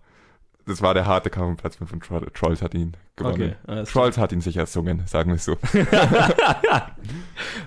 das 0.66 0.84
war 0.84 0.94
der 0.94 1.08
harte 1.08 1.32
Kampf. 1.32 1.50
und 1.50 1.58
Platz 1.58 1.78
5 1.78 1.92
und 1.94 2.04
Troll, 2.04 2.28
Trolls 2.34 2.62
hat 2.62 2.76
ihn 2.76 2.96
gewonnen. 3.16 3.34
Okay, 3.34 3.56
klar. 3.66 3.86
Trolls 3.86 4.18
hat 4.20 4.32
ihn 4.32 4.42
sicher 4.42 4.62
ersungen, 4.62 5.02
sagen 5.08 5.32
wir 5.32 5.36
es 5.38 5.46
so. 5.46 5.58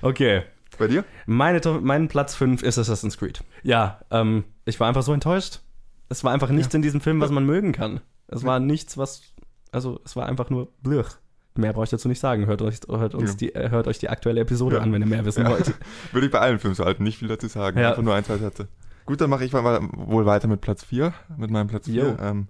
Okay. 0.02 0.42
Bei 0.78 0.86
dir? 0.88 1.04
Meine, 1.26 1.60
mein 1.80 2.08
Platz 2.08 2.34
5 2.34 2.62
ist 2.62 2.78
Assassin's 2.78 3.18
Creed. 3.18 3.42
Ja, 3.62 4.00
ähm, 4.10 4.44
ich 4.64 4.80
war 4.80 4.88
einfach 4.88 5.02
so 5.02 5.12
enttäuscht. 5.12 5.60
Es 6.08 6.24
war 6.24 6.32
einfach 6.32 6.48
nichts 6.50 6.74
in 6.74 6.82
diesem 6.82 7.00
Film, 7.00 7.20
was 7.20 7.30
man 7.30 7.44
mögen 7.44 7.72
kann. 7.72 8.00
Es 8.28 8.44
war 8.44 8.58
nichts, 8.60 8.96
was. 8.98 9.22
Also, 9.70 10.00
es 10.04 10.16
war 10.16 10.26
einfach 10.26 10.50
nur 10.50 10.68
blöch. 10.82 11.16
Mehr 11.54 11.72
brauche 11.72 11.84
ich 11.84 11.90
dazu 11.90 12.08
nicht 12.08 12.20
sagen. 12.20 12.46
Hört 12.46 12.62
euch, 12.62 12.76
hört 12.88 13.14
uns 13.14 13.32
Ja. 13.32 13.36
die, 13.36 13.54
äh, 13.54 13.70
hört 13.70 13.86
euch 13.86 13.98
die 13.98 14.08
aktuelle 14.08 14.40
Episode 14.40 14.76
Ja. 14.76 14.82
an, 14.82 14.92
wenn 14.92 15.02
ihr 15.02 15.08
mehr 15.08 15.24
wissen 15.24 15.46
wollt. 15.46 15.74
Würde 16.12 16.26
ich 16.26 16.32
bei 16.32 16.38
allen 16.40 16.58
Filmen 16.58 16.74
so 16.74 16.84
halten, 16.84 17.02
nicht 17.02 17.18
viel 17.18 17.28
dazu 17.28 17.46
sagen. 17.48 17.78
Einfach 17.78 18.02
nur 18.02 18.14
ein, 18.14 18.24
zwei 18.24 18.38
Sätze. 18.38 18.68
Gut, 19.04 19.20
dann 19.20 19.28
mache 19.30 19.44
ich 19.44 19.52
mal 19.52 19.80
wohl 19.92 20.24
weiter 20.26 20.48
mit 20.48 20.60
Platz 20.60 20.84
4, 20.84 21.12
mit 21.36 21.50
meinem 21.50 21.66
Platz 21.68 21.86
4. 21.86 22.02
Jo. 22.04 22.16
Ähm, 22.20 22.48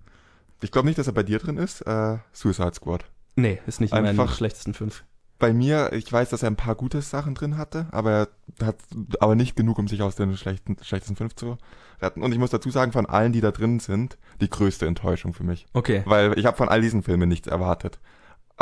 ich 0.60 0.70
glaube 0.70 0.86
nicht, 0.86 0.98
dass 0.98 1.06
er 1.08 1.12
bei 1.14 1.22
dir 1.24 1.38
drin 1.38 1.56
ist. 1.56 1.80
Äh, 1.82 2.18
Suicide 2.32 2.74
Squad. 2.74 3.04
Nee, 3.34 3.58
ist 3.66 3.80
nicht 3.80 3.92
in 3.92 4.02
meinen 4.02 4.18
Einfach- 4.20 4.36
schlechtesten 4.36 4.74
fünf. 4.74 5.02
Bei 5.38 5.52
mir, 5.52 5.92
ich 5.92 6.12
weiß, 6.12 6.30
dass 6.30 6.44
er 6.44 6.50
ein 6.50 6.56
paar 6.56 6.76
gute 6.76 7.02
Sachen 7.02 7.34
drin 7.34 7.56
hatte, 7.56 7.86
aber 7.90 8.28
er 8.60 8.66
hat 8.66 8.76
aber 9.18 9.34
nicht 9.34 9.56
genug, 9.56 9.76
um 9.80 9.88
sich 9.88 10.00
aus 10.02 10.14
den 10.14 10.36
schlechten, 10.36 10.76
schlechtesten 10.80 11.16
fünf 11.16 11.34
zu 11.34 11.58
retten. 12.00 12.22
Und 12.22 12.30
ich 12.30 12.38
muss 12.38 12.50
dazu 12.50 12.70
sagen, 12.70 12.92
von 12.92 13.06
allen, 13.06 13.32
die 13.32 13.40
da 13.40 13.50
drin 13.50 13.80
sind, 13.80 14.18
die 14.40 14.48
größte 14.48 14.86
Enttäuschung 14.86 15.34
für 15.34 15.42
mich. 15.42 15.66
Okay. 15.72 16.02
Weil 16.04 16.38
ich 16.38 16.46
habe 16.46 16.56
von 16.56 16.68
all 16.68 16.80
diesen 16.80 17.02
Filmen 17.02 17.28
nichts 17.28 17.48
erwartet. 17.48 17.98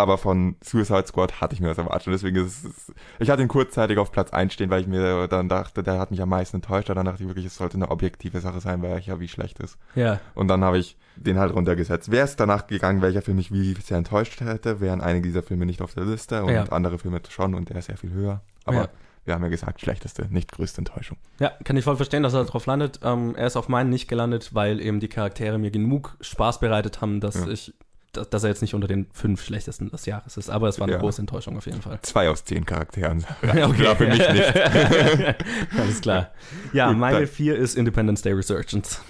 Aber 0.01 0.19
von 0.19 0.57
Suicide 0.63 1.07
Squad 1.07 1.41
hatte 1.41 1.55
ich 1.55 1.61
mir 1.61 1.69
das 1.69 1.79
erwartet. 1.79 2.09
Und 2.09 2.13
deswegen 2.15 2.37
ist 2.37 2.65
es, 2.65 2.93
ich 3.19 3.31
hatte 3.31 3.43
ihn 3.43 3.49
kurzzeitig 3.49 3.99
auf 3.99 4.11
Platz 4.13 4.33
1 4.33 4.53
stehen, 4.53 4.71
weil 4.71 4.81
ich 4.81 4.87
mir 4.87 5.29
dann 5.29 5.49
dachte, 5.49 5.83
der 5.83 5.99
hat 5.99 6.11
mich 6.11 6.21
am 6.23 6.29
meisten 6.29 6.57
enttäuscht. 6.57 6.89
Dann 6.89 7.05
dachte 7.07 7.23
ich 7.23 7.29
wirklich, 7.29 7.47
es 7.47 7.57
sollte 7.57 7.77
eine 7.77 7.91
objektive 7.91 8.41
Sache 8.41 8.61
sein, 8.61 8.83
weil 8.83 8.99
ja 9.01 9.21
wie 9.21 9.29
schlecht 9.29 9.59
ist. 9.61 9.79
Ja. 9.95 10.21
Und 10.35 10.49
dann 10.49 10.65
habe 10.65 10.79
ich 10.79 10.97
den 11.17 11.39
halt 11.39 11.55
runtergesetzt. 11.55 12.11
Wäre 12.11 12.25
es 12.25 12.37
danach 12.37 12.67
gegangen, 12.67 13.03
welcher 13.03 13.23
Film 13.23 13.37
mich 13.37 13.53
wie 13.53 13.75
sehr 13.75 13.99
enttäuscht 13.99 14.41
hätte, 14.41 14.81
wären 14.81 15.01
einige 15.01 15.27
dieser 15.29 15.43
Filme 15.43 15.67
nicht 15.67 15.83
auf 15.83 15.95
der 15.95 16.05
Liste 16.05 16.45
und 16.45 16.53
Ja. 16.53 16.65
andere 16.65 16.99
Filme 16.99 17.21
schon 17.29 17.55
und 17.55 17.69
der 17.69 17.77
ist 17.77 17.87
sehr 17.87 17.97
viel 17.97 18.11
höher. 18.13 18.41
Aber 18.65 18.77
Ja. 18.77 18.89
wir 19.27 19.35
haben 19.35 19.43
ja 19.43 19.49
gesagt, 19.51 19.81
schlechteste, 19.81 20.27
nicht 20.31 20.51
größte 20.53 20.79
Enttäuschung. 20.79 21.19
Ja, 21.39 21.51
kann 21.65 21.77
ich 21.77 21.85
voll 21.85 21.97
verstehen, 21.97 22.23
dass 22.23 22.33
er 22.35 22.45
drauf 22.45 22.65
landet. 22.67 23.01
Ähm, 23.03 23.35
er 23.37 23.47
ist 23.47 23.57
auf 23.57 23.69
meinen 23.69 23.91
nicht 23.91 24.09
gelandet, 24.09 24.55
weil 24.55 24.81
eben 24.81 24.99
die 25.01 25.09
Charaktere 25.09 25.59
mir 25.59 25.71
genug 25.71 26.17
Spaß 26.21 26.61
bereitet 26.61 27.01
haben, 27.03 27.21
dass 27.21 27.35
Ja. 27.35 27.49
ich, 27.49 27.75
dass, 28.13 28.43
er 28.45 28.51
jetzt 28.51 28.63
nicht 28.63 28.75
unter 28.75 28.89
den 28.89 29.07
fünf 29.13 29.43
schlechtesten 29.45 29.91
des 29.91 30.07
Jahres 30.07 30.37
ist. 30.37 30.51
Aber 30.51 30.69
es 30.69 30.79
war 30.81 30.87
eine 30.87 30.95
Ja. 30.95 31.01
große 31.01 31.21
Enttäuschung 31.21 31.57
auf 31.57 31.67
jeden 31.67 31.83
Fall. 31.83 31.99
Zwei 32.03 32.29
aus 32.29 32.45
zehn 32.45 32.65
Charakteren. 32.67 33.25
Okay. 33.43 33.85
Ja, 33.85 33.95
für 33.95 34.07
mich 34.07 34.19
nicht. 34.19 34.57
Alles 35.79 36.01
klar. 36.01 36.31
Ja, 36.73 36.89
Gut, 36.89 36.99
meine 36.99 37.19
dann- 37.21 37.27
vier 37.29 37.57
ist 37.57 37.77
Independence 37.77 38.23
Day 38.23 38.33
Resurgence. 38.33 39.01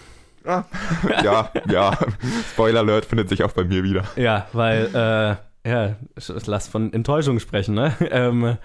Ah, 0.45 0.65
ja, 1.23 1.51
ja. 1.69 1.99
Spoiler 2.53 2.81
Alert 2.81 3.05
findet 3.05 3.29
sich 3.29 3.43
auch 3.45 3.53
bei 3.53 3.65
mir 3.65 3.83
wieder. 3.83 4.05
Ja, 4.17 4.47
weil, 4.55 4.87
äh, 5.65 5.69
ja, 5.71 5.97
lass 6.47 6.67
von 6.69 6.93
Enttäuschung 6.95 7.39
sprechen, 7.41 7.75
ne? 7.75 7.95
Ähm, 8.11 8.57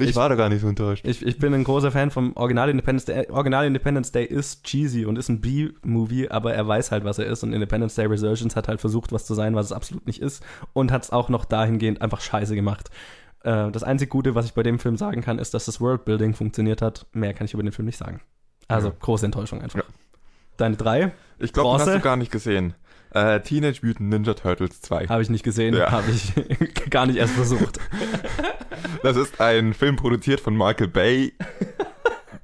Ich, 0.00 0.10
Ich- 0.10 0.16
war 0.16 0.28
da 0.28 0.34
gar 0.34 0.48
nicht 0.48 0.60
so 0.60 0.68
enttäuscht. 0.68 1.04
ich, 1.06 1.24
ich 1.24 1.38
bin 1.38 1.52
ein 1.54 1.64
großer 1.64 1.90
Fan 1.90 2.10
vom 2.10 2.36
Original 2.36 2.68
Independence 2.70 3.04
Day. 3.04 3.28
Original 3.30 3.66
Independence 3.66 4.12
Day 4.12 4.24
ist 4.24 4.64
cheesy 4.64 5.04
und 5.06 5.16
ist 5.18 5.28
ein 5.28 5.40
B-Movie, 5.40 6.28
aber 6.30 6.54
er 6.54 6.66
weiß 6.66 6.90
halt, 6.90 7.04
was 7.04 7.18
er 7.18 7.26
ist. 7.26 7.42
Und 7.42 7.52
Independence 7.52 7.94
Day 7.94 8.06
Resurgence 8.06 8.54
hat 8.56 8.68
halt 8.68 8.80
versucht, 8.80 9.12
was 9.12 9.26
zu 9.26 9.34
sein, 9.34 9.54
was 9.54 9.66
es 9.66 9.72
absolut 9.72 10.06
nicht 10.06 10.20
ist. 10.22 10.42
Und 10.72 10.92
hat 10.92 11.02
es 11.04 11.10
auch 11.10 11.28
noch 11.28 11.44
dahingehend 11.44 12.00
einfach 12.02 12.20
scheiße 12.20 12.54
gemacht. 12.54 12.90
Äh, 13.44 13.70
das 13.70 13.82
einzig 13.82 14.10
Gute, 14.10 14.34
was 14.34 14.46
ich 14.46 14.54
bei 14.54 14.62
dem 14.62 14.78
Film 14.78 14.96
sagen 14.96 15.20
kann, 15.22 15.38
ist, 15.38 15.54
dass 15.54 15.64
das 15.64 15.80
Worldbuilding 15.80 16.34
funktioniert 16.34 16.82
hat. 16.82 17.06
Mehr 17.12 17.34
kann 17.34 17.44
ich 17.44 17.54
über 17.54 17.62
den 17.62 17.72
Film 17.72 17.86
nicht 17.86 17.98
sagen. 17.98 18.20
Also 18.66 18.88
Ja. 18.88 18.94
große 19.00 19.26
Enttäuschung 19.26 19.62
einfach. 19.62 19.78
Ja. 19.78 19.84
Deine 20.56 20.76
drei 20.76 21.12
Ich 21.38 21.52
glaube, 21.52 21.78
den 21.78 21.86
hast 21.86 21.94
du 21.96 22.00
gar 22.00 22.16
nicht 22.16 22.32
gesehen. 22.32 22.74
Äh, 23.14 23.40
Teenage 23.40 23.80
Mutant 23.86 24.10
Ninja 24.10 24.34
Turtles 24.34 24.80
2. 24.82 25.06
habe 25.06 25.22
ich 25.22 25.30
nicht 25.30 25.42
gesehen, 25.44 25.74
Ja. 25.74 25.90
habe 25.90 26.10
ich 26.10 26.32
gar 26.90 27.06
nicht 27.06 27.16
erst 27.16 27.32
versucht. 27.34 27.78
Das 29.02 29.16
ist 29.16 29.40
ein 29.40 29.74
Film 29.74 29.96
produziert 29.96 30.40
von 30.40 30.56
Michael 30.56 30.88
Bay. 30.88 31.32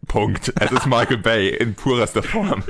Punkt. 0.07 0.53
Es 0.61 0.71
ist 0.71 0.87
Michael 0.87 1.19
Bay 1.19 1.49
in 1.49 1.75
purester 1.75 2.23
Form. 2.23 2.63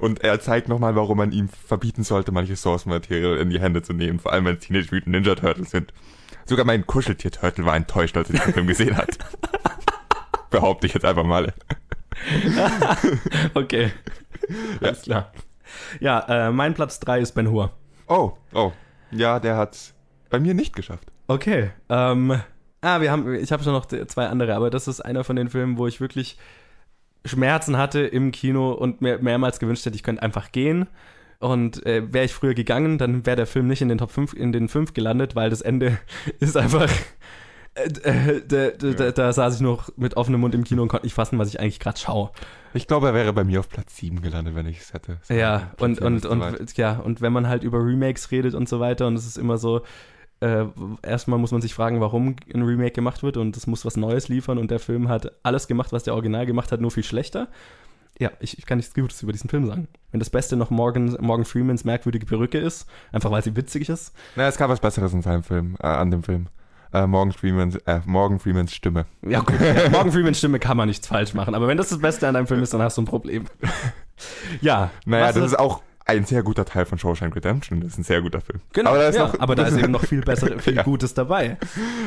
Und 0.00 0.22
er 0.22 0.40
zeigt 0.40 0.68
nochmal, 0.68 0.94
warum 0.94 1.18
man 1.18 1.32
ihm 1.32 1.48
verbieten 1.48 2.04
sollte, 2.04 2.32
manches 2.32 2.62
Source 2.62 2.86
Material 2.86 3.38
in 3.38 3.50
die 3.50 3.60
Hände 3.60 3.82
zu 3.82 3.92
nehmen, 3.92 4.20
vor 4.20 4.32
allem 4.32 4.44
wenn 4.44 4.56
es 4.56 4.60
Teenage 4.60 4.88
Mutant 4.92 5.08
Ninja 5.08 5.34
Turtles 5.34 5.70
sind. 5.70 5.92
Sogar 6.44 6.64
mein 6.64 6.86
Kuscheltier-Turtle 6.86 7.64
war 7.64 7.74
enttäuscht, 7.74 8.16
als 8.16 8.30
er 8.30 8.36
diesen 8.36 8.52
Film 8.52 8.66
gesehen 8.66 8.96
hat. 8.96 9.18
Behaupte 10.50 10.86
ich 10.86 10.94
jetzt 10.94 11.04
einfach 11.04 11.24
mal. 11.24 11.52
Okay. 13.54 13.92
Alles 14.80 15.02
klar. 15.02 15.32
Ja, 16.00 16.48
äh, 16.48 16.50
mein 16.50 16.74
Platz 16.74 16.98
3 17.00 17.20
ist 17.20 17.32
Ben 17.32 17.50
Hur. 17.50 17.72
Oh, 18.08 18.32
oh. 18.54 18.72
Ja, 19.10 19.38
der 19.38 19.56
hat 19.56 19.94
bei 20.30 20.40
mir 20.40 20.54
nicht 20.54 20.74
geschafft. 20.74 21.12
Okay. 21.26 21.70
Ähm, 21.88 22.40
ah, 22.86 23.00
wir 23.00 23.10
haben, 23.10 23.34
ich 23.34 23.52
habe 23.52 23.64
schon 23.64 23.72
noch 23.72 23.86
zwei 23.86 24.26
andere, 24.26 24.54
aber 24.54 24.70
das 24.70 24.88
ist 24.88 25.00
einer 25.00 25.24
von 25.24 25.36
den 25.36 25.48
Filmen, 25.48 25.76
wo 25.76 25.86
ich 25.86 26.00
wirklich 26.00 26.38
Schmerzen 27.24 27.76
hatte 27.76 28.00
im 28.00 28.30
Kino 28.30 28.72
und 28.72 29.00
mir 29.00 29.18
mehrmals 29.18 29.58
gewünscht 29.58 29.84
hätte, 29.84 29.96
ich 29.96 30.02
könnte 30.02 30.22
einfach 30.22 30.52
gehen. 30.52 30.86
Und 31.38 31.84
äh, 31.84 32.02
wäre 32.12 32.24
ich 32.24 32.32
früher 32.32 32.54
gegangen, 32.54 32.96
dann 32.96 33.26
wäre 33.26 33.36
der 33.36 33.46
Film 33.46 33.66
nicht 33.66 33.82
in 33.82 33.88
den 33.88 33.98
Top 33.98 34.10
5, 34.10 34.32
in 34.32 34.52
den 34.52 34.68
5 34.68 34.94
gelandet, 34.94 35.36
weil 35.36 35.50
das 35.50 35.60
Ende 35.60 35.98
ist 36.40 36.56
einfach. 36.56 36.90
Äh, 37.74 38.40
da, 38.46 38.70
da, 38.70 38.90
da, 38.92 39.10
da 39.10 39.32
saß 39.34 39.56
ich 39.56 39.60
noch 39.60 39.90
mit 39.96 40.16
offenem 40.16 40.40
Mund 40.40 40.54
im 40.54 40.64
Kino 40.64 40.80
und 40.80 40.88
konnte 40.88 41.04
nicht 41.04 41.12
fassen, 41.12 41.38
was 41.38 41.48
ich 41.48 41.60
eigentlich 41.60 41.78
gerade 41.78 41.98
schaue. 41.98 42.30
Ich 42.72 42.86
glaube, 42.86 43.08
er 43.08 43.14
wäre 43.14 43.34
bei 43.34 43.44
mir 43.44 43.60
auf 43.60 43.68
Platz 43.68 43.96
7 43.96 44.22
gelandet, 44.22 44.54
wenn 44.54 44.66
ich 44.66 44.80
es 44.80 44.94
hätte. 44.94 45.18
Ja, 45.28 45.72
und, 45.78 46.00
und, 46.00 46.24
weit. 46.24 46.58
und, 46.58 46.76
ja, 46.78 46.98
und 46.98 47.20
wenn 47.20 47.34
man 47.34 47.48
halt 47.48 47.64
über 47.64 47.84
Remakes 47.84 48.30
redet 48.30 48.54
und 48.54 48.66
so 48.66 48.80
weiter, 48.80 49.06
und 49.06 49.14
es 49.16 49.26
ist 49.26 49.36
immer 49.36 49.58
so, 49.58 49.82
äh, 50.40 50.66
erstmal 51.02 51.38
muss 51.38 51.52
man 51.52 51.62
sich 51.62 51.74
fragen, 51.74 52.00
warum 52.00 52.36
ein 52.52 52.62
Remake 52.62 52.92
gemacht 52.92 53.22
wird 53.22 53.36
und 53.36 53.56
es 53.56 53.66
muss 53.66 53.84
was 53.84 53.96
Neues 53.96 54.28
liefern 54.28 54.58
und 54.58 54.70
der 54.70 54.78
Film 54.78 55.08
hat 55.08 55.32
alles 55.42 55.66
gemacht, 55.66 55.92
was 55.92 56.02
der 56.02 56.14
Original 56.14 56.46
gemacht 56.46 56.72
hat, 56.72 56.80
nur 56.80 56.90
viel 56.90 57.04
schlechter. 57.04 57.48
Ja, 58.18 58.30
ich, 58.40 58.58
ich 58.58 58.64
kann 58.64 58.78
nichts 58.78 58.94
Gutes 58.94 59.22
über 59.22 59.32
diesen 59.32 59.50
Film 59.50 59.66
sagen. 59.66 59.88
Wenn 60.10 60.20
das 60.20 60.30
Beste 60.30 60.56
noch 60.56 60.70
Morgan, 60.70 61.16
Morgan 61.20 61.44
Freemans 61.44 61.84
merkwürdige 61.84 62.24
Perücke 62.24 62.58
ist, 62.58 62.86
einfach 63.12 63.30
weil 63.30 63.42
sie 63.42 63.56
witzig 63.56 63.88
ist. 63.88 64.14
Na, 64.36 64.46
es 64.48 64.56
gab 64.56 64.70
was 64.70 64.80
Besseres 64.80 65.12
in 65.12 65.22
seinem 65.22 65.42
Film, 65.42 65.76
äh, 65.80 65.86
an 65.86 66.10
dem 66.10 66.22
Film. 66.22 66.46
Äh, 66.92 67.06
Morgan 67.06 67.32
Freemans, 67.32 67.76
äh, 67.84 68.00
Morgan 68.06 68.38
Freemans 68.38 68.72
Stimme. 68.72 69.04
Ja, 69.22 69.40
gut, 69.40 69.60
ja, 69.60 69.90
Morgan 69.90 70.12
Freemans 70.12 70.38
Stimme 70.38 70.58
kann 70.58 70.76
man 70.76 70.88
nichts 70.88 71.06
falsch 71.06 71.34
machen, 71.34 71.54
aber 71.54 71.68
wenn 71.68 71.76
das 71.76 71.90
das 71.90 71.98
Beste 71.98 72.26
an 72.26 72.36
einem 72.36 72.46
Film 72.46 72.62
ist, 72.62 72.72
dann 72.72 72.80
hast 72.80 72.96
du 72.96 73.02
ein 73.02 73.06
Problem. 73.06 73.46
ja, 74.62 74.90
Naja, 75.04 75.32
das 75.32 75.44
ist 75.44 75.58
auch 75.58 75.82
ein 76.08 76.24
sehr 76.24 76.44
guter 76.44 76.64
Teil 76.64 76.86
von 76.86 76.98
Shawshank 76.98 77.34
Redemption. 77.34 77.80
Das 77.80 77.92
ist 77.92 77.98
ein 77.98 78.04
sehr 78.04 78.22
guter 78.22 78.40
Film. 78.40 78.60
Genau, 78.72 78.90
aber 78.90 78.98
da 79.00 79.08
ist, 79.08 79.16
ja, 79.16 79.26
noch, 79.26 79.40
aber 79.40 79.54
da 79.56 79.64
ist 79.66 79.76
eben 79.82 79.90
noch 79.90 80.04
viel 80.04 80.20
besser, 80.20 80.58
viel 80.60 80.76
Ja. 80.76 80.82
Gutes 80.84 81.14
dabei. 81.14 81.58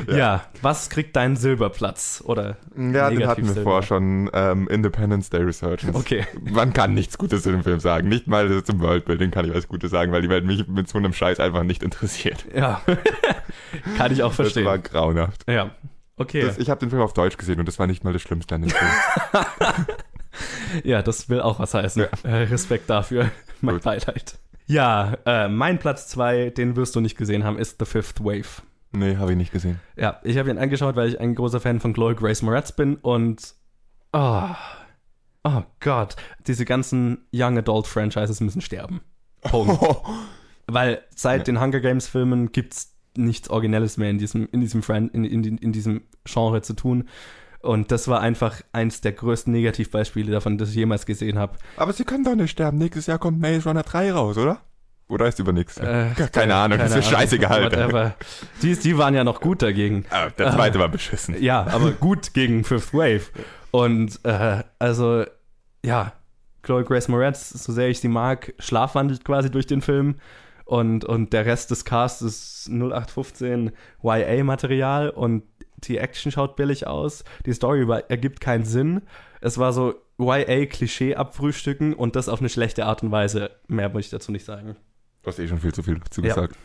Ja. 0.08 0.18
Ja. 0.18 0.43
was 0.62 0.89
kriegt 0.89 1.16
dein 1.18 1.36
Silberplatz? 1.36 2.24
Oder 2.26 2.56
Ja, 2.78 3.10
den 3.10 3.28
hatten 3.28 3.41
wir 3.45 3.54
Silber? 3.54 3.64
vorher 3.64 3.84
schon. 3.84 4.30
Ähm, 4.34 4.68
Independence 4.70 5.30
Day 5.30 5.41
Resurgence. 5.43 5.95
Okay. 5.97 6.26
Man 6.50 6.72
kann 6.72 6.93
nichts 6.93 7.18
Gutes 7.18 7.43
zu 7.43 7.52
dem 7.52 7.64
Film 7.64 7.82
sagen. 7.82 8.08
Nicht 8.08 8.28
mal 8.28 8.64
zum 8.64 8.80
Worldbuilding 8.80 9.32
kann 9.32 9.45
ich 9.45 9.54
was 9.54 9.68
Gutes 9.68 9.91
sagen, 9.91 10.12
weil 10.14 10.22
die 10.22 10.30
Welt 10.30 10.45
mich 10.45 10.66
mit 10.68 10.88
so 10.88 10.97
einem 10.97 11.12
Scheiß 11.12 11.41
einfach 11.41 11.64
nicht 11.64 11.84
interessiert. 11.84 12.45
Ja, 12.56 12.82
kann 13.97 14.14
ich 14.14 14.24
auch 14.24 14.32
verstehen. 14.34 14.64
Das 14.64 14.72
war 14.72 14.80
grauenhaft. 14.80 15.43
ja, 15.50 15.72
okay. 16.16 16.43
Das, 16.43 16.58
ich 16.58 16.70
habe 16.70 16.80
den 16.80 16.89
Film 16.89 17.02
auf 17.02 17.12
Deutsch 17.14 17.36
gesehen 17.38 17.60
und 17.60 17.68
das 17.68 17.80
war 17.80 17.88
nicht 17.88 18.06
mal 18.06 18.14
das 18.14 18.22
Schlimmste 18.22 18.56
an 18.56 18.62
dem 18.62 18.70
Film. 18.72 18.91
ja, 20.84 21.02
das 21.02 21.28
will 21.30 21.41
auch 21.41 21.60
was 21.60 21.74
heißen. 21.74 22.04
Äh, 22.24 22.34
Respekt 22.45 22.89
dafür. 22.89 23.30
mein 23.64 23.76
Gut. 23.76 23.84
Beileid. 23.84 24.39
Ja, 24.68 25.18
äh, 25.26 25.47
mein 25.47 25.80
Platz 25.80 26.07
zwei, 26.07 26.49
den 26.51 26.76
wirst 26.76 26.95
du 26.95 26.99
nicht 27.01 27.18
gesehen 27.18 27.43
haben, 27.43 27.57
ist 27.57 27.78
The 27.80 27.86
Fifth 27.86 28.24
Wave. 28.24 28.62
nee, 28.91 29.18
habe 29.18 29.32
ich 29.32 29.38
nicht 29.38 29.51
gesehen. 29.51 29.80
Ja, 29.95 30.20
ich 30.24 30.38
habe 30.38 30.49
ihn 30.49 30.57
angeschaut, 30.60 30.95
weil 30.95 31.10
ich 31.10 31.20
ein 31.20 31.34
großer 31.36 31.60
Fan 31.60 31.80
von 31.80 31.93
Chloe 31.93 32.14
Grace 32.16 32.41
Moretz 32.43 32.72
bin 32.72 32.95
und 32.97 33.55
oh, 34.14 34.49
oh 35.43 35.64
Gott, 35.80 36.16
diese 36.47 36.66
ganzen 36.66 37.26
Young 37.34 37.57
Adult 37.57 37.88
Franchises 37.88 38.41
müssen 38.41 38.62
sterben. 38.62 39.01
Punkt. 39.41 39.80
Weil 40.68 41.01
seit 41.16 41.39
Ja. 41.39 41.43
den 41.45 41.62
Hunger 41.62 41.80
Games 41.80 42.07
Filmen 42.07 42.51
gibt's 42.51 42.95
nichts 43.18 43.49
Originelles 43.49 43.97
mehr 43.97 44.12
in 44.12 44.20
diesem, 44.20 44.47
in 44.51 44.62
diesem, 44.62 44.84
Fran 44.84 45.10
in, 45.10 45.24
in, 45.24 45.43
in 45.57 45.72
diesem 45.72 46.03
Genre 46.26 46.62
zu 46.62 46.74
tun. 46.74 47.10
Und 47.62 47.91
das 47.91 48.07
war 48.07 48.22
einfach 48.22 48.62
eins 48.72 49.01
der 49.01 49.12
größten 49.12 49.51
Negativbeispiele 49.51 50.32
davon, 50.32 50.57
das 50.57 50.70
ich 50.70 50.76
jemals 50.76 51.05
gesehen 51.05 51.38
habe. 51.38 51.57
Aber 51.76 51.91
sie 51.91 52.05
können 52.05 52.24
doch 52.24 52.36
nicht 52.36 52.51
sterben. 52.51 52.78
Nächstes 52.78 53.07
Jahr 53.07 53.20
kommt 53.20 53.39
Maze 53.39 53.68
Runner 53.68 53.84
3 53.84 54.14
raus, 54.14 54.38
oder? 54.38 54.62
Oder 55.10 55.28
ist 55.28 55.39
übernächstes 55.39 55.84
Jahr? 55.84 56.12
Äh, 56.12 56.28
keine 56.32 56.55
Ahnung, 56.55 56.78
das 56.78 56.95
ist 56.95 57.10
scheißegal. 57.10 57.66
Whatever. 57.66 58.16
Die, 58.62 58.76
die 58.76 58.97
waren 58.97 59.16
ja 59.16 59.24
noch 59.24 59.41
gut 59.41 59.62
dagegen. 59.62 60.05
Aber 60.10 60.30
der 60.30 60.51
zweite 60.51 60.80
war 60.80 60.88
beschissen. 60.88 61.41
Ja, 61.41 61.66
aber 61.68 61.91
gut 61.91 62.34
gegen 62.34 62.64
Fifth 62.64 62.93
Wave. 62.93 63.24
Und 63.72 64.20
äh, 64.24 64.64
also, 64.78 65.26
ja, 65.84 66.14
Chloe 66.62 66.84
Grace 66.84 67.07
Moretz, 67.07 67.49
so 67.49 67.74
sehr 67.74 67.89
ich 67.89 67.99
sie 67.99 68.07
mag, 68.07 68.53
schlafwandelt 68.60 69.26
quasi 69.26 69.49
durch 69.49 69.66
den 69.66 69.82
Film. 69.82 70.16
Und, 70.66 71.03
und 71.05 71.34
der 71.34 71.47
Rest 71.47 71.72
des 71.72 71.84
Casts 71.84 72.22
ist 72.22 72.70
0815 72.70 73.72
YA-Material 74.03 75.10
und 75.10 75.41
die 75.88 75.97
Action 75.97 76.32
schaut 76.32 76.55
billig 76.55 76.88
aus. 76.88 77.23
Die 77.45 77.53
Story 77.53 77.82
über, 77.82 78.09
ergibt 78.09 78.41
keinen 78.41 78.65
Sinn. 78.65 79.01
Es 79.41 79.57
war 79.57 79.73
so 79.73 79.95
YA-Klischee 80.17 81.15
abfrühstücken 81.15 81.93
und 81.93 82.15
das 82.15 82.30
auf 82.30 82.39
eine 82.39 82.49
schlechte 82.49 82.86
Art 82.86 83.03
und 83.03 83.11
Weise. 83.11 83.51
Mehr 83.67 83.89
muss 83.89 84.05
ich 84.05 84.09
dazu 84.11 84.32
nicht 84.32 84.45
sagen. 84.45 84.75
Du 85.23 85.27
hast 85.27 85.39
eh 85.39 85.47
schon 85.47 85.59
viel 85.59 85.73
zu 85.73 85.84
viel 85.84 85.99
dazu 85.99 86.21
gesagt. 86.21 86.55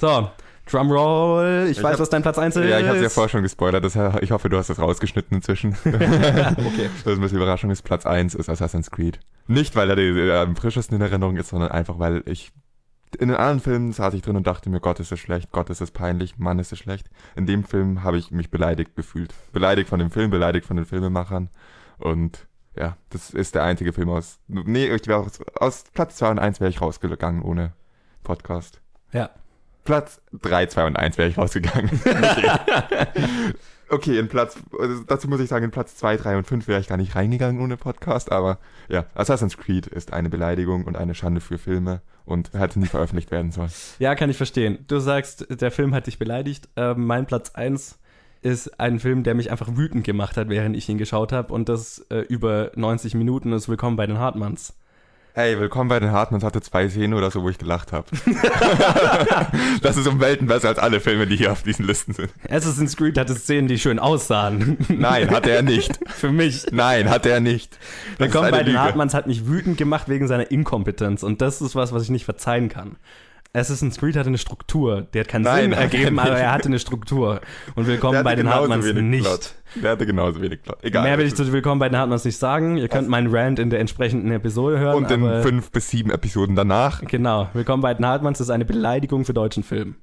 So, 0.00 0.30
Drumroll. 0.70 1.66
Ich, 1.70 1.78
Ich 1.78 1.82
weiß, 1.82 1.94
hab- 1.94 2.00
was 2.00 2.10
dein 2.10 2.22
Platz 2.22 2.38
1 2.38 2.56
ist. 2.56 2.68
Ja, 2.68 2.78
ich 2.78 2.86
habe 2.86 2.96
es 2.96 3.02
ja 3.02 3.08
vorher 3.08 3.28
schon 3.28 3.42
gespoilert. 3.42 3.84
Das, 3.84 3.96
ich 4.22 4.30
hoffe, 4.30 4.48
du 4.48 4.56
hast 4.56 4.70
das 4.70 4.78
rausgeschnitten 4.78 5.36
inzwischen. 5.36 5.76
okay. 5.84 5.98
Das 7.04 7.12
ist 7.12 7.18
ein 7.18 7.20
bisschen 7.20 7.38
Überraschung 7.38 7.70
ist. 7.70 7.82
Platz 7.82 8.06
1 8.06 8.34
ist 8.34 8.48
Assassin's 8.48 8.90
Creed. 8.90 9.18
Nicht, 9.46 9.74
weil 9.76 9.90
er 9.90 9.96
die, 9.96 10.02
äh, 10.08 10.32
am 10.38 10.56
frischesten 10.56 10.96
in 10.96 11.02
Erinnerung 11.02 11.36
ist, 11.36 11.48
sondern 11.48 11.70
einfach, 11.72 11.98
weil 11.98 12.22
ich 12.26 12.52
in 13.18 13.28
den 13.28 13.36
anderen 13.36 13.60
Filmen 13.60 13.92
saß 13.92 14.14
ich 14.14 14.22
drin 14.22 14.36
und 14.36 14.46
dachte 14.46 14.70
mir, 14.70 14.80
Gott 14.80 15.00
ist 15.00 15.12
es 15.12 15.18
schlecht, 15.18 15.50
Gott 15.52 15.70
ist 15.70 15.80
es 15.80 15.90
peinlich, 15.90 16.38
Mann 16.38 16.58
ist 16.58 16.72
es 16.72 16.78
schlecht. 16.78 17.10
In 17.36 17.46
dem 17.46 17.64
Film 17.64 18.02
habe 18.04 18.18
ich 18.18 18.30
mich 18.30 18.50
beleidigt 18.50 18.94
gefühlt. 18.94 19.34
Beleidigt 19.52 19.88
von 19.88 19.98
dem 19.98 20.10
Film, 20.10 20.30
beleidigt 20.30 20.66
von 20.66 20.76
den 20.76 20.86
Filmemachern. 20.86 21.50
Und 21.98 22.46
ja, 22.76 22.96
das 23.10 23.30
ist 23.30 23.54
der 23.54 23.64
einzige 23.64 23.92
Film 23.92 24.08
aus. 24.10 24.38
Nee, 24.46 24.86
ich 24.86 25.06
wäre 25.06 25.20
aus, 25.20 25.40
aus 25.56 25.84
Platz 25.92 26.16
2 26.16 26.30
und 26.30 26.38
1 26.38 26.60
wäre 26.60 26.70
ich 26.70 26.80
rausgegangen 26.80 27.42
ohne 27.42 27.72
Podcast. 28.22 28.80
Ja. 29.12 29.30
Platz 29.84 30.20
3, 30.40 30.66
2 30.66 30.86
und 30.86 30.96
1 30.96 31.18
wäre 31.18 31.28
ich 31.28 31.38
rausgegangen. 31.38 31.90
Okay. 32.04 32.50
okay, 33.88 34.18
in 34.18 34.28
Platz, 34.28 34.58
also 34.78 35.02
dazu 35.06 35.28
muss 35.28 35.40
ich 35.40 35.48
sagen, 35.48 35.64
in 35.64 35.70
Platz 35.70 35.96
2, 35.96 36.16
3 36.16 36.38
und 36.38 36.46
5 36.46 36.68
wäre 36.68 36.80
ich 36.80 36.88
gar 36.88 36.96
nicht 36.96 37.14
reingegangen 37.14 37.60
ohne 37.60 37.76
Podcast, 37.76 38.32
aber 38.32 38.58
ja, 38.88 39.06
Assassin's 39.14 39.56
Creed 39.56 39.86
ist 39.86 40.12
eine 40.12 40.30
Beleidigung 40.30 40.84
und 40.84 40.96
eine 40.96 41.14
Schande 41.14 41.40
für 41.40 41.58
Filme 41.58 42.02
und 42.24 42.52
hätte 42.52 42.78
nie 42.78 42.86
veröffentlicht 42.86 43.30
werden 43.30 43.50
sollen. 43.50 43.70
Ja, 43.98 44.14
kann 44.14 44.30
ich 44.30 44.36
verstehen. 44.36 44.84
Du 44.86 44.98
sagst, 44.98 45.46
der 45.50 45.70
Film 45.70 45.94
hat 45.94 46.06
dich 46.06 46.18
beleidigt. 46.18 46.68
Ähm, 46.76 47.06
mein 47.06 47.26
Platz 47.26 47.50
1 47.54 47.98
ist 48.42 48.80
ein 48.80 49.00
Film, 49.00 49.22
der 49.22 49.34
mich 49.34 49.50
einfach 49.50 49.76
wütend 49.76 50.04
gemacht 50.04 50.36
hat, 50.36 50.48
während 50.48 50.76
ich 50.76 50.88
ihn 50.88 50.98
geschaut 50.98 51.32
habe. 51.32 51.52
Und 51.52 51.68
das 51.68 52.06
äh, 52.10 52.20
über 52.20 52.72
90 52.74 53.14
Minuten 53.14 53.52
ist 53.52 53.68
Willkommen 53.68 53.96
bei 53.96 54.06
den 54.06 54.18
Hartmanns. 54.18 54.74
Hey, 55.42 55.58
willkommen 55.58 55.88
bei 55.88 55.98
den 55.98 56.12
Hartmanns 56.12 56.44
hatte 56.44 56.60
zwei 56.60 56.90
Szenen 56.90 57.14
oder 57.14 57.30
so, 57.30 57.42
wo 57.42 57.48
ich 57.48 57.56
gelacht 57.56 57.92
habe. 57.92 58.06
das 59.80 59.96
ist 59.96 60.06
um 60.06 60.20
Welten 60.20 60.46
besser 60.46 60.68
als 60.68 60.78
alle 60.78 61.00
Filme, 61.00 61.26
die 61.26 61.36
hier 61.36 61.50
auf 61.50 61.62
diesen 61.62 61.86
Listen 61.86 62.12
sind. 62.12 62.28
Assassin's 62.50 62.94
Creed 62.94 63.16
hatte 63.16 63.34
Szenen, 63.34 63.66
die 63.66 63.78
schön 63.78 63.98
aussahen. 63.98 64.76
Nein, 64.90 65.30
hatte 65.30 65.50
er 65.50 65.62
nicht. 65.62 65.98
Für 66.08 66.30
mich. 66.30 66.66
Nein, 66.72 67.08
hatte 67.08 67.30
er 67.30 67.40
nicht. 67.40 67.78
Das 68.18 68.26
Willkommen 68.26 68.50
bei 68.50 68.58
den 68.58 68.74
Lüge. 68.74 68.80
Hartmanns 68.80 69.14
hat 69.14 69.26
mich 69.26 69.46
wütend 69.46 69.78
gemacht 69.78 70.10
wegen 70.10 70.28
seiner 70.28 70.50
Inkompetenz. 70.50 71.22
Und 71.22 71.40
das 71.40 71.62
ist 71.62 71.74
was, 71.74 71.90
was 71.90 72.02
ich 72.02 72.10
nicht 72.10 72.26
verzeihen 72.26 72.68
kann. 72.68 72.96
Assassin's 73.52 73.98
Creed 73.98 74.16
hatte 74.16 74.28
eine 74.28 74.38
Struktur. 74.38 75.02
Der 75.12 75.22
hat 75.22 75.28
keinen 75.28 75.42
Nein, 75.42 75.62
Sinn 75.62 75.72
er 75.72 75.78
ergeben, 75.80 76.18
aber 76.20 76.38
er 76.38 76.52
hatte 76.52 76.68
eine 76.68 76.78
Struktur. 76.78 77.40
Und 77.74 77.88
Willkommen 77.88 78.22
bei 78.22 78.36
den 78.36 78.48
Hartmanns 78.48 78.86
nicht. 78.92 79.24
Plot. 79.24 79.54
Der 79.82 79.90
hatte 79.90 80.06
genauso 80.06 80.40
wenig 80.40 80.62
Plot. 80.62 80.78
Egal. 80.82 81.02
Mehr 81.02 81.18
will 81.18 81.26
ich 81.26 81.34
zu 81.34 81.50
Willkommen 81.52 81.80
bei 81.80 81.88
den 81.88 81.98
Hartmanns 81.98 82.24
nicht 82.24 82.36
sagen. 82.36 82.76
Ihr 82.76 82.88
könnt 82.88 83.08
meinen 83.08 83.34
Rant 83.34 83.58
in 83.58 83.70
der 83.70 83.80
entsprechenden 83.80 84.30
Episode 84.30 84.78
hören. 84.78 84.96
Und 84.98 85.10
in 85.10 85.42
fünf 85.42 85.72
bis 85.72 85.90
sieben 85.90 86.10
Episoden 86.12 86.54
danach. 86.54 87.02
Genau. 87.02 87.48
Willkommen 87.52 87.82
bei 87.82 87.92
den 87.92 88.06
Hartmanns 88.06 88.40
ist 88.40 88.50
eine 88.50 88.64
Beleidigung 88.64 89.24
für 89.24 89.34
deutschen 89.34 89.64
Film. 89.64 89.96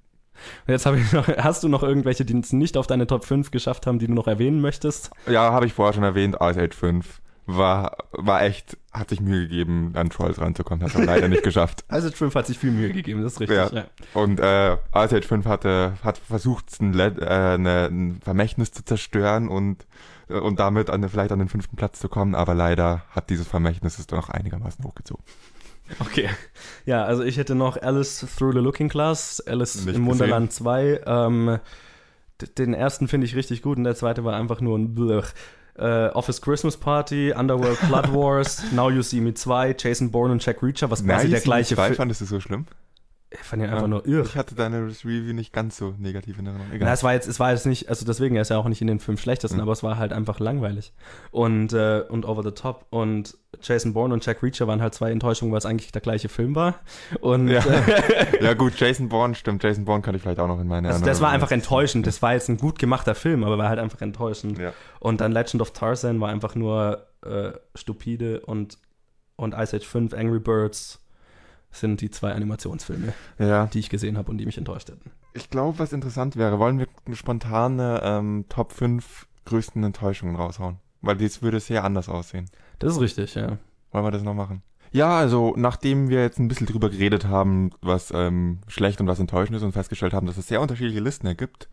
Und 0.68 0.72
jetzt 0.72 0.86
habe 0.86 1.00
ich 1.00 1.14
noch, 1.14 1.28
hast 1.38 1.64
du 1.64 1.70
noch 1.70 1.84
irgendwelche, 1.84 2.26
die 2.26 2.38
es 2.38 2.52
nicht 2.52 2.76
auf 2.76 2.86
deine 2.86 3.08
Top 3.08 3.24
5 3.24 3.52
geschafft 3.52 3.88
haben, 3.88 3.98
die 3.98 4.08
du 4.08 4.14
noch 4.14 4.28
erwähnen 4.28 4.60
möchtest? 4.60 5.10
Ja, 5.26 5.54
habe 5.54 5.66
ich 5.66 5.74
vorher 5.74 5.94
schon 5.94 6.04
erwähnt, 6.04 6.36
Ice 6.42 6.62
Age 6.62 6.76
5 6.76 7.22
war, 7.48 7.98
war 8.12 8.44
echt, 8.44 8.78
hat 8.92 9.10
sich 9.10 9.22
Mühe 9.22 9.48
gegeben, 9.48 9.94
an 9.96 10.10
Trolls 10.10 10.40
ranzukommen, 10.40 10.84
hat 10.86 10.94
er 10.96 11.06
leider 11.06 11.28
nicht 11.30 11.44
geschafft. 11.44 11.84
Also 11.90 12.12
5 12.12 12.36
hat 12.36 12.46
sich 12.46 12.60
viel 12.60 12.72
Mühe 12.72 12.92
gegeben, 12.92 13.24
das 13.24 13.34
ist 13.34 13.40
richtig. 13.40 13.58
Ja. 13.58 13.70
Ja. 13.72 13.86
Und 14.14 14.40
äh, 14.40 14.78
Age 14.92 15.26
5 15.26 15.46
hatte, 15.46 15.94
hat 16.04 16.18
versucht, 16.18 16.80
ein, 16.82 16.94
Le- 16.94 17.16
äh, 17.20 17.54
eine, 17.56 17.86
ein 17.86 18.20
Vermächtnis 18.22 18.72
zu 18.72 18.84
zerstören 18.84 19.48
und, 19.48 19.88
äh, 20.30 20.34
und 20.34 20.60
damit 20.60 20.90
an, 20.90 21.08
vielleicht 21.10 21.32
an 21.32 21.40
den 21.40 21.48
fünften 21.50 21.78
Platz 21.78 22.00
zu 22.00 22.10
kommen, 22.10 22.36
aber 22.36 22.54
leider 22.54 23.04
hat 23.12 23.30
dieses 23.30 23.48
Vermächtnis 23.48 23.98
es 23.98 24.08
doch 24.08 24.18
noch 24.18 24.30
einigermaßen 24.30 24.84
hochgezogen. 24.84 25.24
Okay. 26.00 26.30
Ja, 26.86 27.06
also 27.06 27.24
ich 27.24 27.38
hätte 27.38 27.56
noch 27.56 27.82
Alice 27.82 28.26
Through 28.38 28.52
the 28.52 28.60
Looking 28.60 28.90
Glass, 28.90 29.42
Alice 29.48 29.86
Nicht 29.86 29.96
im 29.96 30.06
Wunderland 30.06 30.52
2. 30.52 31.02
Ähm, 31.06 31.60
den 32.58 32.74
ersten 32.74 33.08
finde 33.08 33.26
ich 33.26 33.36
richtig 33.38 33.62
gut 33.62 33.78
und 33.78 33.86
der 33.86 33.96
zweite 33.96 34.24
war 34.26 34.36
einfach 34.36 34.60
nur 34.60 34.78
ein 34.78 34.94
Blech. 34.94 35.26
Äh, 35.78 36.10
Office 36.10 36.42
Christmas 36.42 36.76
Party, 36.78 37.34
Underworld 37.34 37.80
Blood 37.88 38.12
Wars, 38.14 38.64
Now 38.72 38.90
You 38.90 39.02
See 39.02 39.22
Me 39.22 39.34
2, 39.34 39.76
Jason 39.78 40.12
Bourne 40.12 40.32
und 40.32 40.46
Jack 40.46 40.64
Reacher, 40.64 40.90
was 40.90 41.06
quasi 41.06 41.30
der 41.30 41.42
gleiche 41.42 41.76
Film. 41.76 41.88
Film. 41.88 41.96
Fandest 41.98 42.22
du 42.22 42.26
so 42.26 42.40
schlimm? 42.40 42.66
Ich 43.30 43.40
fand 43.40 43.62
ihn 43.62 43.70
einfach 43.70 43.88
nur 43.88 44.08
irre. 44.08 44.24
Ich 44.26 44.38
hatte 44.38 44.56
deine 44.56 44.86
Review 44.88 45.34
nicht 45.34 45.52
ganz 45.52 45.76
so 45.76 45.94
negativ 45.98 46.40
in 46.40 46.46
Erinnerung. 46.46 46.72
Na, 46.80 46.94
es 46.94 47.04
war 47.04 47.14
jetzt, 47.14 47.28
es 47.28 47.42
war 47.42 47.52
jetzt 47.52 47.66
nicht, 47.66 47.90
also 47.90 48.06
deswegen, 48.06 48.36
er 48.38 48.42
ist 48.44 48.50
ja 48.50 48.58
auch 48.58 48.70
nicht 48.70 48.80
in 48.80 48.88
den 48.88 49.00
fünf 49.00 49.20
schlechtesten, 49.22 49.58
Mhm. 49.58 49.64
aber 49.64 49.74
es 49.74 49.84
war 49.84 49.98
halt 49.98 50.14
einfach 50.14 50.40
langweilig. 50.40 50.94
Und, 51.32 51.74
äh, 51.74 52.04
und 52.08 52.26
over 52.26 52.42
the 52.42 52.52
top. 52.52 52.86
Und 52.90 53.38
Jason 53.62 53.92
Bourne 53.92 54.14
und 54.14 54.26
Jack 54.26 54.42
Reacher 54.44 54.66
waren 54.68 54.82
halt 54.82 54.94
zwei 54.94 55.12
Enttäuschungen, 55.12 55.52
weil 55.52 55.58
es 55.58 55.66
eigentlich 55.66 55.92
der 55.92 56.02
gleiche 56.02 56.30
Film 56.30 56.56
war. 56.56 56.76
Und 57.20 57.50
Ja. 57.50 57.62
ja 58.42 58.54
gut, 58.54 58.80
Jason 58.80 59.10
Bourne, 59.10 59.36
stimmt. 59.36 59.62
Jason 59.62 59.84
Bourne 59.84 60.02
kann 60.04 60.16
ich 60.16 60.22
vielleicht 60.22 60.40
auch 60.40 60.48
noch 60.48 60.62
in 60.62 60.68
meine 60.68 60.88
also 60.88 61.04
das 61.04 61.20
war 61.20 61.32
einfach 61.32 61.52
enttäuschend. 61.52 62.08
Das 62.08 62.22
war 62.22 62.32
jetzt 62.32 62.48
ein 62.48 62.56
gut 62.58 62.80
gemachter 62.80 63.14
Film, 63.14 63.44
aber 63.44 63.58
war 63.58 63.68
halt 63.68 63.80
einfach 63.80 64.00
enttäuschend. 64.00 64.58
Ja. 64.58 64.72
Und 65.02 65.20
dann 65.20 65.34
Legend 65.34 65.62
of 65.62 65.72
Tarzan 65.72 66.22
war 66.22 66.30
einfach 66.30 66.56
nur 66.56 67.08
äh, 67.26 67.52
stupide 67.76 68.40
und, 68.46 68.78
und 69.36 69.54
Ice 69.54 69.76
Age 69.76 69.86
5, 69.86 70.14
Angry 70.14 70.40
Birds 70.40 71.00
sind 71.80 72.02
die 72.02 72.10
zwei 72.10 72.34
Animationsfilme, 72.34 73.14
ja. 73.40 73.68
die 73.68 73.80
ich 73.80 73.90
gesehen 73.90 74.18
habe 74.18 74.32
und 74.32 74.38
die 74.38 74.46
mich 74.46 74.58
enttäuscht 74.58 74.90
hätten. 74.90 75.12
Ich 75.34 75.50
glaube, 75.50 75.80
was 75.80 75.94
interessant 75.94 76.36
wäre, 76.36 76.60
wollen 76.60 76.80
wir 76.80 76.88
eine 77.06 77.16
spontane 77.16 78.02
ähm, 78.04 78.46
Top 78.50 78.72
5 78.72 79.28
größten 79.46 79.84
Enttäuschungen 79.84 80.36
raushauen? 80.36 80.78
Weil 81.02 81.18
das 81.18 81.42
würde 81.42 81.60
sehr 81.60 81.84
anders 81.84 82.10
aussehen. 82.10 82.50
Das 82.80 82.94
ist 82.94 83.02
richtig, 83.02 83.36
ja. 83.36 83.58
Wollen 83.92 84.06
wir 84.06 84.12
das 84.12 84.24
noch 84.24 84.34
machen? 84.34 84.64
Ja, 84.92 85.18
also 85.18 85.54
nachdem 85.58 86.10
wir 86.10 86.22
jetzt 86.22 86.40
ein 86.40 86.48
bisschen 86.48 86.68
drüber 86.68 86.90
geredet 86.90 87.28
haben, 87.28 87.72
was 87.82 88.12
ähm, 88.14 88.60
schlecht 88.68 89.02
und 89.02 89.08
was 89.08 89.20
enttäuschend 89.20 89.58
ist 89.58 89.64
und 89.64 89.74
festgestellt 89.74 90.14
haben, 90.14 90.28
dass 90.28 90.38
es 90.38 90.48
sehr 90.48 90.62
unterschiedliche 90.62 91.02
Listen 91.02 91.28
ergibt, 91.28 91.70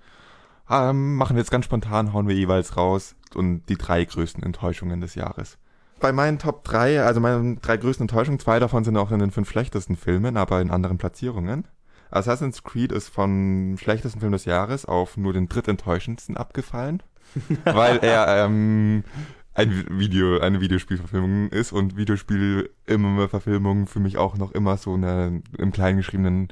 ähm, 0.68 1.16
machen 1.16 1.36
wir 1.36 1.40
jetzt 1.40 1.50
ganz 1.50 1.66
spontan, 1.66 2.12
hauen 2.12 2.28
wir 2.28 2.34
jeweils 2.34 2.76
raus 2.76 3.14
und 3.34 3.68
die 3.68 3.76
drei 3.76 4.04
größten 4.04 4.42
Enttäuschungen 4.42 5.00
des 5.00 5.14
Jahres. 5.14 5.58
Bei 6.00 6.12
meinen 6.12 6.38
Top 6.38 6.64
3, 6.64 7.02
also 7.02 7.20
meinen 7.20 7.60
drei 7.60 7.76
größten 7.76 8.04
Enttäuschungen, 8.04 8.40
zwei 8.40 8.58
davon 8.58 8.84
sind 8.84 8.96
auch 8.96 9.10
in 9.10 9.20
den 9.20 9.30
fünf 9.30 9.48
schlechtesten 9.48 9.96
Filmen, 9.96 10.36
aber 10.36 10.60
in 10.60 10.70
anderen 10.70 10.98
Platzierungen. 10.98 11.66
Assassin's 12.10 12.62
Creed 12.62 12.92
ist 12.92 13.08
vom 13.08 13.76
schlechtesten 13.78 14.20
Film 14.20 14.32
des 14.32 14.44
Jahres 14.44 14.84
auf 14.86 15.16
nur 15.16 15.32
den 15.32 15.48
drittenttäuschendsten 15.48 16.36
abgefallen, 16.36 17.02
weil 17.64 17.98
er 17.98 18.44
ähm, 18.44 19.04
ein 19.54 19.86
Video, 19.88 20.40
eine 20.40 20.60
Videospielverfilmung 20.60 21.48
ist 21.48 21.72
und 21.72 21.96
Videospiel-Verfilmung 21.96 23.86
für 23.86 24.00
mich 24.00 24.18
auch 24.18 24.36
noch 24.36 24.52
immer 24.52 24.76
so 24.76 24.94
eine 24.94 25.42
im 25.56 25.72
Kleingeschriebenen 25.72 26.48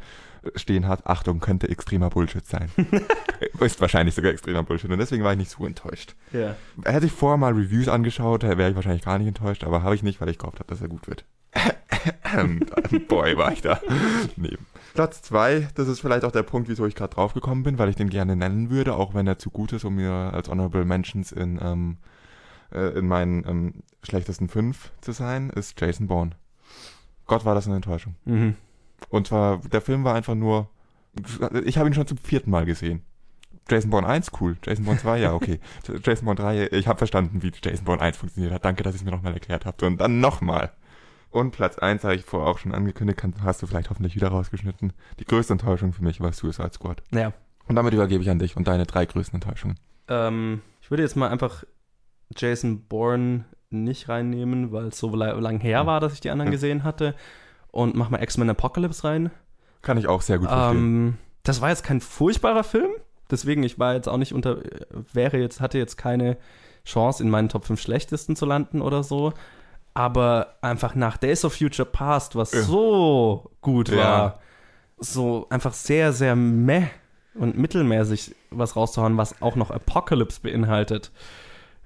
stehen 0.57 0.88
hat, 0.88 1.07
Achtung, 1.07 1.40
könnte 1.40 1.68
extremer 1.68 2.11
Bullshit 2.11 2.47
sein. 2.47 2.70
ist 3.61 3.80
wahrscheinlich 3.80 4.14
sogar 4.14 4.32
extremer 4.32 4.62
Bullshit 4.62 4.90
und 4.90 4.99
deswegen 4.99 5.24
war 5.24 5.32
ich 5.32 5.38
nicht 5.38 5.51
so 5.51 5.64
enttäuscht. 5.66 6.14
Ja. 6.32 6.57
Hätte 6.84 7.07
ich 7.07 7.12
vorher 7.12 7.36
mal 7.36 7.53
Reviews 7.53 7.88
angeschaut, 7.88 8.43
wäre 8.43 8.70
ich 8.70 8.76
wahrscheinlich 8.76 9.05
gar 9.05 9.18
nicht 9.18 9.28
enttäuscht, 9.28 9.64
aber 9.64 9.82
habe 9.82 9.95
ich 9.95 10.03
nicht, 10.03 10.20
weil 10.20 10.28
ich 10.28 10.38
gehofft 10.38 10.59
habe, 10.59 10.68
dass 10.68 10.80
er 10.80 10.88
gut 10.88 11.07
wird. 11.09 11.24
Boy, 13.09 13.36
war 13.36 13.53
ich 13.53 13.61
da. 13.61 13.80
Neben. 14.36 14.66
Platz 14.95 15.22
zwei, 15.22 15.68
das 15.74 15.88
ist 15.88 16.01
vielleicht 16.01 16.24
auch 16.24 16.32
der 16.32 16.43
Punkt, 16.43 16.68
wieso 16.68 16.86
ich 16.86 16.95
gerade 16.95 17.14
draufgekommen 17.14 17.62
bin, 17.62 17.78
weil 17.78 17.88
ich 17.88 17.97
den 17.97 18.11
gerne 18.11 18.36
nennen 18.36 18.70
würde, 18.70 18.95
auch 18.95 19.14
wenn 19.14 19.26
er 19.26 19.38
zu 19.38 19.51
gut 19.51 19.72
ist, 19.72 19.84
um 19.84 19.97
mir 19.97 20.12
als 20.12 20.49
Honorable 20.49 20.84
Mentions 20.84 21.32
in, 21.32 21.59
ähm, 21.62 21.97
äh, 22.72 22.99
in 22.99 23.07
meinen 23.07 23.47
ähm, 23.47 23.74
schlechtesten 24.03 24.49
fünf 24.49 24.93
zu 25.01 25.12
sein, 25.12 25.51
ist 25.51 25.80
Jason 25.80 26.09
Bourne. 26.09 26.32
Gott, 27.26 27.45
war 27.45 27.55
das 27.55 27.66
eine 27.66 27.76
Enttäuschung. 27.76 28.16
Mhm. 28.24 28.57
Und 29.09 29.27
zwar, 29.29 29.59
der 29.59 29.81
Film 29.81 30.05
war 30.05 30.15
einfach 30.15 30.35
nur, 30.35 30.69
ich 31.65 31.79
habe 31.79 31.89
ihn 31.89 31.95
schon 31.95 32.07
zum 32.07 32.19
vierten 32.19 32.51
Mal 32.51 32.65
gesehen. 32.65 33.03
Jason 33.71 33.91
Bourne 33.91 34.07
1, 34.09 34.31
cool. 34.41 34.57
Jason 34.65 34.85
Bourne 34.85 35.01
2, 35.01 35.21
ja, 35.21 35.35
okay. 35.35 35.61
Jason 36.05 36.25
Bourne 36.25 36.41
3, 36.41 36.69
ich 36.73 36.89
habe 36.89 36.99
verstanden, 36.99 37.43
wie 37.43 37.53
Jason 37.63 37.85
Bourne 37.85 38.03
1 38.03 38.17
funktioniert 38.17 38.53
hat. 38.53 38.65
Danke, 38.65 38.83
dass 38.83 38.95
ihr 38.95 38.99
es 38.99 39.05
mir 39.05 39.13
nochmal 39.13 39.35
erklärt 39.35 39.67
habt. 39.67 39.83
Und 39.83 40.01
dann 40.01 40.21
nochmal. 40.21 40.73
Und 41.31 41.53
Platz 41.53 41.79
1 41.79 42.05
habe 42.05 42.15
ich 42.15 42.25
vorher 42.25 42.49
auch 42.49 42.59
schon 42.59 42.75
angekündigt, 42.75 43.23
hast 43.43 43.63
du 43.63 43.67
vielleicht 43.67 43.89
hoffentlich 43.89 44.15
wieder 44.17 44.29
rausgeschnitten. 44.29 44.93
Die 45.19 45.25
größte 45.25 45.55
Enttäuschung 45.55 45.93
für 45.93 46.03
mich 46.03 46.21
war 46.21 46.33
Suicide 46.33 46.73
Squad. 46.73 47.03
Ja. 47.11 47.33
Und 47.69 47.77
damit 47.77 47.95
übergebe 47.95 48.23
ich 48.23 48.29
an 48.31 48.39
dich 48.39 48.57
und 48.57 48.67
deine 48.69 48.85
drei 48.85 49.07
größten 49.07 49.41
Enttäuschungen. 49.41 49.79
Ähm, 50.09 50.61
ich 50.83 50.91
würde 50.91 51.03
jetzt 51.05 51.17
mal 51.17 51.29
einfach 51.31 51.65
Jason 52.37 52.83
Bourne 52.87 53.45
nicht 53.71 54.09
reinnehmen, 54.09 54.73
weil 54.73 54.87
es 54.87 54.99
so 54.99 55.15
lang 55.15 55.61
her 55.61 55.87
war, 55.87 56.01
dass 56.01 56.13
ich 56.13 56.21
die 56.21 56.31
anderen 56.31 56.49
Ja. 56.49 56.53
gesehen 56.53 56.85
hatte. 56.85 57.15
Und 57.73 57.97
mach 57.97 58.09
mal 58.11 58.23
X-Men 58.23 58.51
Apocalypse 58.51 59.03
rein. 59.05 59.31
Kann 59.83 59.99
ich 59.99 60.07
auch 60.07 60.23
sehr 60.23 60.39
gut 60.39 60.49
verstehen. 60.49 60.79
Ähm, 60.79 61.18
das 61.43 61.61
war 61.61 61.70
jetzt 61.70 61.83
kein 61.83 62.01
furchtbarer 62.01 62.62
Film. 62.62 62.93
Deswegen, 63.31 63.62
ich 63.64 63.79
war 63.79 63.95
jetzt 63.95 64.09
auch 64.09 64.18
nicht 64.18 64.33
unter, 64.35 64.59
wäre 65.12 65.39
jetzt, 65.39 65.61
hatte 65.61 65.79
jetzt 65.79 65.97
keine 65.97 66.37
Chance, 66.85 67.23
in 67.23 67.31
meinen 67.31 67.49
Top 67.49 67.64
5 67.64 67.81
schlechtesten 67.81 68.37
zu 68.37 68.45
landen 68.47 68.81
oder 68.83 69.03
so. 69.03 69.33
Aber 69.95 70.55
einfach 70.61 70.95
nach 70.95 71.16
Days 71.16 71.45
of 71.45 71.55
Future 71.55 71.89
Past, 71.91 72.37
was 72.37 72.53
Ja. 72.53 72.62
so 72.62 73.51
gut 73.61 73.89
Ja. 73.89 73.97
war, 73.97 74.39
so 74.99 75.47
einfach 75.51 75.73
sehr, 75.73 76.12
sehr 76.12 76.37
meh 76.37 76.87
und 77.35 77.57
mittelmäßig 77.59 78.35
was 78.51 78.77
rauszuhauen, 78.77 79.16
was 79.16 79.41
auch 79.43 79.57
noch 79.57 79.70
Apocalypse 79.70 80.41
beinhaltet, 80.43 81.11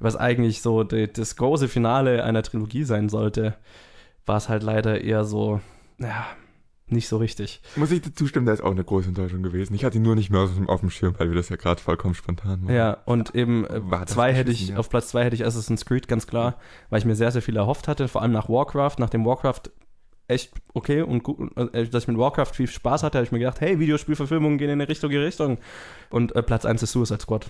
was 0.01 0.17
eigentlich 0.17 0.61
so 0.63 0.83
die, 0.85 1.11
das 1.13 1.37
große 1.37 1.69
Finale 1.69 2.25
einer 2.25 2.43
Trilogie 2.43 2.83
sein 2.85 3.09
sollte, 3.09 3.55
war 4.27 4.37
es 4.37 4.49
halt 4.49 4.63
leider 4.65 5.01
eher 5.01 5.25
so, 5.25 5.61
ja, 5.99 6.27
nicht 6.89 7.09
so 7.09 7.17
richtig. 7.17 7.61
Muss 7.75 7.91
ich 7.91 8.01
dir 8.03 8.15
zustimmen, 8.15 8.47
der 8.47 8.55
ist 8.55 8.61
auch 8.61 8.71
eine 8.71 8.85
große 8.85 9.09
Enttäuschung 9.09 9.43
gewesen. 9.43 9.75
Ich 9.75 9.85
hatte 9.85 9.97
ihn 9.99 10.03
nur 10.03 10.15
nicht 10.15 10.31
mehr 10.31 10.43
auf, 10.43 10.55
dem- 10.55 10.69
auf 10.69 10.81
dem 10.81 10.91
Schirm, 10.91 11.15
weil 11.19 11.29
wir 11.31 11.37
das 11.37 11.49
ja 11.49 11.57
gerade 11.57 11.81
vollkommen 11.81 12.15
spontan 12.15 12.63
machen. 12.63 12.75
Ja, 12.75 12.99
und 13.07 13.35
eben 13.35 13.65
äh, 13.65 13.81
zwei 14.07 14.33
hätte 14.33 14.53
ich, 14.53 14.69
ja. 14.69 14.77
auf 14.77 14.89
Platz 14.89 15.09
zwei 15.09 15.25
hätte 15.25 15.35
ich 15.35 15.45
Assassin's 15.45 15.85
Creed, 15.85 16.07
ganz 16.09 16.27
klar, 16.27 16.57
weil 16.91 17.01
ich 17.01 17.05
mir 17.05 17.17
sehr, 17.17 17.33
sehr 17.33 17.43
viel 17.43 17.57
erhofft 17.57 17.89
hatte, 17.89 18.07
vor 18.09 18.23
allem 18.23 18.33
nach 18.33 18.49
Warcraft, 18.49 18.97
nachdem 18.99 19.25
Warcraft 19.25 19.63
echt 20.29 20.53
okay 20.75 21.03
und 21.03 21.23
gut, 21.23 21.57
äh, 21.57 21.87
dass 21.89 22.05
ich 22.05 22.09
mit 22.09 22.19
Warcraft 22.19 22.53
viel 22.55 22.67
Spaß 22.69 23.03
hatte, 23.03 23.19
habe 23.19 23.25
ich 23.25 23.33
mir 23.33 23.39
gedacht, 23.41 23.61
hey, 23.61 23.79
Videospielverfilmungen 23.81 24.59
gehen 24.59 24.71
in 24.71 24.81
eine 24.81 24.89
richtige 24.89 25.25
Richtung. 25.25 25.59
Und 26.11 26.35
äh, 26.37 26.43
Platz 26.43 26.65
eins 26.65 26.83
ist 26.83 26.93
Suicide 26.93 27.21
Squad. 27.21 27.47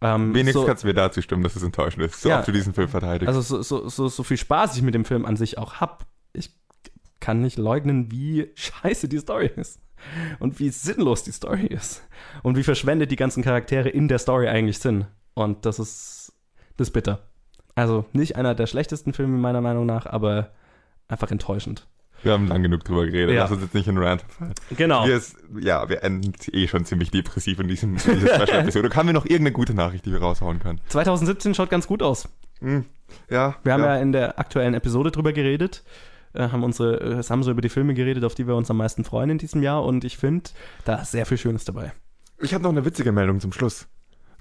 Ähm, 0.00 0.34
Wenigstens 0.34 0.60
so, 0.62 0.66
kannst 0.66 0.82
du 0.84 0.88
mir 0.88 0.94
dazu 0.94 1.22
stimmen, 1.22 1.42
dass 1.42 1.56
es 1.56 1.62
enttäuschend 1.62 2.04
ist, 2.04 2.20
so 2.20 2.28
Ja. 2.28 2.38
oft 2.40 2.48
du 2.48 2.52
diesen 2.52 2.74
Film 2.74 2.88
verteidigst. 2.88 3.28
also 3.28 3.40
so, 3.40 3.62
so, 3.62 3.88
so, 3.88 4.08
so 4.08 4.22
viel 4.24 4.36
Spaß 4.36 4.76
ich 4.76 4.82
mit 4.82 4.94
dem 4.94 5.04
Film 5.04 5.24
an 5.24 5.36
sich 5.36 5.56
auch 5.58 5.74
hab, 5.80 6.04
ich 6.32 6.50
kann 7.20 7.40
nicht 7.40 7.58
leugnen, 7.58 8.10
wie 8.10 8.50
scheiße 8.54 9.08
die 9.08 9.18
Story 9.18 9.50
ist. 9.56 9.80
Und 10.38 10.60
wie 10.60 10.68
sinnlos 10.68 11.24
die 11.24 11.32
Story 11.32 11.66
ist. 11.66 12.06
Und 12.42 12.56
wie 12.56 12.62
verschwendet 12.62 13.10
die 13.10 13.16
ganzen 13.16 13.42
Charaktere 13.42 13.88
in 13.88 14.08
der 14.08 14.18
Story 14.18 14.48
eigentlich 14.48 14.78
sind. 14.78 15.06
Und 15.34 15.66
das 15.66 15.78
ist, 15.78 16.32
das 16.76 16.88
ist 16.88 16.92
bitter. 16.92 17.22
Also 17.74 18.06
nicht 18.12 18.36
einer 18.36 18.54
der 18.54 18.66
schlechtesten 18.66 19.12
Filme 19.12 19.36
meiner 19.36 19.60
Meinung 19.60 19.86
nach, 19.86 20.06
aber 20.06 20.50
einfach 21.08 21.30
enttäuschend. 21.30 21.86
wir 22.22 22.32
haben 22.32 22.48
lang 22.48 22.62
genug 22.62 22.84
drüber 22.84 23.04
geredet. 23.04 23.34
Ja. 23.34 23.42
Lass 23.42 23.52
uns 23.52 23.62
jetzt 23.62 23.74
nicht 23.74 23.86
in 23.86 23.98
Rant 23.98 24.22
verfallen. 24.22 24.54
Genau. 24.76 25.06
Wir 25.06 25.16
ist, 25.16 25.36
ja, 25.60 25.88
wir 25.88 26.02
enden 26.02 26.32
eh 26.52 26.68
schon 26.68 26.84
ziemlich 26.86 27.10
depressiv 27.10 27.58
in 27.60 27.68
diesem, 27.68 27.98
Special-Episode. 27.98 28.90
Haben 28.94 29.08
wir 29.08 29.12
noch 29.12 29.26
irgendeine 29.26 29.52
gute 29.52 29.74
Nachricht, 29.74 30.06
die 30.06 30.12
wir 30.12 30.20
raushauen 30.20 30.58
können? 30.58 30.80
2017 30.88 31.54
schaut 31.54 31.68
ganz 31.68 31.86
gut 31.86 32.02
aus. 32.02 32.28
Hm, 32.60 32.86
ja. 33.30 33.56
Wir 33.62 33.74
haben 33.74 33.82
ja. 33.82 33.96
in 33.96 34.12
der 34.12 34.38
aktuellen 34.38 34.72
Episode 34.72 35.10
drüber 35.10 35.34
geredet, 35.34 35.84
äh, 36.36 36.48
haben 36.50 36.62
unsere, 36.64 37.18
äh, 37.20 37.22
haben 37.22 37.42
so 37.42 37.50
über 37.50 37.60
die 37.62 37.68
Filme 37.68 37.94
geredet, 37.94 38.24
auf 38.24 38.34
die 38.34 38.46
wir 38.46 38.54
uns 38.56 38.70
am 38.70 38.76
meisten 38.78 39.04
freuen 39.04 39.30
in 39.30 39.38
diesem 39.38 39.62
Jahr 39.62 39.84
und 39.84 40.04
ich 40.04 40.16
finde, 40.16 40.50
da 40.84 40.96
ist 40.96 41.12
sehr 41.12 41.26
viel 41.26 41.38
Schönes 41.38 41.64
dabei. 41.64 41.92
Ich 42.40 42.52
habe 42.54 42.62
noch 42.64 42.70
eine 42.70 42.84
witzige 42.84 43.12
Meldung 43.12 43.40
zum 43.40 43.52
Schluss. 43.52 43.86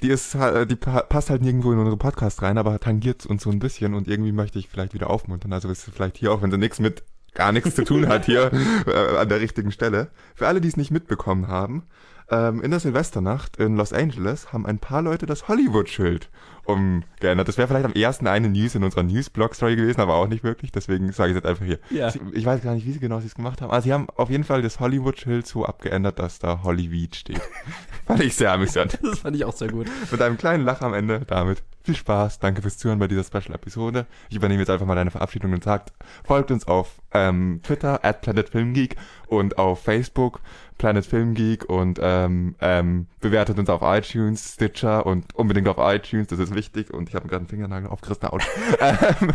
Die 0.02 0.10
ist, 0.10 0.36
halt- 0.36 0.70
die 0.70 0.76
pa- 0.76 1.04
passt 1.04 1.30
halt 1.30 1.42
nirgendwo 1.42 1.72
in 1.72 1.80
unsere 1.80 1.96
Podcast 1.98 2.42
rein, 2.42 2.58
aber 2.58 2.80
tangiert 2.80 3.26
uns 3.26 3.44
so 3.44 3.50
ein 3.50 3.60
bisschen 3.60 3.94
und 3.94 4.08
irgendwie 4.10 4.34
möchte 4.34 4.60
ich 4.60 4.68
vielleicht 4.68 4.94
wieder 4.94 5.10
aufmuntern. 5.10 5.54
Also 5.54 5.70
ist 5.70 5.90
vielleicht 5.94 6.18
hier 6.18 6.32
auch, 6.34 6.42
wenn 6.42 6.52
sie 6.52 6.58
nichts 6.58 6.80
mit 6.80 7.04
gar 7.34 7.52
nichts 7.54 7.76
zu 7.76 7.84
tun 7.86 8.08
hat 8.08 8.26
hier 8.26 8.52
äh, 8.88 9.18
an 9.18 9.30
der 9.30 9.40
richtigen 9.40 9.72
Stelle. 9.72 10.10
Für 10.36 10.48
alle, 10.48 10.60
die 10.62 10.68
es 10.68 10.76
nicht 10.78 10.92
mitbekommen 10.92 11.48
haben, 11.48 11.84
ähm, 12.30 12.62
in 12.62 12.72
der 12.72 12.80
Silvesternacht 12.80 13.58
in 13.58 13.78
Los 13.78 13.94
Angeles 13.94 14.52
haben 14.52 14.66
ein 14.66 14.80
paar 14.80 15.02
Leute 15.02 15.26
das 15.26 15.48
Hollywood-Schild 15.48 16.30
umgeändert. 16.66 17.48
Das 17.48 17.58
wäre 17.58 17.68
vielleicht 17.68 17.86
am 17.86 17.94
ersten 17.94 18.28
eine 18.28 18.50
News 18.50 18.76
in 18.76 18.84
unserer 18.84 19.04
News-Blog-Story 19.04 19.76
gewesen, 19.76 20.02
aber 20.02 20.16
auch 20.16 20.28
nicht 20.28 20.44
wirklich. 20.44 20.72
Deswegen 20.72 21.12
sage 21.12 21.32
ich 21.32 21.38
es 21.38 21.44
jetzt 21.44 21.50
einfach 21.50 21.66
hier. 21.66 21.80
Ja. 21.90 22.12
Ich 22.34 22.46
weiß 22.46 22.62
gar 22.62 22.74
nicht, 22.74 22.86
wie 22.86 22.92
sie 22.92 23.00
genau 23.00 23.20
sie 23.20 23.28
es 23.28 23.36
gemacht 23.36 23.62
haben. 23.62 23.72
Aber 23.72 23.82
sie 23.82 23.94
haben 23.94 24.08
auf 24.16 24.30
jeden 24.30 24.44
Fall 24.44 24.62
das 24.62 24.80
Hollywood-Schild 24.80 25.48
so 25.48 25.66
abgeändert, 25.66 26.20
dass 26.20 26.40
da 26.40 26.62
Hollyweed 26.64 27.16
steht. 27.16 27.42
Fand 28.06 28.22
ich 28.22 28.36
sehr 28.36 28.52
amüsant. 28.52 29.00
Das 29.02 29.20
fand 29.20 29.36
ich 29.36 29.46
auch 29.46 29.56
sehr 29.56 29.70
gut. 29.70 29.88
Mit 30.12 30.22
einem 30.22 30.38
kleinen 30.38 30.64
Lach 30.64 30.82
am 30.82 30.94
Ende. 30.94 31.22
Damit 31.28 31.64
viel 31.86 31.96
Spaß. 31.96 32.40
Danke 32.40 32.62
fürs 32.62 32.78
Zuhören 32.78 33.00
bei 33.00 33.08
dieser 33.08 33.24
Special-Episode. 33.24 34.06
Ich 34.30 34.36
übernehme 34.36 34.62
jetzt 34.62 34.70
einfach 34.70 34.86
mal 34.86 34.96
deine 34.96 35.12
Verabschiedung 35.12 35.54
und 35.54 35.64
sagt, 35.64 35.94
folgt 36.24 36.52
uns 36.52 36.68
auf 36.68 37.00
ähm, 37.14 37.62
Twitter, 37.64 38.04
at 38.04 38.22
Planet 38.22 38.50
Film 38.50 38.74
Geek 38.74 38.96
und 39.28 39.58
auf 39.58 39.84
Facebook, 39.84 40.42
Planet 40.78 41.06
Film 41.06 41.36
Geek 41.36 41.70
und 41.70 42.00
ähm, 42.02 42.56
ähm, 42.60 43.08
bewertet 43.22 43.60
uns 43.60 43.70
auf 43.70 43.82
iTunes, 43.84 44.54
Stitcher 44.56 45.06
und 45.06 45.34
unbedingt 45.36 45.68
auf 45.68 45.78
iTunes, 45.80 46.28
das 46.28 46.40
ist 46.40 46.55
wichtig. 46.56 46.94
Und 46.94 47.10
ich 47.10 47.16
habe 47.16 47.28
gerade 47.28 47.42
einen 47.42 47.48
Fingernagel 47.48 47.90
aufgerissen. 47.90 48.28
Autsch. 48.28 48.48
ähm, 48.80 49.34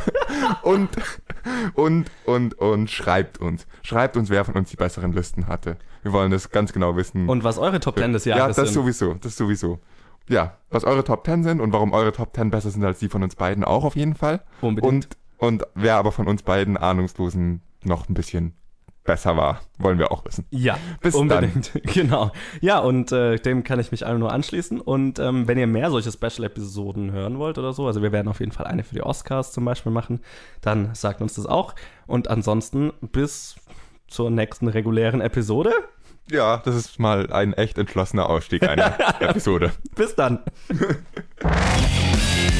und, 0.62 0.90
und, 1.74 2.10
und, 2.26 2.54
und 2.54 2.90
schreibt 2.90 3.38
uns. 3.38 3.66
Schreibt 3.82 4.16
uns, 4.16 4.30
wer 4.30 4.44
von 4.44 4.54
uns 4.54 4.70
die 4.70 4.76
besseren 4.76 5.12
Listen 5.12 5.46
hatte. 5.46 5.76
Wir 6.02 6.12
wollen 6.12 6.30
das 6.30 6.50
ganz 6.50 6.72
genau 6.72 6.96
wissen. 6.96 7.28
Und 7.28 7.44
was 7.44 7.58
eure 7.58 7.80
Top 7.80 7.98
10 7.98 8.12
des 8.12 8.24
Ja, 8.24 8.38
Jahres 8.38 8.56
das 8.56 8.68
sind. 8.68 8.74
sowieso, 8.74 9.14
das 9.14 9.36
sowieso. 9.36 9.78
Ja, 10.28 10.56
was 10.70 10.84
eure 10.84 11.04
Top 11.04 11.24
10 11.24 11.42
sind 11.44 11.60
und 11.60 11.72
warum 11.72 11.92
eure 11.92 12.12
Top 12.12 12.34
10 12.34 12.50
besser 12.50 12.70
sind 12.70 12.84
als 12.84 12.98
die 12.98 13.08
von 13.08 13.22
uns 13.22 13.34
beiden 13.36 13.64
auch 13.64 13.84
auf 13.84 13.96
jeden 13.96 14.14
Fall. 14.14 14.42
Unbedingt. 14.60 15.16
Und, 15.38 15.62
und 15.62 15.66
wer 15.74 15.96
aber 15.96 16.12
von 16.12 16.26
uns 16.28 16.42
beiden 16.42 16.76
Ahnungslosen 16.76 17.62
noch 17.82 18.08
ein 18.08 18.14
bisschen 18.14 18.54
besser 19.10 19.36
war, 19.36 19.60
wollen 19.76 19.98
wir 19.98 20.12
auch 20.12 20.24
wissen. 20.24 20.46
Ja, 20.50 20.78
Bis 21.00 21.16
unbedingt. 21.16 21.72
Genau. 21.82 22.30
Ja, 22.60 22.78
und 22.78 23.10
äh, 23.10 23.38
dem 23.38 23.64
kann 23.64 23.80
ich 23.80 23.90
mich 23.90 24.06
allen 24.06 24.20
nur 24.20 24.32
anschließen. 24.32 24.80
Und 24.80 25.18
ähm, 25.18 25.48
wenn 25.48 25.58
ihr 25.58 25.66
mehr 25.66 25.90
solche 25.90 26.12
Special-Episoden 26.12 27.10
hören 27.10 27.40
wollt 27.40 27.58
oder 27.58 27.72
so, 27.72 27.88
also 27.88 28.02
wir 28.02 28.12
werden 28.12 28.28
auf 28.28 28.38
jeden 28.38 28.52
Fall 28.52 28.68
eine 28.68 28.84
für 28.84 28.94
die 28.94 29.02
Oscars 29.02 29.50
zum 29.50 29.64
Beispiel 29.64 29.90
machen, 29.90 30.20
dann 30.60 30.94
sagt 30.94 31.22
uns 31.22 31.34
das 31.34 31.46
auch. 31.46 31.74
Und 32.06 32.28
ansonsten 32.28 32.92
bis 33.00 33.56
zur 34.06 34.30
nächsten 34.30 34.68
regulären 34.68 35.20
Episode. 35.20 35.72
Ja, 36.30 36.58
das 36.58 36.76
ist 36.76 37.00
mal 37.00 37.32
ein 37.32 37.52
echt 37.54 37.76
entschlossener 37.76 38.30
Ausstieg 38.30 38.62
einer 38.62 38.96
Episode. 39.20 39.72
Bis 39.96 40.14
dann. 40.14 40.38